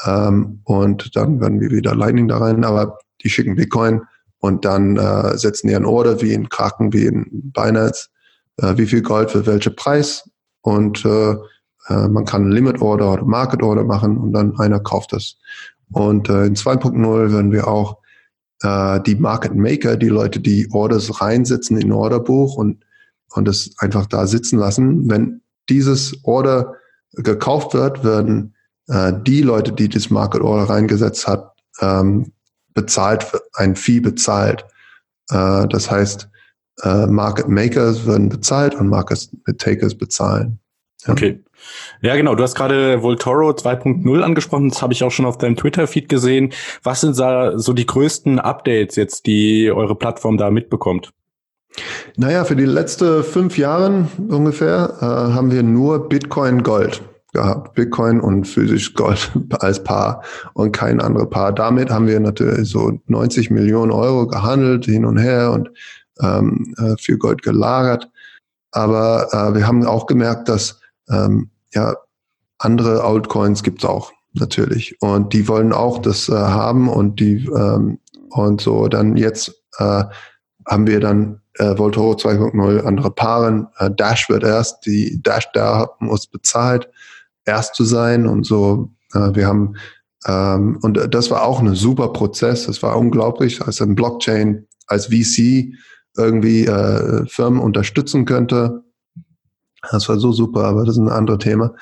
Ähm, 0.06 0.62
und 0.64 1.16
dann 1.16 1.40
werden 1.40 1.60
wir 1.60 1.70
wieder 1.70 1.96
Lightning 1.96 2.28
da 2.28 2.38
rein, 2.38 2.64
aber 2.64 2.98
die 3.24 3.30
schicken 3.30 3.56
Bitcoin 3.56 4.02
und 4.40 4.66
dann 4.66 4.98
äh, 4.98 5.38
setzen 5.38 5.68
die 5.68 5.76
ein 5.76 5.86
Order 5.86 6.22
wie 6.22 6.34
in 6.34 6.50
Kraken, 6.50 6.94
wie 6.94 7.06
in 7.06 7.52
Binance, 7.54 8.10
äh, 8.58 8.78
wie 8.78 8.88
viel 8.88 9.04
Gold 9.04 9.30
für 9.30 9.46
welche 9.46 9.70
Preis 9.70 10.28
und 10.62 11.06
äh, 11.06 11.36
äh, 11.88 12.08
man 12.08 12.26
kann 12.26 12.52
Limit 12.52 12.82
Order 12.82 13.14
oder 13.14 13.26
Market 13.26 13.64
Order 13.64 13.84
machen 13.84 14.18
und 14.18 14.34
dann 14.34 14.58
einer 14.60 14.80
kauft 14.80 15.14
das. 15.14 15.38
Und 15.92 16.30
äh, 16.30 16.46
in 16.46 16.56
2.0 16.56 17.34
werden 17.34 17.52
wir 17.52 17.68
auch 17.68 17.98
äh, 18.62 19.00
die 19.02 19.16
Market 19.16 19.56
Maker, 19.56 19.98
die 19.98 20.10
Leute, 20.10 20.40
die 20.40 20.70
Orders 20.72 21.22
reinsetzen 21.22 21.78
in 21.78 21.92
Orderbuch 21.92 22.56
und 22.56 22.84
und 23.34 23.48
es 23.48 23.74
einfach 23.80 24.06
da 24.06 24.28
sitzen 24.28 24.60
lassen. 24.60 25.10
Wenn 25.10 25.42
dieses 25.70 26.24
Order 26.24 26.76
gekauft 27.14 27.74
wird, 27.74 28.04
werden 28.04 28.56
äh, 28.88 29.14
die 29.26 29.42
Leute, 29.42 29.72
die 29.72 29.90
das 29.90 30.10
Market 30.10 30.42
Order 30.42 30.70
reingesetzt 30.70 31.28
hat, 31.28 31.54
ähm, 31.80 32.32
bezahlt, 32.74 33.26
ein 33.54 33.76
Fee 33.76 34.00
bezahlt. 34.00 34.66
Äh, 35.30 35.68
das 35.68 35.90
heißt, 35.90 36.30
äh, 36.84 37.06
Market 37.08 37.48
Makers 37.48 38.06
werden 38.06 38.30
bezahlt 38.30 38.76
und 38.76 38.88
Market 38.88 39.30
Takers 39.58 39.96
bezahlen. 39.96 40.60
Ja. 41.06 41.14
Okay. 41.14 41.44
Ja, 42.02 42.16
genau. 42.16 42.36
Du 42.36 42.44
hast 42.44 42.56
gerade 42.56 43.02
Voltoro 43.04 43.52
2.0 43.52 44.22
angesprochen. 44.22 44.70
Das 44.70 44.82
habe 44.82 44.94
ich 44.94 45.04
auch 45.04 45.12
schon 45.12 45.26
auf 45.26 45.38
deinem 45.38 45.56
Twitter-Feed 45.56 46.10
gesehen. 46.10 46.54
Was 46.84 47.02
sind 47.02 47.18
da 47.20 47.58
so 47.58 47.74
die 47.74 47.86
größten 47.86 48.40
Updates 48.40 48.96
jetzt, 48.96 49.26
die 49.26 49.72
eure 49.72 49.96
Plattform 49.96 50.38
da 50.38 50.50
mitbekommt? 50.50 51.12
Naja, 52.18 52.44
für 52.44 52.56
die 52.56 52.66
letzten 52.66 53.24
fünf 53.24 53.58
Jahre 53.58 54.08
ungefähr 54.28 54.98
äh, 55.00 55.34
haben 55.34 55.52
wir 55.52 55.64
nur 55.64 56.10
Bitcoin 56.10 56.64
Gold 56.64 57.02
gehabt. 57.34 57.76
Bitcoin 57.76 58.20
und 58.20 58.46
physisch 58.46 58.94
Gold 58.94 59.32
als 59.60 59.84
Paar 59.84 60.24
und 60.54 60.74
kein 60.74 61.00
anderes 61.00 61.30
Paar. 61.30 61.54
Damit 61.54 61.90
haben 61.90 62.08
wir 62.08 62.20
natürlich 62.20 62.70
so 62.70 63.00
90 63.08 63.52
Millionen 63.52 63.92
Euro 63.92 64.28
gehandelt, 64.28 64.86
hin 64.86 65.06
und 65.06 65.18
her 65.18 65.52
und 65.52 65.72
ähm, 66.22 66.74
äh, 66.78 66.96
für 67.00 67.18
Gold 67.18 67.42
gelagert. 67.42 68.10
Aber 68.72 69.28
äh, 69.32 69.56
wir 69.56 69.68
haben 69.68 69.86
auch 69.86 70.08
gemerkt, 70.08 70.50
dass 70.50 70.80
ähm, 71.10 71.51
ja 71.74 71.96
andere 72.58 73.04
Altcoins 73.04 73.64
gibt 73.64 73.84
es 73.84 73.90
auch 73.90 74.12
natürlich 74.34 74.96
und 75.02 75.34
die 75.34 75.48
wollen 75.48 75.74
auch 75.74 76.00
das 76.00 76.30
äh, 76.30 76.34
haben 76.34 76.90
und 76.90 77.20
die 77.20 77.46
ähm, 77.46 78.00
und 78.30 78.62
so 78.62 78.88
dann 78.88 79.18
jetzt 79.18 79.54
äh, 79.78 80.04
haben 80.68 80.88
wir 80.88 81.00
dann 81.00 81.42
äh, 81.58 81.78
Voltoro 81.78 82.14
2.0 82.14 82.82
andere 82.86 83.12
Paaren. 83.12 83.68
Äh, 83.78 83.92
Dash 83.92 84.30
wird 84.30 84.44
erst, 84.44 84.86
die 84.86 85.22
Dash 85.22 85.48
da 85.54 85.90
muss 86.00 86.28
bezahlt, 86.28 86.90
erst 87.46 87.76
zu 87.76 87.84
sein 87.84 88.28
und 88.28 88.46
so. 88.46 88.92
Äh, 89.14 89.36
wir 89.36 89.48
haben 89.48 89.76
ähm, 90.28 90.80
und 90.82 91.14
das 91.14 91.32
war 91.32 91.44
auch 91.44 91.60
ein 91.60 91.76
super 91.76 92.10
Prozess. 92.10 92.68
Das 92.68 92.82
war 92.84 92.98
unglaublich, 92.98 93.62
als 93.62 93.82
ein 93.82 93.96
Blockchain 93.96 94.68
als 94.88 95.08
VC 95.08 95.74
irgendwie 96.18 96.66
äh, 96.66 97.26
Firmen 97.26 97.60
unterstützen 97.60 98.26
könnte. 98.26 98.84
Das 99.90 100.08
war 100.10 100.20
so 100.20 100.32
super, 100.32 100.66
aber 100.66 100.86
das 100.86 100.96
ist 100.96 101.02
ein 101.02 101.10
anderes 101.10 101.40
Thema. 101.40 101.74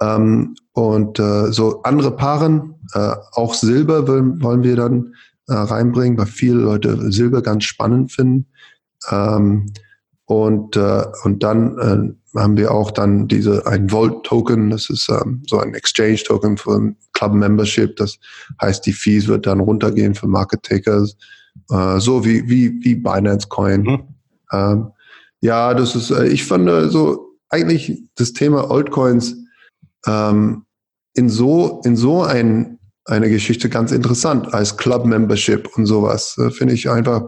Ähm, 0.00 0.54
und 0.72 1.18
äh, 1.18 1.52
so 1.52 1.82
andere 1.82 2.14
Paaren, 2.14 2.74
äh, 2.94 3.14
auch 3.32 3.54
Silber 3.54 4.06
wollen, 4.06 4.42
wollen 4.42 4.62
wir 4.62 4.76
dann 4.76 5.14
äh, 5.48 5.54
reinbringen, 5.54 6.18
weil 6.18 6.26
viele 6.26 6.60
Leute 6.60 7.10
Silber 7.10 7.42
ganz 7.42 7.64
spannend 7.64 8.12
finden. 8.12 8.46
Ähm, 9.10 9.72
und, 10.26 10.76
äh, 10.76 11.04
und 11.24 11.42
dann 11.42 11.78
äh, 11.78 12.38
haben 12.38 12.56
wir 12.56 12.70
auch 12.72 12.90
dann 12.90 13.28
diese 13.28 13.66
ein 13.66 13.90
Volt-Token, 13.90 14.70
das 14.70 14.90
ist 14.90 15.08
ähm, 15.08 15.42
so 15.48 15.58
ein 15.58 15.74
Exchange-Token 15.74 16.58
für 16.58 16.94
Club 17.14 17.32
Membership. 17.32 17.96
Das 17.96 18.18
heißt, 18.60 18.84
die 18.84 18.92
Fees 18.92 19.26
wird 19.26 19.46
dann 19.46 19.60
runtergehen 19.60 20.14
für 20.14 20.28
Market 20.28 20.62
Takers, 20.62 21.16
äh, 21.70 21.98
so 21.98 22.24
wie, 22.24 22.48
wie, 22.48 22.78
wie 22.84 22.94
Binance 22.94 23.48
Coin. 23.48 23.82
Mhm. 23.82 24.02
Ähm, 24.52 24.88
ja, 25.40 25.72
das 25.72 25.96
ist, 25.96 26.10
äh, 26.10 26.26
ich 26.28 26.44
fand 26.44 26.68
so 26.92 27.27
eigentlich 27.50 28.02
das 28.14 28.32
Thema 28.32 28.70
Altcoins 28.70 29.36
ähm, 30.06 30.64
in 31.14 31.28
so, 31.28 31.80
in 31.84 31.96
so 31.96 32.22
ein 32.22 32.78
eine 33.08 33.30
Geschichte 33.30 33.68
ganz 33.68 33.90
interessant 33.90 34.52
als 34.52 34.76
Club 34.76 35.06
Membership 35.06 35.68
und 35.76 35.86
sowas. 35.86 36.36
Äh, 36.38 36.50
Finde 36.50 36.74
ich 36.74 36.90
einfach 36.90 37.22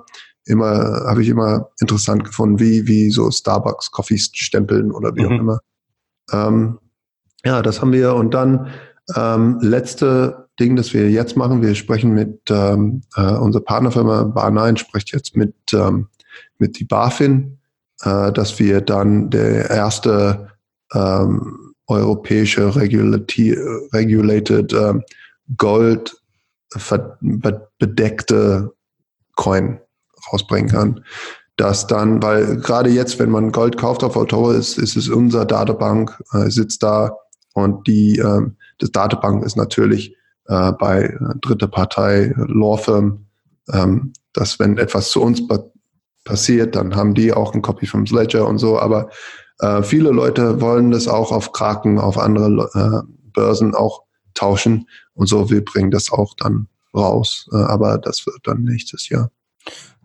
immer, 0.45 1.05
habe 1.09 1.23
ich 1.23 1.29
immer 1.29 1.71
interessant 1.81 2.25
gefunden, 2.25 2.61
wie, 2.61 2.87
wie 2.87 3.11
so 3.11 3.31
Starbucks 3.31 3.91
Coffees 3.91 4.31
stempeln 4.35 4.93
oder 4.93 5.15
wie 5.15 5.23
mhm. 5.23 5.27
auch 5.27 5.41
immer. 5.41 5.61
Ähm, 6.33 6.79
ja, 7.45 7.63
das 7.63 7.81
haben 7.81 7.93
wir. 7.93 8.15
Und 8.15 8.35
dann 8.35 8.69
ähm, 9.17 9.59
letzte 9.63 10.49
Ding, 10.59 10.77
das 10.77 10.93
wir 10.93 11.11
jetzt 11.11 11.37
machen, 11.37 11.63
wir 11.63 11.75
sprechen 11.75 12.13
mit 12.13 12.43
ähm, 12.51 13.03
äh, 13.17 13.33
unserer 13.33 13.65
Partnerfirma 13.65 14.23
Bar9 14.35 14.77
spricht 14.77 15.13
jetzt 15.13 15.37
mit, 15.37 15.55
ähm, 15.73 16.09
mit 16.59 16.79
die 16.79 16.85
BaFin, 16.85 17.59
äh, 18.03 18.33
dass 18.33 18.59
wir 18.59 18.81
dann 18.81 19.31
der 19.31 19.71
erste 19.71 20.51
ähm, 20.93 21.75
europäische 21.87 22.75
regulated 22.77 24.73
ähm, 24.73 25.03
Gold 25.57 26.17
bedeckte 27.79 28.73
Coin 29.35 29.81
rausbringen 30.33 30.71
kann. 30.71 31.05
Das 31.57 31.87
dann, 31.87 32.23
weil 32.23 32.57
gerade 32.59 32.91
jetzt, 32.91 33.19
wenn 33.19 33.31
man 33.31 33.53
Gold 33.53 33.77
kauft 33.77 34.03
auf 34.05 34.17
Autore, 34.17 34.55
ist, 34.55 34.79
ist 34.79 34.97
es 34.97 35.09
unser 35.09 35.45
Datenbank, 35.45 36.19
äh, 36.33 36.49
sitzt 36.49 36.83
da 36.83 37.17
und 37.55 37.87
die, 37.87 38.19
ähm, 38.19 38.57
das 38.79 38.93
Datenbank 38.93 39.45
ist 39.45 39.57
natürlich 39.57 40.17
äh, 40.47 40.73
bei 40.73 41.03
äh, 41.03 41.19
dritte 41.41 41.69
Partei, 41.69 42.35
Law 42.37 42.79
Firm, 42.79 43.27
ähm, 43.73 44.13
dass 44.33 44.59
wenn 44.59 44.79
etwas 44.79 45.11
zu 45.11 45.21
uns 45.21 45.47
passiert, 46.31 46.77
dann 46.77 46.95
haben 46.95 47.15
die 47.15 47.33
auch 47.33 47.55
ein 47.55 47.61
Copy 47.61 47.87
vom 47.87 48.05
Ledger 48.05 48.47
und 48.47 48.59
so, 48.59 48.79
aber 48.79 49.11
äh, 49.59 49.83
viele 49.83 50.11
Leute 50.11 50.61
wollen 50.61 50.93
das 50.93 51.09
auch 51.09 51.33
auf 51.33 51.51
Kraken, 51.51 51.99
auf 51.99 52.17
andere 52.19 52.71
äh, 52.73 53.13
Börsen 53.33 53.75
auch 53.75 54.05
tauschen 54.35 54.89
und 55.13 55.29
so, 55.29 55.51
wir 55.51 55.65
bringen 55.65 55.91
das 55.91 56.13
auch 56.13 56.35
dann 56.39 56.69
raus. 56.95 57.49
Äh, 57.53 57.57
aber 57.57 57.99
das 57.99 58.25
wird 58.27 58.39
dann 58.45 58.63
nächstes 58.63 59.09
Jahr. 59.09 59.31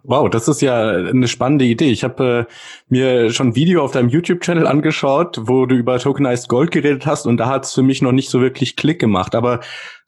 Wow, 0.01 0.29
das 0.29 0.47
ist 0.47 0.61
ja 0.61 0.89
eine 0.89 1.27
spannende 1.27 1.65
Idee. 1.65 1.91
Ich 1.91 2.03
habe 2.03 2.47
äh, 2.47 2.53
mir 2.89 3.31
schon 3.31 3.49
ein 3.49 3.55
Video 3.55 3.83
auf 3.83 3.91
deinem 3.91 4.09
YouTube-Channel 4.09 4.65
angeschaut, 4.65 5.41
wo 5.43 5.67
du 5.67 5.75
über 5.75 5.99
Tokenized 5.99 6.49
Gold 6.49 6.71
geredet 6.71 7.05
hast 7.05 7.27
und 7.27 7.37
da 7.37 7.49
hat 7.49 7.65
es 7.65 7.73
für 7.73 7.83
mich 7.83 8.01
noch 8.01 8.11
nicht 8.11 8.29
so 8.29 8.41
wirklich 8.41 8.75
Klick 8.75 8.99
gemacht. 8.99 9.35
Aber 9.35 9.61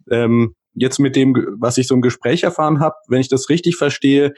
ähm, 0.09 0.55
jetzt 0.73 0.99
mit 0.99 1.15
dem, 1.15 1.35
was 1.59 1.77
ich 1.77 1.87
so 1.87 1.95
im 1.95 2.01
Gespräch 2.01 2.43
erfahren 2.43 2.79
habe, 2.79 2.95
wenn 3.07 3.21
ich 3.21 3.29
das 3.29 3.49
richtig 3.49 3.75
verstehe, 3.75 4.33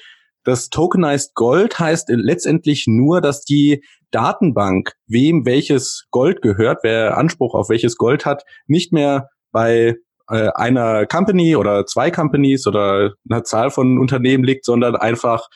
das 0.50 0.70
Tokenized 0.70 1.34
Gold 1.36 1.80
heißt 1.80 2.10
letztendlich 2.10 2.86
nur, 2.88 3.22
dass 3.22 3.44
die 3.44 3.84
Datenbank, 4.12 4.94
wem 5.08 5.46
welches 5.46 6.08
Gold 6.12 6.42
gehört, 6.42 6.80
wer 6.84 7.18
Anspruch 7.18 7.54
auf 7.54 7.70
welches 7.70 7.96
Gold 7.96 8.26
hat, 8.26 8.44
nicht 8.68 8.92
mehr 8.92 9.30
bei 9.52 9.96
äh, 10.30 10.50
einer 10.56 11.06
Company 11.06 11.56
oder 11.56 11.86
zwei 11.86 12.12
Companies 12.12 12.68
oder 12.68 13.14
einer 13.30 13.44
Zahl 13.44 13.72
von 13.72 13.98
Unternehmen 14.00 14.44
liegt, 14.44 14.66
sondern 14.66 14.96
einfach 14.96 15.48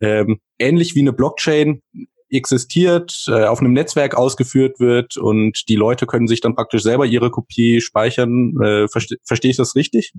ähm, 0.00 0.40
ähnlich 0.58 0.94
wie 0.94 1.00
eine 1.00 1.12
Blockchain 1.12 1.82
existiert, 2.30 3.24
äh, 3.28 3.44
auf 3.44 3.60
einem 3.60 3.72
Netzwerk 3.72 4.14
ausgeführt 4.14 4.80
wird 4.80 5.16
und 5.16 5.68
die 5.68 5.76
Leute 5.76 6.06
können 6.06 6.28
sich 6.28 6.40
dann 6.40 6.54
praktisch 6.54 6.82
selber 6.82 7.06
ihre 7.06 7.30
Kopie 7.30 7.80
speichern. 7.80 8.54
Äh, 8.62 8.88
verste 8.88 9.16
Verstehe 9.24 9.50
ich 9.50 9.56
das 9.56 9.74
richtig? 9.74 10.12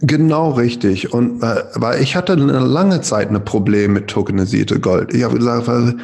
Genau 0.00 0.50
richtig. 0.52 1.12
Und 1.12 1.42
äh, 1.42 1.64
weil 1.74 2.02
ich 2.02 2.16
hatte 2.16 2.34
eine 2.34 2.60
lange 2.60 3.00
Zeit 3.00 3.30
ein 3.30 3.44
Problem 3.44 3.92
mit 3.92 4.08
tokenisierte 4.08 4.80
Gold. 4.80 5.14
Ich 5.14 5.22
habe 5.22 5.38
gesagt, 5.38 5.66
weil, 5.66 5.96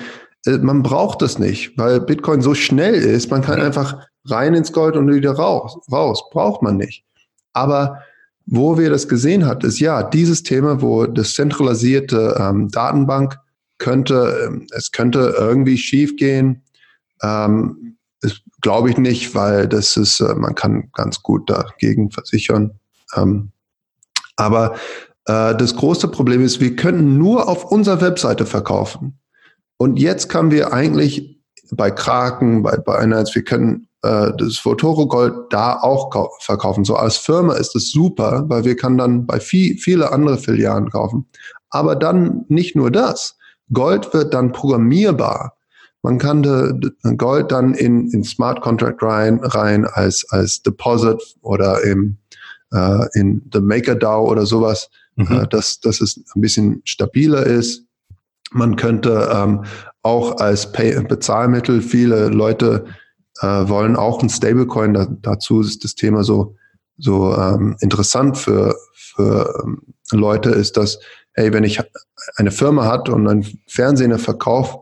äh, 0.46 0.58
man 0.58 0.82
braucht 0.82 1.22
das 1.22 1.38
nicht, 1.38 1.76
weil 1.76 2.00
Bitcoin 2.00 2.42
so 2.42 2.54
schnell 2.54 2.94
ist, 2.94 3.30
man 3.30 3.42
kann 3.42 3.60
einfach 3.60 3.98
rein 4.26 4.54
ins 4.54 4.72
Gold 4.72 4.96
und 4.96 5.12
wieder 5.12 5.32
raus. 5.32 5.78
Raus. 5.90 6.28
Braucht 6.30 6.62
man 6.62 6.76
nicht. 6.76 7.04
Aber 7.52 7.98
wo 8.46 8.78
wir 8.78 8.90
das 8.90 9.08
gesehen 9.08 9.46
hat, 9.46 9.64
ist 9.64 9.80
ja 9.80 10.02
dieses 10.02 10.42
Thema, 10.42 10.82
wo 10.82 11.06
das 11.06 11.34
zentralisierte 11.34 12.36
ähm, 12.38 12.68
Datenbank 12.68 13.38
könnte, 13.80 14.46
ähm, 14.46 14.68
es 14.70 14.92
könnte 14.92 15.34
irgendwie 15.36 15.76
schief 15.76 16.16
gehen. 16.16 16.62
Ähm, 17.22 17.96
Glaube 18.62 18.90
ich 18.90 18.98
nicht, 18.98 19.34
weil 19.34 19.66
das 19.66 19.96
ist, 19.96 20.20
äh, 20.20 20.34
man 20.34 20.54
kann 20.54 20.90
ganz 20.92 21.22
gut 21.22 21.48
dagegen 21.48 22.10
versichern. 22.10 22.78
Ähm, 23.16 23.52
aber 24.36 24.74
äh, 25.24 25.56
das 25.56 25.74
große 25.74 26.08
Problem 26.08 26.44
ist, 26.44 26.60
wir 26.60 26.76
könnten 26.76 27.16
nur 27.16 27.48
auf 27.48 27.64
unserer 27.64 28.02
Webseite 28.02 28.44
verkaufen. 28.44 29.18
Und 29.78 29.98
jetzt 29.98 30.28
können 30.28 30.50
wir 30.50 30.74
eigentlich 30.74 31.40
bei 31.72 31.90
Kraken, 31.90 32.62
bei 32.62 32.76
Binance, 32.76 33.34
wir 33.34 33.44
können 33.44 33.88
äh, 34.02 34.32
das 34.36 34.58
Votoro 34.58 35.06
Gold 35.06 35.34
da 35.50 35.80
auch 35.80 36.10
verkaufen. 36.40 36.84
So 36.84 36.96
als 36.96 37.16
Firma 37.16 37.54
ist 37.54 37.74
es 37.74 37.90
super, 37.90 38.44
weil 38.48 38.64
wir 38.64 38.76
kann 38.76 38.98
dann 38.98 39.26
bei 39.26 39.40
viel, 39.40 39.78
viele 39.78 40.12
andere 40.12 40.36
Filialen 40.36 40.90
kaufen. 40.90 41.26
Aber 41.70 41.96
dann 41.96 42.44
nicht 42.48 42.76
nur 42.76 42.90
das. 42.90 43.38
Gold 43.72 44.12
wird 44.12 44.34
dann 44.34 44.52
programmierbar. 44.52 45.56
Man 46.02 46.18
kann 46.18 46.42
de, 46.42 46.72
Gold 47.16 47.52
dann 47.52 47.74
in, 47.74 48.10
in 48.10 48.24
Smart 48.24 48.62
Contract 48.62 49.02
rein, 49.02 49.40
rein 49.42 49.84
als, 49.84 50.24
als 50.30 50.62
Deposit 50.62 51.20
oder 51.42 51.82
im, 51.84 52.16
äh, 52.72 53.06
in 53.18 53.42
the 53.52 53.60
MakerDAO 53.60 54.30
oder 54.30 54.46
sowas, 54.46 54.88
mhm. 55.16 55.40
äh, 55.40 55.46
dass, 55.48 55.80
dass 55.80 56.00
es 56.00 56.22
ein 56.34 56.40
bisschen 56.40 56.80
stabiler 56.84 57.44
ist. 57.44 57.84
Man 58.52 58.76
könnte 58.76 59.30
ähm, 59.32 59.64
auch 60.02 60.38
als 60.38 60.72
Pay 60.72 61.02
Bezahlmittel, 61.04 61.82
viele 61.82 62.28
Leute 62.28 62.86
äh, 63.40 63.68
wollen 63.68 63.96
auch 63.96 64.22
ein 64.22 64.30
Stablecoin, 64.30 64.94
da, 64.94 65.06
dazu 65.06 65.60
ist 65.60 65.84
das 65.84 65.94
Thema 65.94 66.24
so, 66.24 66.56
so 66.98 67.36
ähm, 67.36 67.76
interessant 67.80 68.38
für, 68.38 68.74
für 68.94 69.62
ähm, 69.62 69.82
Leute, 70.12 70.50
ist, 70.50 70.76
dass 70.76 70.98
hey, 71.34 71.52
wenn 71.52 71.64
ich 71.64 71.80
eine 72.36 72.50
Firma 72.50 72.86
hat 72.86 73.08
und 73.08 73.28
einen 73.28 73.46
Fernseher 73.68 74.18
verkaufe, 74.18 74.78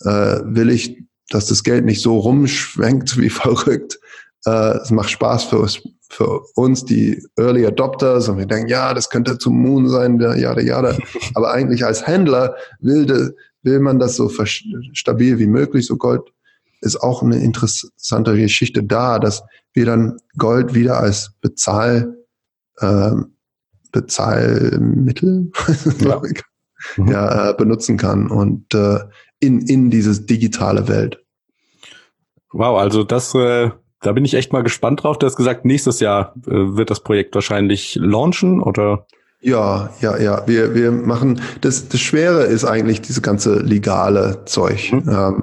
äh, 0.00 0.40
will 0.44 0.70
ich, 0.70 1.02
dass 1.30 1.46
das 1.46 1.62
Geld 1.62 1.84
nicht 1.84 2.02
so 2.02 2.18
rumschwenkt 2.18 3.18
wie 3.18 3.30
verrückt. 3.30 3.98
Äh, 4.44 4.78
es 4.78 4.90
macht 4.90 5.10
Spaß 5.10 5.44
für 5.44 5.58
uns, 5.58 5.82
für 6.08 6.42
uns, 6.56 6.84
die 6.84 7.24
Early 7.36 7.66
Adopters, 7.66 8.28
und 8.28 8.38
wir 8.38 8.46
denken, 8.46 8.68
ja, 8.68 8.92
das 8.92 9.08
könnte 9.08 9.38
zum 9.38 9.60
Moon 9.60 9.88
sein, 9.88 10.20
ja, 10.20 10.58
ja. 10.58 10.96
Aber 11.34 11.52
eigentlich 11.52 11.84
als 11.84 12.06
Händler 12.06 12.56
will, 12.80 13.06
de, 13.06 13.30
will 13.62 13.80
man 13.80 13.98
das 13.98 14.16
so 14.16 14.30
stabil 14.92 15.38
wie 15.38 15.46
möglich. 15.46 15.86
So 15.86 15.96
Gold 15.96 16.22
ist 16.80 17.00
auch 17.00 17.22
eine 17.22 17.36
interessante 17.36 18.36
Geschichte 18.36 18.82
da, 18.82 19.18
dass 19.18 19.42
wir 19.72 19.86
dann 19.86 20.16
Gold 20.36 20.74
wieder 20.74 20.98
als 20.98 21.32
Bezahl, 21.40 22.16
ähm, 22.80 23.36
Bezahlmittel 23.92 25.52
ja. 26.00 26.20
mhm. 26.96 27.08
ja, 27.08 27.50
äh, 27.50 27.54
benutzen 27.54 27.96
kann 27.96 28.28
und 28.28 28.74
äh, 28.74 29.00
in, 29.40 29.60
in 29.60 29.90
dieses 29.90 30.26
digitale 30.26 30.88
Welt. 30.88 31.18
Wow, 32.52 32.78
also 32.78 33.04
das, 33.04 33.34
äh, 33.34 33.70
da 34.00 34.12
bin 34.12 34.24
ich 34.24 34.34
echt 34.34 34.52
mal 34.52 34.62
gespannt 34.62 35.02
drauf. 35.02 35.18
Du 35.18 35.26
hast 35.26 35.36
gesagt, 35.36 35.64
nächstes 35.64 36.00
Jahr 36.00 36.34
äh, 36.46 36.50
wird 36.50 36.90
das 36.90 37.00
Projekt 37.00 37.34
wahrscheinlich 37.34 37.96
launchen 38.00 38.60
oder? 38.60 39.06
Ja, 39.40 39.90
ja, 40.00 40.16
ja. 40.18 40.46
Wir, 40.46 40.74
wir 40.74 40.92
machen, 40.92 41.40
das, 41.60 41.88
das 41.88 42.00
Schwere 42.00 42.44
ist 42.44 42.64
eigentlich 42.64 43.00
diese 43.00 43.20
ganze 43.20 43.58
legale 43.58 44.44
Zeug. 44.44 44.92
Mhm. 44.92 45.08
Ähm, 45.08 45.42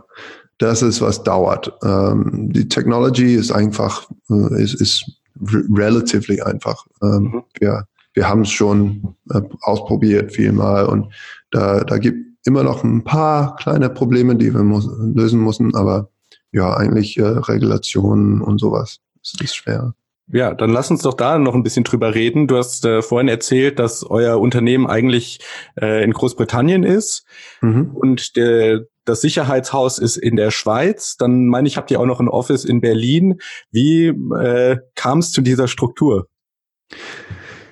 das 0.57 0.81
ist, 0.81 1.01
was 1.01 1.23
dauert. 1.23 1.73
Ähm, 1.83 2.49
die 2.51 2.67
Technology 2.67 3.35
ist 3.35 3.51
einfach, 3.51 4.09
äh, 4.29 4.61
ist, 4.61 4.75
ist 4.75 5.05
relatively 5.41 6.41
einfach. 6.41 6.85
Ähm, 7.01 7.09
mhm. 7.09 7.43
Wir 7.59 7.85
wir 8.13 8.27
haben 8.27 8.41
es 8.41 8.49
schon 8.49 9.15
äh, 9.29 9.41
ausprobiert 9.61 10.31
vielmal 10.31 10.85
und 10.85 11.13
da, 11.51 11.83
da 11.83 11.97
gibt 11.97 12.29
immer 12.45 12.63
noch 12.63 12.83
ein 12.83 13.03
paar 13.03 13.55
kleine 13.55 13.89
Probleme, 13.89 14.35
die 14.35 14.53
wir 14.53 14.63
muss, 14.63 14.89
lösen 14.99 15.41
müssen, 15.41 15.75
aber 15.75 16.09
ja, 16.51 16.75
eigentlich 16.75 17.17
äh, 17.17 17.23
Regulationen 17.23 18.41
und 18.41 18.59
sowas 18.59 18.99
ist, 19.21 19.41
ist 19.41 19.55
schwer. 19.55 19.93
Ja, 20.31 20.53
dann 20.53 20.69
lass 20.69 20.91
uns 20.91 21.01
doch 21.01 21.15
da 21.15 21.39
noch 21.39 21.55
ein 21.55 21.63
bisschen 21.63 21.83
drüber 21.83 22.13
reden. 22.13 22.47
Du 22.47 22.57
hast 22.57 22.85
äh, 22.85 23.01
vorhin 23.01 23.27
erzählt, 23.27 23.79
dass 23.79 24.03
euer 24.03 24.39
Unternehmen 24.39 24.85
eigentlich 24.85 25.39
äh, 25.79 26.03
in 26.03 26.11
Großbritannien 26.11 26.83
ist 26.83 27.25
mhm. 27.61 27.91
und 27.95 28.35
der, 28.35 28.85
das 29.05 29.21
Sicherheitshaus 29.21 29.97
ist 29.97 30.17
in 30.17 30.35
der 30.35 30.51
Schweiz. 30.51 31.17
Dann 31.17 31.47
meine 31.47 31.67
ich, 31.67 31.77
habt 31.77 31.89
ihr 31.89 31.99
auch 31.99 32.05
noch 32.05 32.19
ein 32.19 32.27
Office 32.27 32.63
in 32.63 32.79
Berlin. 32.79 33.39
Wie 33.71 34.07
äh, 34.07 34.77
kam 34.93 35.19
es 35.19 35.31
zu 35.31 35.41
dieser 35.41 35.67
Struktur? 35.67 36.27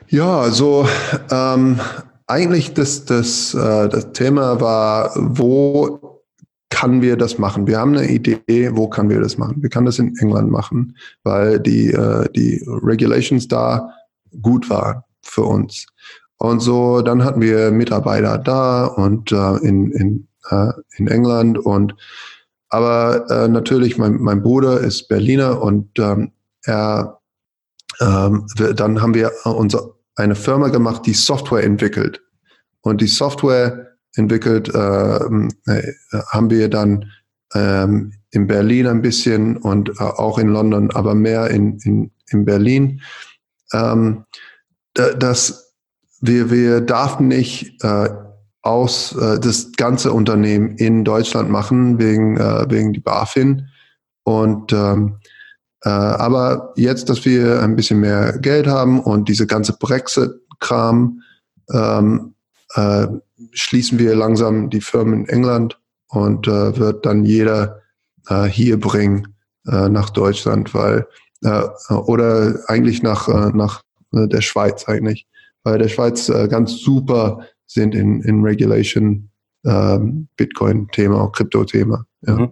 Ja, 0.09 0.39
also 0.39 0.87
ähm, 1.31 1.79
eigentlich 2.27 2.73
das, 2.73 3.03
das, 3.03 3.53
äh, 3.53 3.89
das 3.89 4.13
Thema 4.13 4.61
war, 4.61 5.11
wo 5.15 6.23
kann 6.69 7.01
wir 7.01 7.17
das 7.17 7.37
machen? 7.37 7.67
Wir 7.67 7.79
haben 7.79 7.97
eine 7.97 8.09
Idee, 8.09 8.71
wo 8.73 8.87
kann 8.87 9.09
wir 9.09 9.19
das 9.19 9.37
machen? 9.37 9.61
Wir 9.61 9.69
können 9.69 9.85
das 9.85 9.99
in 9.99 10.15
England 10.17 10.49
machen, 10.49 10.95
weil 11.23 11.59
die, 11.59 11.91
äh, 11.91 12.29
die 12.33 12.63
Regulations 12.65 13.49
da 13.49 13.89
gut 14.41 14.69
waren 14.69 15.03
für 15.23 15.43
uns. 15.43 15.87
Und 16.37 16.61
so, 16.61 17.01
dann 17.01 17.25
hatten 17.25 17.41
wir 17.41 17.71
Mitarbeiter 17.71 18.37
da 18.37 18.85
und 18.85 19.33
äh, 19.33 19.57
in, 19.57 19.91
in, 19.91 20.27
äh, 20.49 20.71
in 20.97 21.07
England 21.07 21.57
und 21.57 21.95
aber 22.69 23.29
äh, 23.29 23.47
natürlich, 23.47 23.97
mein, 23.97 24.21
mein 24.21 24.41
Bruder 24.41 24.79
ist 24.79 25.07
Berliner 25.07 25.61
und 25.61 25.99
ähm, 25.99 26.31
er 26.65 27.17
ähm, 27.99 28.45
dann 28.75 29.01
haben 29.01 29.13
wir 29.13 29.31
unser 29.45 29.96
eine 30.17 30.35
Firma 30.35 30.67
gemacht, 30.67 31.05
die 31.05 31.13
Software 31.13 31.63
entwickelt. 31.63 32.21
Und 32.81 33.01
die 33.01 33.07
Software 33.07 33.97
entwickelt 34.15 34.71
ähm, 34.73 35.49
äh, 35.65 35.93
haben 36.31 36.49
wir 36.49 36.69
dann 36.69 37.11
ähm, 37.53 38.13
in 38.31 38.47
Berlin 38.47 38.87
ein 38.87 39.01
bisschen 39.01 39.57
und 39.57 39.89
äh, 39.89 40.03
auch 40.03 40.37
in 40.37 40.49
London, 40.49 40.91
aber 40.91 41.15
mehr 41.15 41.49
in, 41.49 41.77
in, 41.83 42.11
in 42.29 42.45
Berlin. 42.45 43.01
Ähm, 43.73 44.25
dass 44.93 45.73
wir, 46.21 46.49
wir 46.49 46.81
darfen 46.81 47.27
nicht 47.27 47.83
äh, 47.83 48.09
aus 48.63 49.15
äh, 49.15 49.39
das 49.39 49.71
ganze 49.73 50.11
Unternehmen 50.11 50.75
in 50.77 51.05
Deutschland 51.05 51.49
machen 51.49 51.99
wegen, 51.99 52.37
äh, 52.37 52.65
wegen 52.69 52.93
die 52.93 52.99
BaFin. 52.99 53.67
Und 54.23 54.73
ähm, 54.73 55.19
äh, 55.83 55.89
aber 55.89 56.73
jetzt, 56.75 57.09
dass 57.09 57.25
wir 57.25 57.61
ein 57.61 57.75
bisschen 57.75 57.99
mehr 57.99 58.37
Geld 58.39 58.67
haben 58.67 58.99
und 58.99 59.29
diese 59.29 59.45
ganze 59.45 59.73
Brexit-Kram, 59.73 61.21
ähm, 61.71 62.33
äh, 62.73 63.07
schließen 63.51 63.99
wir 63.99 64.15
langsam 64.15 64.69
die 64.69 64.81
Firmen 64.81 65.25
in 65.25 65.29
England 65.29 65.79
und 66.09 66.47
äh, 66.47 66.77
wird 66.77 67.05
dann 67.05 67.25
jeder 67.25 67.81
äh, 68.27 68.45
hier 68.45 68.79
bringen 68.79 69.35
äh, 69.67 69.89
nach 69.89 70.09
Deutschland, 70.09 70.73
weil 70.73 71.07
äh, 71.43 71.63
oder 71.93 72.55
eigentlich 72.67 73.03
nach 73.03 73.27
nach 73.53 73.83
der 74.11 74.41
Schweiz 74.41 74.87
eigentlich, 74.87 75.27
weil 75.63 75.77
der 75.77 75.89
Schweiz 75.89 76.31
ganz 76.49 76.77
super 76.79 77.41
sind 77.67 77.93
in 77.93 78.21
in 78.21 78.41
Regulation, 78.41 79.29
äh, 79.63 79.99
Bitcoin-Thema, 80.37 81.29
Krypto-Thema. 81.33 82.05
Ja. 82.21 82.35
Mhm. 82.35 82.51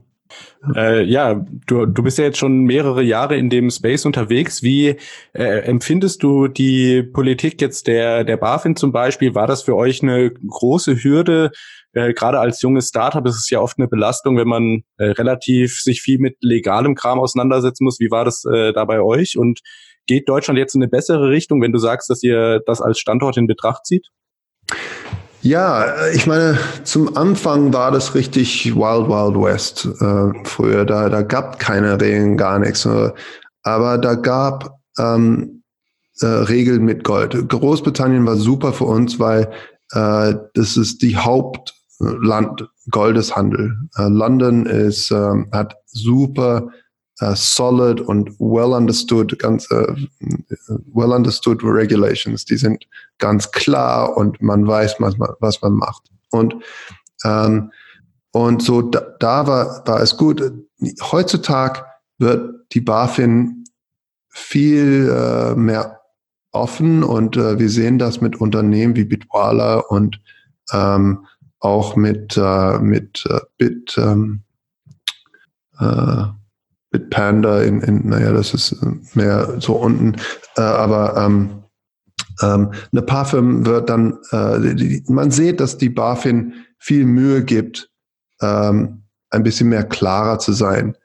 Äh, 0.75 1.03
ja, 1.03 1.45
du, 1.67 1.85
du 1.85 2.03
bist 2.03 2.17
ja 2.17 2.25
jetzt 2.25 2.37
schon 2.37 2.61
mehrere 2.61 3.03
Jahre 3.03 3.37
in 3.37 3.49
dem 3.49 3.69
Space 3.69 4.05
unterwegs. 4.05 4.63
Wie 4.63 4.95
äh, 5.33 5.59
empfindest 5.59 6.23
du 6.23 6.47
die 6.47 7.03
Politik 7.03 7.61
jetzt 7.61 7.87
der, 7.87 8.23
der 8.23 8.37
BaFin 8.37 8.75
zum 8.75 8.91
Beispiel? 8.91 9.35
War 9.35 9.47
das 9.47 9.63
für 9.63 9.75
euch 9.75 10.01
eine 10.01 10.31
große 10.31 11.03
Hürde? 11.03 11.51
Äh, 11.93 12.13
Gerade 12.13 12.39
als 12.39 12.61
junges 12.61 12.89
Startup 12.89 13.25
ist 13.25 13.37
es 13.37 13.49
ja 13.49 13.59
oft 13.59 13.77
eine 13.77 13.87
Belastung, 13.87 14.37
wenn 14.37 14.47
man 14.47 14.83
äh, 14.97 15.05
relativ 15.05 15.79
sich 15.79 16.01
viel 16.01 16.19
mit 16.19 16.37
legalem 16.41 16.95
Kram 16.95 17.19
auseinandersetzen 17.19 17.85
muss. 17.85 17.99
Wie 17.99 18.11
war 18.11 18.25
das 18.25 18.43
äh, 18.45 18.73
da 18.73 18.85
bei 18.85 19.01
euch? 19.01 19.37
Und 19.37 19.61
geht 20.07 20.29
Deutschland 20.29 20.59
jetzt 20.59 20.75
in 20.75 20.81
eine 20.81 20.89
bessere 20.89 21.29
Richtung, 21.29 21.61
wenn 21.61 21.71
du 21.71 21.79
sagst, 21.79 22.09
dass 22.09 22.23
ihr 22.23 22.61
das 22.65 22.81
als 22.81 22.99
Standort 22.99 23.37
in 23.37 23.47
Betracht 23.47 23.85
zieht? 23.85 24.07
Ja, 25.45 26.07
ich 26.07 26.25
meine, 26.25 26.57
zum 26.85 27.15
Anfang 27.15 27.71
war 27.71 27.91
das 27.91 28.15
richtig 28.15 28.75
Wild 28.75 29.07
Wild 29.07 29.39
West 29.39 29.85
äh, 30.01 30.43
früher. 30.43 30.85
Da, 30.85 31.07
da 31.07 31.21
gab 31.21 31.59
keine 31.59 32.01
Regeln, 32.01 32.35
gar 32.35 32.57
nichts. 32.57 32.89
Aber 33.61 33.99
da 33.99 34.15
gab 34.15 34.79
ähm, 34.97 35.61
äh, 36.21 36.25
Regeln 36.25 36.83
mit 36.83 37.03
Gold. 37.03 37.47
Großbritannien 37.47 38.25
war 38.25 38.37
super 38.37 38.73
für 38.73 38.85
uns, 38.85 39.19
weil 39.19 39.51
äh, 39.91 40.33
das 40.55 40.77
ist 40.77 41.03
die 41.03 41.15
Hauptland 41.15 42.67
Goldeshandel. 42.89 43.77
Äh, 43.97 44.07
London 44.07 44.65
ist, 44.65 45.11
äh, 45.11 45.45
hat 45.51 45.75
super 45.85 46.69
uh, 47.21 47.35
solid 47.35 48.01
und 48.01 48.31
well 48.39 48.73
understood, 48.73 49.37
ganz 49.39 49.69
uh, 49.71 49.95
well 50.93 51.11
understood 51.13 51.63
regulations. 51.63 52.45
Die 52.45 52.57
sind 52.57 52.85
ganz 53.17 53.51
klar 53.51 54.15
und 54.17 54.41
man 54.41 54.67
weiß, 54.67 54.95
was 54.99 55.17
man, 55.17 55.29
was 55.39 55.61
man 55.61 55.73
macht. 55.73 56.09
Und 56.31 56.55
ähm, 57.23 57.71
und 58.31 58.61
so 58.61 58.81
da, 58.81 58.99
da 59.19 59.47
war, 59.47 59.87
war 59.87 60.01
es 60.01 60.17
gut. 60.17 60.43
Heutzutage 61.01 61.85
wird 62.17 62.73
die 62.73 62.81
BaFin 62.81 63.63
viel 64.29 65.09
äh, 65.09 65.55
mehr 65.55 66.01
offen 66.51 67.03
und 67.03 67.37
äh, 67.37 67.59
wir 67.59 67.69
sehen 67.69 67.97
das 67.97 68.19
mit 68.19 68.41
Unternehmen 68.41 68.95
wie 68.95 69.05
Bitwala 69.05 69.79
und 69.79 70.19
ähm, 70.73 71.25
auch 71.59 71.95
mit, 71.95 72.35
äh, 72.37 72.79
mit 72.79 73.25
äh, 73.29 73.39
Bit, 73.57 73.97
ähm, 73.97 74.43
äh, 75.79 76.25
Bitpanda 76.95 77.61
in, 77.61 77.81
in, 77.81 78.07
naja, 78.07 78.31
das 78.31 78.53
ist 78.53 78.71
äh, 78.71 78.85
mehr 79.15 79.55
so 79.59 79.73
unten, 79.73 80.15
äh, 80.55 80.61
aber 80.61 81.17
ähm, 81.17 81.49
ähm, 82.41 82.71
eine 82.91 83.01
Parfüm 83.01 83.65
wird 83.65 83.89
dann, 83.89 84.17
äh, 84.31 84.75
die, 84.75 85.03
man 85.07 85.31
sieht, 85.31 85.59
dass 85.59 85.77
die 85.77 85.89
BaFin 85.89 86.53
viel 86.79 87.05
Mühe 87.05 87.43
gibt, 87.43 87.89
ähm, 88.41 89.01
ein 89.29 89.43
bisschen 89.43 89.67
mehr 89.67 89.83
klarer 89.83 90.39
zu 90.39 90.53
sein. 90.53 90.95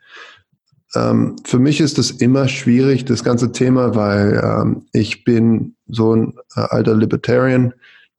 Ähm, 0.94 1.36
für 1.44 1.58
mich 1.58 1.80
ist 1.80 1.98
das 1.98 2.12
immer 2.12 2.46
schwierig, 2.46 3.04
das 3.04 3.24
ganze 3.24 3.50
Thema, 3.50 3.96
weil 3.96 4.40
ähm, 4.44 4.86
ich 4.92 5.24
bin 5.24 5.74
so 5.88 6.14
ein 6.14 6.34
äh, 6.54 6.60
alter 6.60 6.94
Libertarian. 6.94 7.74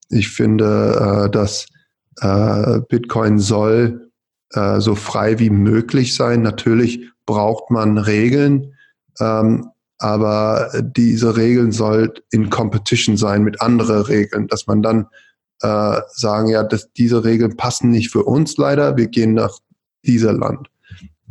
Ich 0.09 0.29
finde, 0.29 1.25
äh, 1.25 1.29
dass 1.29 1.67
äh, 2.19 2.79
Bitcoin 2.89 3.39
soll 3.39 4.11
äh, 4.51 4.81
so 4.81 4.95
frei 4.95 5.39
wie 5.39 5.49
möglich 5.49 6.15
sein. 6.15 6.41
Natürlich 6.41 7.09
braucht 7.31 7.71
man 7.71 7.97
Regeln, 7.97 8.73
ähm, 9.21 9.69
aber 9.99 10.69
diese 10.81 11.37
Regeln 11.37 11.71
soll 11.71 12.13
in 12.29 12.49
Competition 12.49 13.15
sein 13.15 13.43
mit 13.43 13.61
anderen 13.61 14.01
Regeln, 14.01 14.49
dass 14.49 14.67
man 14.67 14.81
dann 14.81 15.07
äh, 15.61 16.01
sagen, 16.13 16.49
ja, 16.49 16.63
dass 16.63 16.91
diese 16.91 17.23
Regeln 17.23 17.55
passen 17.55 17.89
nicht 17.89 18.11
für 18.11 18.23
uns 18.23 18.57
leider, 18.57 18.97
wir 18.97 19.07
gehen 19.07 19.33
nach 19.33 19.59
dieser 20.03 20.33
Land. 20.33 20.67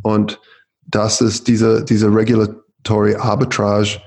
Und 0.01 0.41
das 0.87 1.21
ist 1.21 1.47
diese, 1.47 1.85
diese 1.85 2.07
Regulatory 2.07 3.15
Arbitrage, 3.15 4.01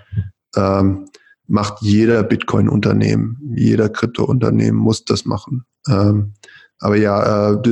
ähm, 0.56 1.06
macht 1.46 1.80
jeder 1.80 2.24
Bitcoin-Unternehmen, 2.24 3.38
jeder 3.54 3.88
Krypto-Unternehmen 3.88 4.78
muss 4.78 5.04
das 5.04 5.26
machen. 5.26 5.64
Ähm, 5.88 6.32
aber 6.80 6.96
ja, 6.96 7.52
äh, 7.52 7.62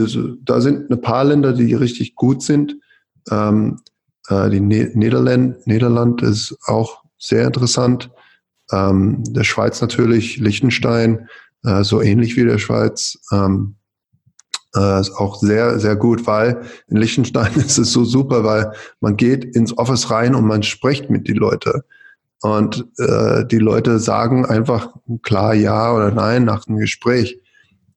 da 0.44 0.60
sind 0.60 0.90
ein 0.90 1.00
paar 1.00 1.24
Länder, 1.24 1.52
die 1.54 1.74
richtig 1.74 2.14
gut 2.14 2.42
sind. 2.42 2.76
Ähm, 3.30 3.80
äh, 4.28 4.50
die 4.50 4.60
ne 4.60 4.90
Niederland, 4.94 5.66
Niederland 5.66 6.22
ist 6.22 6.56
auch 6.66 7.02
sehr 7.18 7.46
interessant. 7.46 8.10
Ähm, 8.70 9.22
der 9.24 9.44
Schweiz 9.44 9.80
natürlich, 9.80 10.38
Liechtenstein, 10.38 11.28
äh, 11.64 11.84
so 11.84 12.00
ähnlich 12.00 12.36
wie 12.36 12.44
der 12.44 12.58
Schweiz. 12.58 13.18
Ähm, 13.32 13.76
äh, 14.74 15.00
ist 15.00 15.14
auch 15.16 15.36
sehr, 15.36 15.78
sehr 15.78 15.96
gut, 15.96 16.26
weil 16.26 16.62
in 16.88 16.96
Liechtenstein 16.96 17.52
ist 17.56 17.78
es 17.78 17.92
so 17.92 18.04
super, 18.04 18.44
weil 18.44 18.72
man 19.00 19.16
geht 19.16 19.44
ins 19.44 19.76
Office 19.76 20.10
rein 20.10 20.34
und 20.34 20.46
man 20.46 20.62
spricht 20.62 21.10
mit 21.10 21.28
die 21.28 21.34
Leute. 21.34 21.84
Und 22.40 22.86
äh, 22.98 23.44
die 23.46 23.58
Leute 23.58 24.00
sagen 24.00 24.44
einfach 24.46 24.88
klar 25.22 25.54
ja 25.54 25.94
oder 25.94 26.10
nein 26.10 26.44
nach 26.44 26.64
dem 26.64 26.76
Gespräch. 26.76 27.38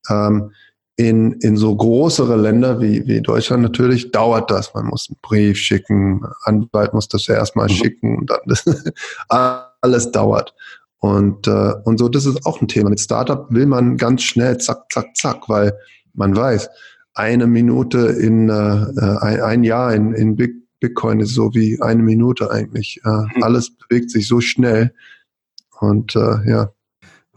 Ähm, 0.09 0.51
in, 0.98 1.34
in 1.41 1.58
so 1.58 1.76
größere 1.76 2.38
Länder 2.38 2.80
wie, 2.80 3.06
wie 3.06 3.22
Deutschland 3.22 3.64
natürlich 3.64 4.12
dauert 4.12 4.50
das. 4.50 4.74
Man 4.74 4.86
muss 4.86 5.10
einen 5.10 5.18
Brief 5.22 5.58
schicken, 5.58 6.22
Anwalt 6.43 6.93
muss 6.93 7.10
das 7.10 7.28
ja 7.28 7.36
erstmal 7.36 7.68
mhm. 7.68 7.74
schicken 7.74 8.18
und 8.18 8.30
dann 8.30 8.39
das, 8.46 8.66
alles 9.82 10.12
dauert. 10.12 10.54
Und, 11.00 11.48
äh, 11.48 11.74
und 11.84 12.00
so, 12.00 12.08
das 12.08 12.26
ist 12.26 12.46
auch 12.46 12.62
ein 12.62 12.68
Thema. 12.68 12.89
Mit 12.89 13.00
Startup 13.00 13.46
will 13.52 13.66
man 13.66 13.98
ganz 13.98 14.24
schnell 14.24 14.58
zack, 14.58 14.86
zack, 14.91 15.16
zack, 15.16 15.50
weil 15.50 15.74
man 16.14 16.36
weiß, 16.36 16.70
eine 17.14 17.48
Minute 17.48 18.00
in 18.00 18.50
äh, 18.50 18.54
äh 18.54 19.18
ein, 19.20 19.41
ein 19.41 19.64
Jahr 19.64 19.93
in, 19.93 20.14
in 20.14 20.36
Bitcoin 20.80 21.20
ist 21.20 21.34
so 21.34 21.54
wie 21.54 21.82
eine 21.82 22.02
Minute 22.02 22.52
eigentlich. 22.52 23.02
Äh, 23.04 23.10
mhm. 23.10 23.43
Alles 23.43 23.72
bewegt 23.76 24.12
sich 24.12 24.28
so 24.28 24.39
schnell. 24.39 24.93
Und 25.80 26.16
äh, 26.16 26.50
ja, 26.50 26.72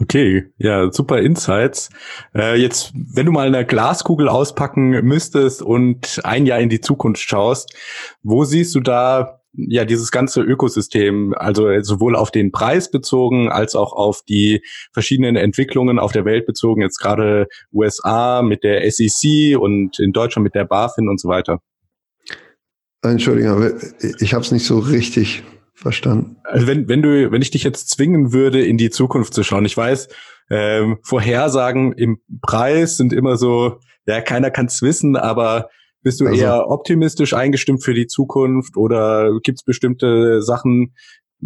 Okay, 0.01 0.47
ja, 0.59 0.93
super 0.93 1.19
Insights. 1.19 1.91
Äh, 2.33 2.61
jetzt, 2.61 2.93
wenn 2.95 3.27
du 3.27 3.33
mal 3.33 3.49
eine 3.49 3.67
Glaskugel 3.67 4.29
auspacken 4.29 4.91
müsstest 5.05 5.61
und 5.61 6.21
ein 6.23 6.47
Jahr 6.47 6.61
in 6.61 6.69
die 6.69 6.81
Zukunft 6.81 7.21
schaust, 7.21 7.75
wo 8.23 8.45
siehst 8.45 8.75
du 8.77 8.81
da 8.81 9.41
ja 9.55 9.85
dieses 9.85 10.13
ganze 10.13 10.43
Ökosystem, 10.43 11.35
also 11.37 11.69
sowohl 11.83 12.15
auf 12.15 12.31
den 12.31 12.53
Preis 12.53 12.93
bezogen 12.93 13.49
als 13.49 13.75
auch 13.75 13.93
auf 13.93 14.23
die 14.23 14.63
verschiedenen 14.93 15.35
Entwicklungen 15.35 15.99
auf 15.99 16.13
der 16.13 16.25
Welt 16.25 16.47
bezogen, 16.47 16.83
jetzt 16.83 16.99
gerade 16.99 17.49
USA 17.73 18.43
mit 18.43 18.63
der 18.63 18.89
SEC 18.89 19.59
und 19.59 19.99
in 19.99 20.13
Deutschland 20.13 20.45
mit 20.45 20.55
der 20.55 20.65
BaFin 20.65 21.09
und 21.09 21.21
so 21.21 21.29
weiter? 21.29 21.61
Entschuldigung, 23.03 23.73
ich 24.21 24.35
habe 24.35 24.45
es 24.45 24.53
nicht 24.53 24.67
so 24.67 24.79
richtig 24.79 25.43
verstanden. 25.79 26.37
Also 26.45 26.67
wenn, 26.67 26.89
wenn 26.89 27.03
du, 27.03 27.31
wenn 27.31 27.43
ich 27.43 27.51
dich 27.51 27.63
jetzt 27.63 27.89
zwingen 27.91 28.33
würde, 28.33 28.65
in 28.65 28.77
die 28.77 28.91
Zukunft 28.91 29.33
zu 29.33 29.43
schauen, 29.45 29.65
ich 29.65 29.77
weiß, 29.77 30.09
ähm, 30.51 30.99
Vorhersagen 31.03 31.93
im 31.93 32.21
Preis 32.43 32.97
sind 32.97 33.13
immer 33.13 33.37
so, 33.37 33.79
ja, 34.07 34.21
keiner 34.21 34.51
kann 34.51 34.67
es 34.67 34.83
wissen, 34.83 35.17
aber 35.17 35.69
bist 36.03 36.21
du 36.21 36.27
also, 36.27 36.41
eher 36.41 36.69
optimistisch 36.71 37.35
eingestimmt 37.35 37.85
für 37.85 37.95
die 37.95 38.07
Zukunft 38.07 38.77
oder 38.77 39.31
gibt 39.43 39.59
es 39.59 39.65
bestimmte 39.65 40.43
Sachen, 40.43 40.95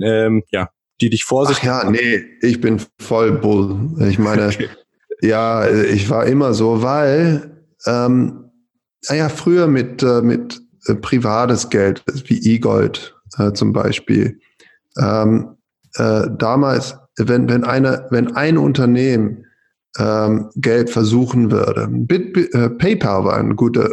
ähm, 0.00 0.44
ja, 0.50 0.68
die 1.00 1.10
dich 1.10 1.24
vorsichtig 1.24 1.68
Ach 1.68 1.84
ja, 1.84 1.90
nee, 1.90 2.22
ich 2.40 2.60
bin 2.60 2.80
voll 2.98 3.32
Bull. 3.32 3.90
Ich 4.08 4.18
meine, 4.18 4.46
okay. 4.46 4.68
ja, 5.20 5.68
ich 5.68 6.08
war 6.08 6.26
immer 6.26 6.54
so, 6.54 6.82
weil, 6.82 7.64
ähm, 7.86 8.50
naja, 9.08 9.28
früher 9.28 9.66
mit, 9.66 10.02
äh, 10.02 10.22
mit 10.22 10.60
äh, 10.86 10.94
privates 10.94 11.70
Geld, 11.70 12.04
wie 12.26 12.54
E-Gold, 12.54 13.16
äh, 13.38 13.52
zum 13.52 13.72
Beispiel. 13.72 14.40
Ähm, 14.98 15.56
äh, 15.94 16.28
damals, 16.38 16.96
wenn, 17.16 17.48
wenn, 17.48 17.64
eine, 17.64 18.06
wenn 18.10 18.34
ein 18.36 18.58
Unternehmen 18.58 19.46
ähm, 19.98 20.50
Geld 20.56 20.90
versuchen 20.90 21.50
würde, 21.50 21.88
Bit, 21.90 22.54
äh, 22.54 22.70
PayPal 22.70 23.24
war 23.24 23.36
ein 23.36 23.56
guter 23.56 23.90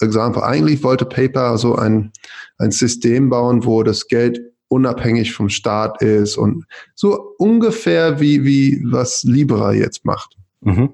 Exempel. 0.00 0.42
Eigentlich 0.42 0.82
wollte 0.82 1.04
PayPal 1.04 1.58
so 1.58 1.74
ein, 1.74 2.12
ein 2.58 2.70
System 2.70 3.30
bauen, 3.30 3.64
wo 3.64 3.82
das 3.82 4.08
Geld 4.08 4.40
unabhängig 4.68 5.32
vom 5.32 5.48
Staat 5.48 6.02
ist 6.02 6.36
und 6.36 6.64
so 6.94 7.34
ungefähr 7.38 8.20
wie, 8.20 8.44
wie 8.44 8.82
was 8.84 9.22
Libra 9.22 9.72
jetzt 9.72 10.04
macht. 10.04 10.36
Mhm. 10.60 10.90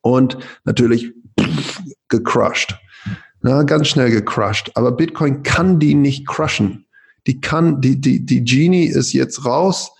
Und 0.00 0.38
natürlich 0.64 1.12
pff, 1.38 1.82
gecrushed. 2.08 2.78
Na, 3.42 3.62
ganz 3.62 3.88
schnell 3.88 4.10
gecrushed. 4.10 4.76
Aber 4.76 4.92
Bitcoin 4.92 5.42
kann 5.42 5.78
die 5.78 5.94
nicht 5.94 6.26
crushen 6.26 6.85
die 7.26 7.40
kann, 7.40 7.80
die, 7.80 8.00
die, 8.00 8.24
die 8.24 8.44
Genie 8.44 8.86
ist 8.86 9.12
jetzt 9.12 9.44
raus 9.44 9.92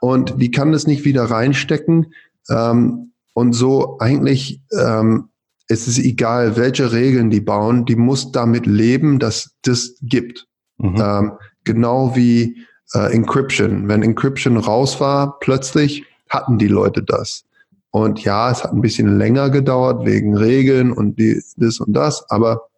und 0.00 0.40
die 0.40 0.50
kann 0.50 0.72
das 0.72 0.86
nicht 0.86 1.04
wieder 1.04 1.24
reinstecken. 1.24 2.12
Ähm, 2.48 3.12
und 3.34 3.52
so 3.52 3.98
eigentlich 3.98 4.60
ähm, 4.72 5.28
es 5.68 5.86
ist 5.86 5.98
egal, 5.98 6.56
welche 6.56 6.92
Regeln 6.92 7.30
die 7.30 7.42
bauen, 7.42 7.84
die 7.84 7.96
muss 7.96 8.32
damit 8.32 8.66
leben, 8.66 9.18
dass 9.18 9.54
das 9.62 9.96
gibt. 10.00 10.46
Mhm. 10.78 10.96
Ähm, 10.98 11.32
genau 11.64 12.16
wie 12.16 12.64
äh, 12.94 13.12
Encryption. 13.12 13.86
Wenn 13.86 14.02
Encryption 14.02 14.56
raus 14.56 14.98
war, 14.98 15.38
plötzlich 15.40 16.04
hatten 16.30 16.58
die 16.58 16.68
Leute 16.68 17.02
das. 17.02 17.44
Und 17.90 18.24
ja, 18.24 18.50
es 18.50 18.64
hat 18.64 18.72
ein 18.72 18.80
bisschen 18.80 19.18
länger 19.18 19.50
gedauert 19.50 20.06
wegen 20.06 20.36
Regeln 20.36 20.92
und 20.92 21.18
die, 21.18 21.42
das 21.56 21.80
und 21.80 21.92
das, 21.92 22.28
aber 22.30 22.68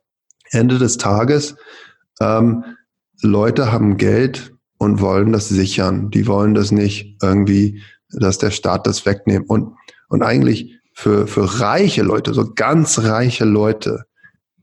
Ende 0.51 0.79
des 0.79 0.99
Tages, 0.99 1.57
ähm, 2.21 2.65
Leute 3.23 3.73
haben 3.73 3.97
Geld 3.97 4.55
und 4.79 5.01
wollen 5.01 5.33
das 5.33 5.49
sichern. 5.49 6.11
Die 6.11 6.27
wollen 6.27 6.55
das 6.55 6.73
nicht 6.73 7.16
irgendwie, 7.23 7.83
dass 8.11 8.39
der 8.39 8.51
Staat 8.51 8.87
das 8.87 9.05
wegnimmt. 9.07 9.49
Und, 9.49 9.75
und 10.09 10.23
eigentlich 10.23 10.79
für, 10.93 11.27
für 11.27 11.61
reiche 11.61 12.03
Leute, 12.03 12.35
so 12.35 12.53
ganz 12.55 12.99
reiche 12.99 13.45
Leute, 13.45 14.05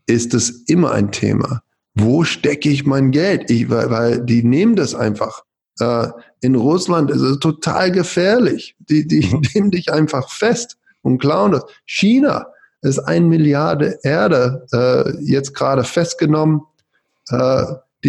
ist 0.07 0.33
es 0.33 0.63
immer 0.67 0.91
ein 0.91 1.11
Thema. 1.11 1.61
Wo 1.93 2.23
stecke 2.23 2.69
ich 2.69 2.85
mein 2.85 3.11
Geld? 3.11 3.49
Ich, 3.51 3.69
weil, 3.69 3.89
weil 3.89 4.25
die 4.25 4.43
nehmen 4.43 4.75
das 4.75 4.95
einfach. 4.95 5.43
Äh, 5.79 6.07
in 6.41 6.55
Russland 6.55 7.11
ist 7.11 7.21
es 7.21 7.39
total 7.39 7.91
gefährlich. 7.91 8.75
Die, 8.79 9.07
die 9.07 9.27
mhm. 9.27 9.41
nehmen 9.53 9.71
dich 9.71 9.91
einfach 9.91 10.29
fest 10.29 10.77
und 11.01 11.19
klauen 11.19 11.51
das. 11.51 11.65
China 11.85 12.47
ist 12.81 12.99
ein 12.99 13.27
Milliarde 13.27 13.99
Erde 14.03 14.65
äh, 14.71 15.23
jetzt 15.23 15.53
gerade 15.53 15.83
festgenommen. 15.83 16.61
Äh, 17.29 17.63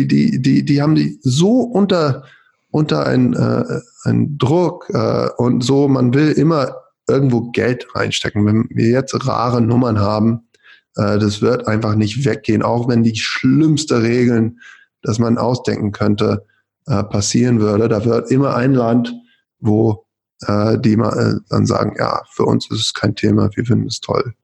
die, 0.07 0.30
die, 0.30 0.42
die, 0.42 0.64
die 0.64 0.82
haben 0.82 0.94
die 0.94 1.18
so 1.22 1.61
unter, 1.61 2.24
unter 2.70 3.07
einen, 3.07 3.34
äh, 3.34 3.64
einen 4.05 4.38
Druck 4.38 4.90
äh, 4.90 5.28
und 5.36 5.62
so, 5.62 5.88
man 5.88 6.14
will 6.14 6.32
immer 6.32 6.76
irgendwo 7.09 7.51
Geld 7.51 7.86
reinstecken. 7.94 8.44
Wenn 8.46 8.68
wir 8.70 8.88
jetzt 8.88 9.26
rare 9.26 9.61
Nummern 9.61 9.99
haben, 9.99 10.49
äh, 10.96 11.18
das 11.18 11.42
wird 11.42 11.66
einfach 11.66 11.94
nicht 11.94 12.24
weggehen, 12.24 12.62
auch 12.62 12.88
wenn 12.88 13.03
die 13.03 13.16
schlimmste 13.16 14.03
Regeln, 14.03 14.61
dass 15.03 15.18
man 15.18 15.38
ausdenken 15.38 15.92
könnte, 15.92 16.44
äh, 16.86 17.03
passieren 17.05 17.61
würde. 17.61 17.88
Da 17.88 18.05
wird 18.05 18.30
immer 18.30 18.55
ein 18.55 18.74
Land, 18.74 19.14
wo 19.61 20.05
äh, 20.42 20.78
die 20.78 20.96
mal, 20.96 21.18
äh, 21.18 21.40
dann 21.49 21.66
sagen, 21.66 21.94
ja, 21.99 22.22
für 22.30 22.44
uns 22.44 22.70
ist 22.70 22.80
es 22.80 22.94
kein 22.94 23.14
Thema, 23.14 23.51
wir 23.55 23.64
finden 23.64 23.86
es 23.86 24.01
toll. 24.01 24.34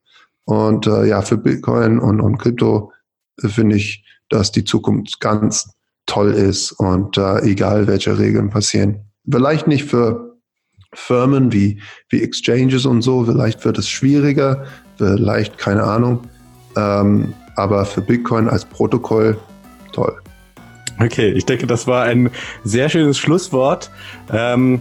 Und 0.44 0.86
äh, 0.86 1.06
ja, 1.06 1.22
für 1.22 1.38
Bitcoin 1.38 1.98
und, 1.98 2.20
und 2.20 2.38
Krypto 2.38 2.92
äh, 3.42 3.48
finde 3.48 3.76
ich, 3.76 4.03
dass 4.34 4.52
die 4.52 4.64
Zukunft 4.64 5.20
ganz 5.20 5.70
toll 6.06 6.32
ist 6.32 6.72
und 6.72 7.16
äh, 7.16 7.40
egal 7.42 7.86
welche 7.86 8.18
Regeln 8.18 8.50
passieren. 8.50 9.00
Vielleicht 9.30 9.66
nicht 9.66 9.84
für 9.84 10.34
Firmen 10.92 11.52
wie, 11.52 11.80
wie 12.08 12.22
Exchanges 12.22 12.84
und 12.84 13.02
so, 13.02 13.24
vielleicht 13.24 13.64
wird 13.64 13.78
es 13.78 13.88
schwieriger, 13.88 14.64
vielleicht 14.96 15.56
keine 15.58 15.84
Ahnung. 15.84 16.20
Ähm, 16.76 17.32
aber 17.56 17.84
für 17.84 18.00
Bitcoin 18.00 18.48
als 18.48 18.64
Protokoll 18.64 19.38
toll. 19.92 20.14
Okay, 21.00 21.30
ich 21.30 21.46
denke, 21.46 21.66
das 21.66 21.86
war 21.86 22.04
ein 22.04 22.30
sehr 22.64 22.88
schönes 22.88 23.18
Schlusswort. 23.18 23.90
Ähm, 24.32 24.80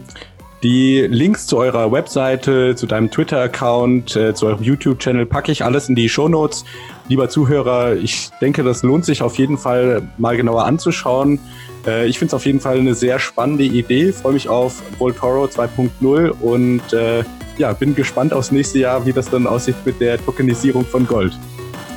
die 0.64 1.02
Links 1.02 1.46
zu 1.46 1.58
eurer 1.58 1.92
Webseite, 1.92 2.76
zu 2.76 2.88
deinem 2.88 3.12
Twitter-Account, 3.12 4.16
äh, 4.16 4.34
zu 4.34 4.46
eurem 4.48 4.64
YouTube-Channel 4.64 5.26
packe 5.26 5.52
ich 5.52 5.64
alles 5.64 5.90
in 5.90 5.96
die 5.96 6.08
Show 6.08 6.30
Notes. 6.30 6.64
Lieber 7.10 7.30
Zuhörer, 7.30 7.96
ich 7.96 8.30
denke, 8.40 8.64
das 8.64 8.84
lohnt 8.84 9.06
sich 9.06 9.22
auf 9.22 9.38
jeden 9.38 9.58
Fall 9.58 10.04
mal 10.18 10.38
genauer 10.38 10.66
anzuschauen. 10.66 11.40
Äh, 11.86 12.08
ich 12.08 12.18
finde 12.18 12.30
es 12.30 12.34
auf 12.34 12.46
jeden 12.46 12.60
Fall 12.60 12.80
eine 12.80 12.96
sehr 12.96 13.20
spannende 13.20 13.64
Idee. 13.64 14.14
Freue 14.14 14.34
mich 14.34 14.48
auf 14.48 14.82
Voltoro 15.00 15.46
2.0 15.46 16.30
und 16.30 16.94
äh, 16.94 17.24
ja, 17.58 17.74
bin 17.74 17.94
gespannt 17.94 18.34
aufs 18.34 18.52
nächste 18.52 18.80
Jahr, 18.80 19.06
wie 19.06 19.14
das 19.14 19.30
dann 19.30 19.48
aussieht 19.48 19.76
mit 19.86 20.00
der 20.00 20.24
Tokenisierung 20.24 20.86
von 20.86 21.06
Gold. 21.06 21.38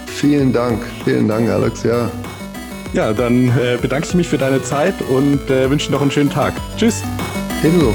Vielen 0.06 0.52
Dank, 0.52 0.82
vielen 1.04 1.28
Dank, 1.28 1.48
Alex. 1.48 1.82
Ja, 1.82 2.10
ja 2.92 3.12
dann 3.12 3.48
äh, 3.48 3.78
bedanke 3.80 4.08
ich 4.08 4.14
mich 4.14 4.28
für 4.28 4.38
deine 4.38 4.62
Zeit 4.62 4.94
und 5.08 5.50
äh, 5.50 5.70
wünsche 5.70 5.92
noch 5.92 6.02
einen 6.02 6.10
schönen 6.10 6.30
Tag. 6.30 6.54
Tschüss. 6.76 7.02
Ebenso. 7.62 7.94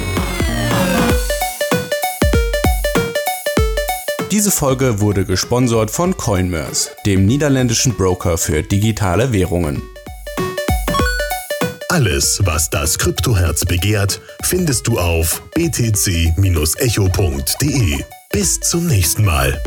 Diese 4.32 4.49
Folge 4.49 5.01
wurde 5.01 5.25
gesponsert 5.25 5.91
von 5.91 6.15
Coinmerse, 6.15 6.89
dem 7.05 7.25
niederländischen 7.25 7.97
Broker 7.97 8.38
für 8.38 8.63
digitale 8.63 9.34
Währungen. 9.34 9.82
Alles, 11.89 12.39
was 12.45 12.69
das 12.69 12.97
Kryptoherz 12.97 13.65
begehrt, 13.65 14.21
findest 14.41 14.88
du 14.88 14.97
auf 14.97 15.43
btc-echo.de. 15.53 16.34
Bis 18.32 18.61
zum 18.61 18.88
nächsten 18.88 19.25
Mal. 19.25 19.61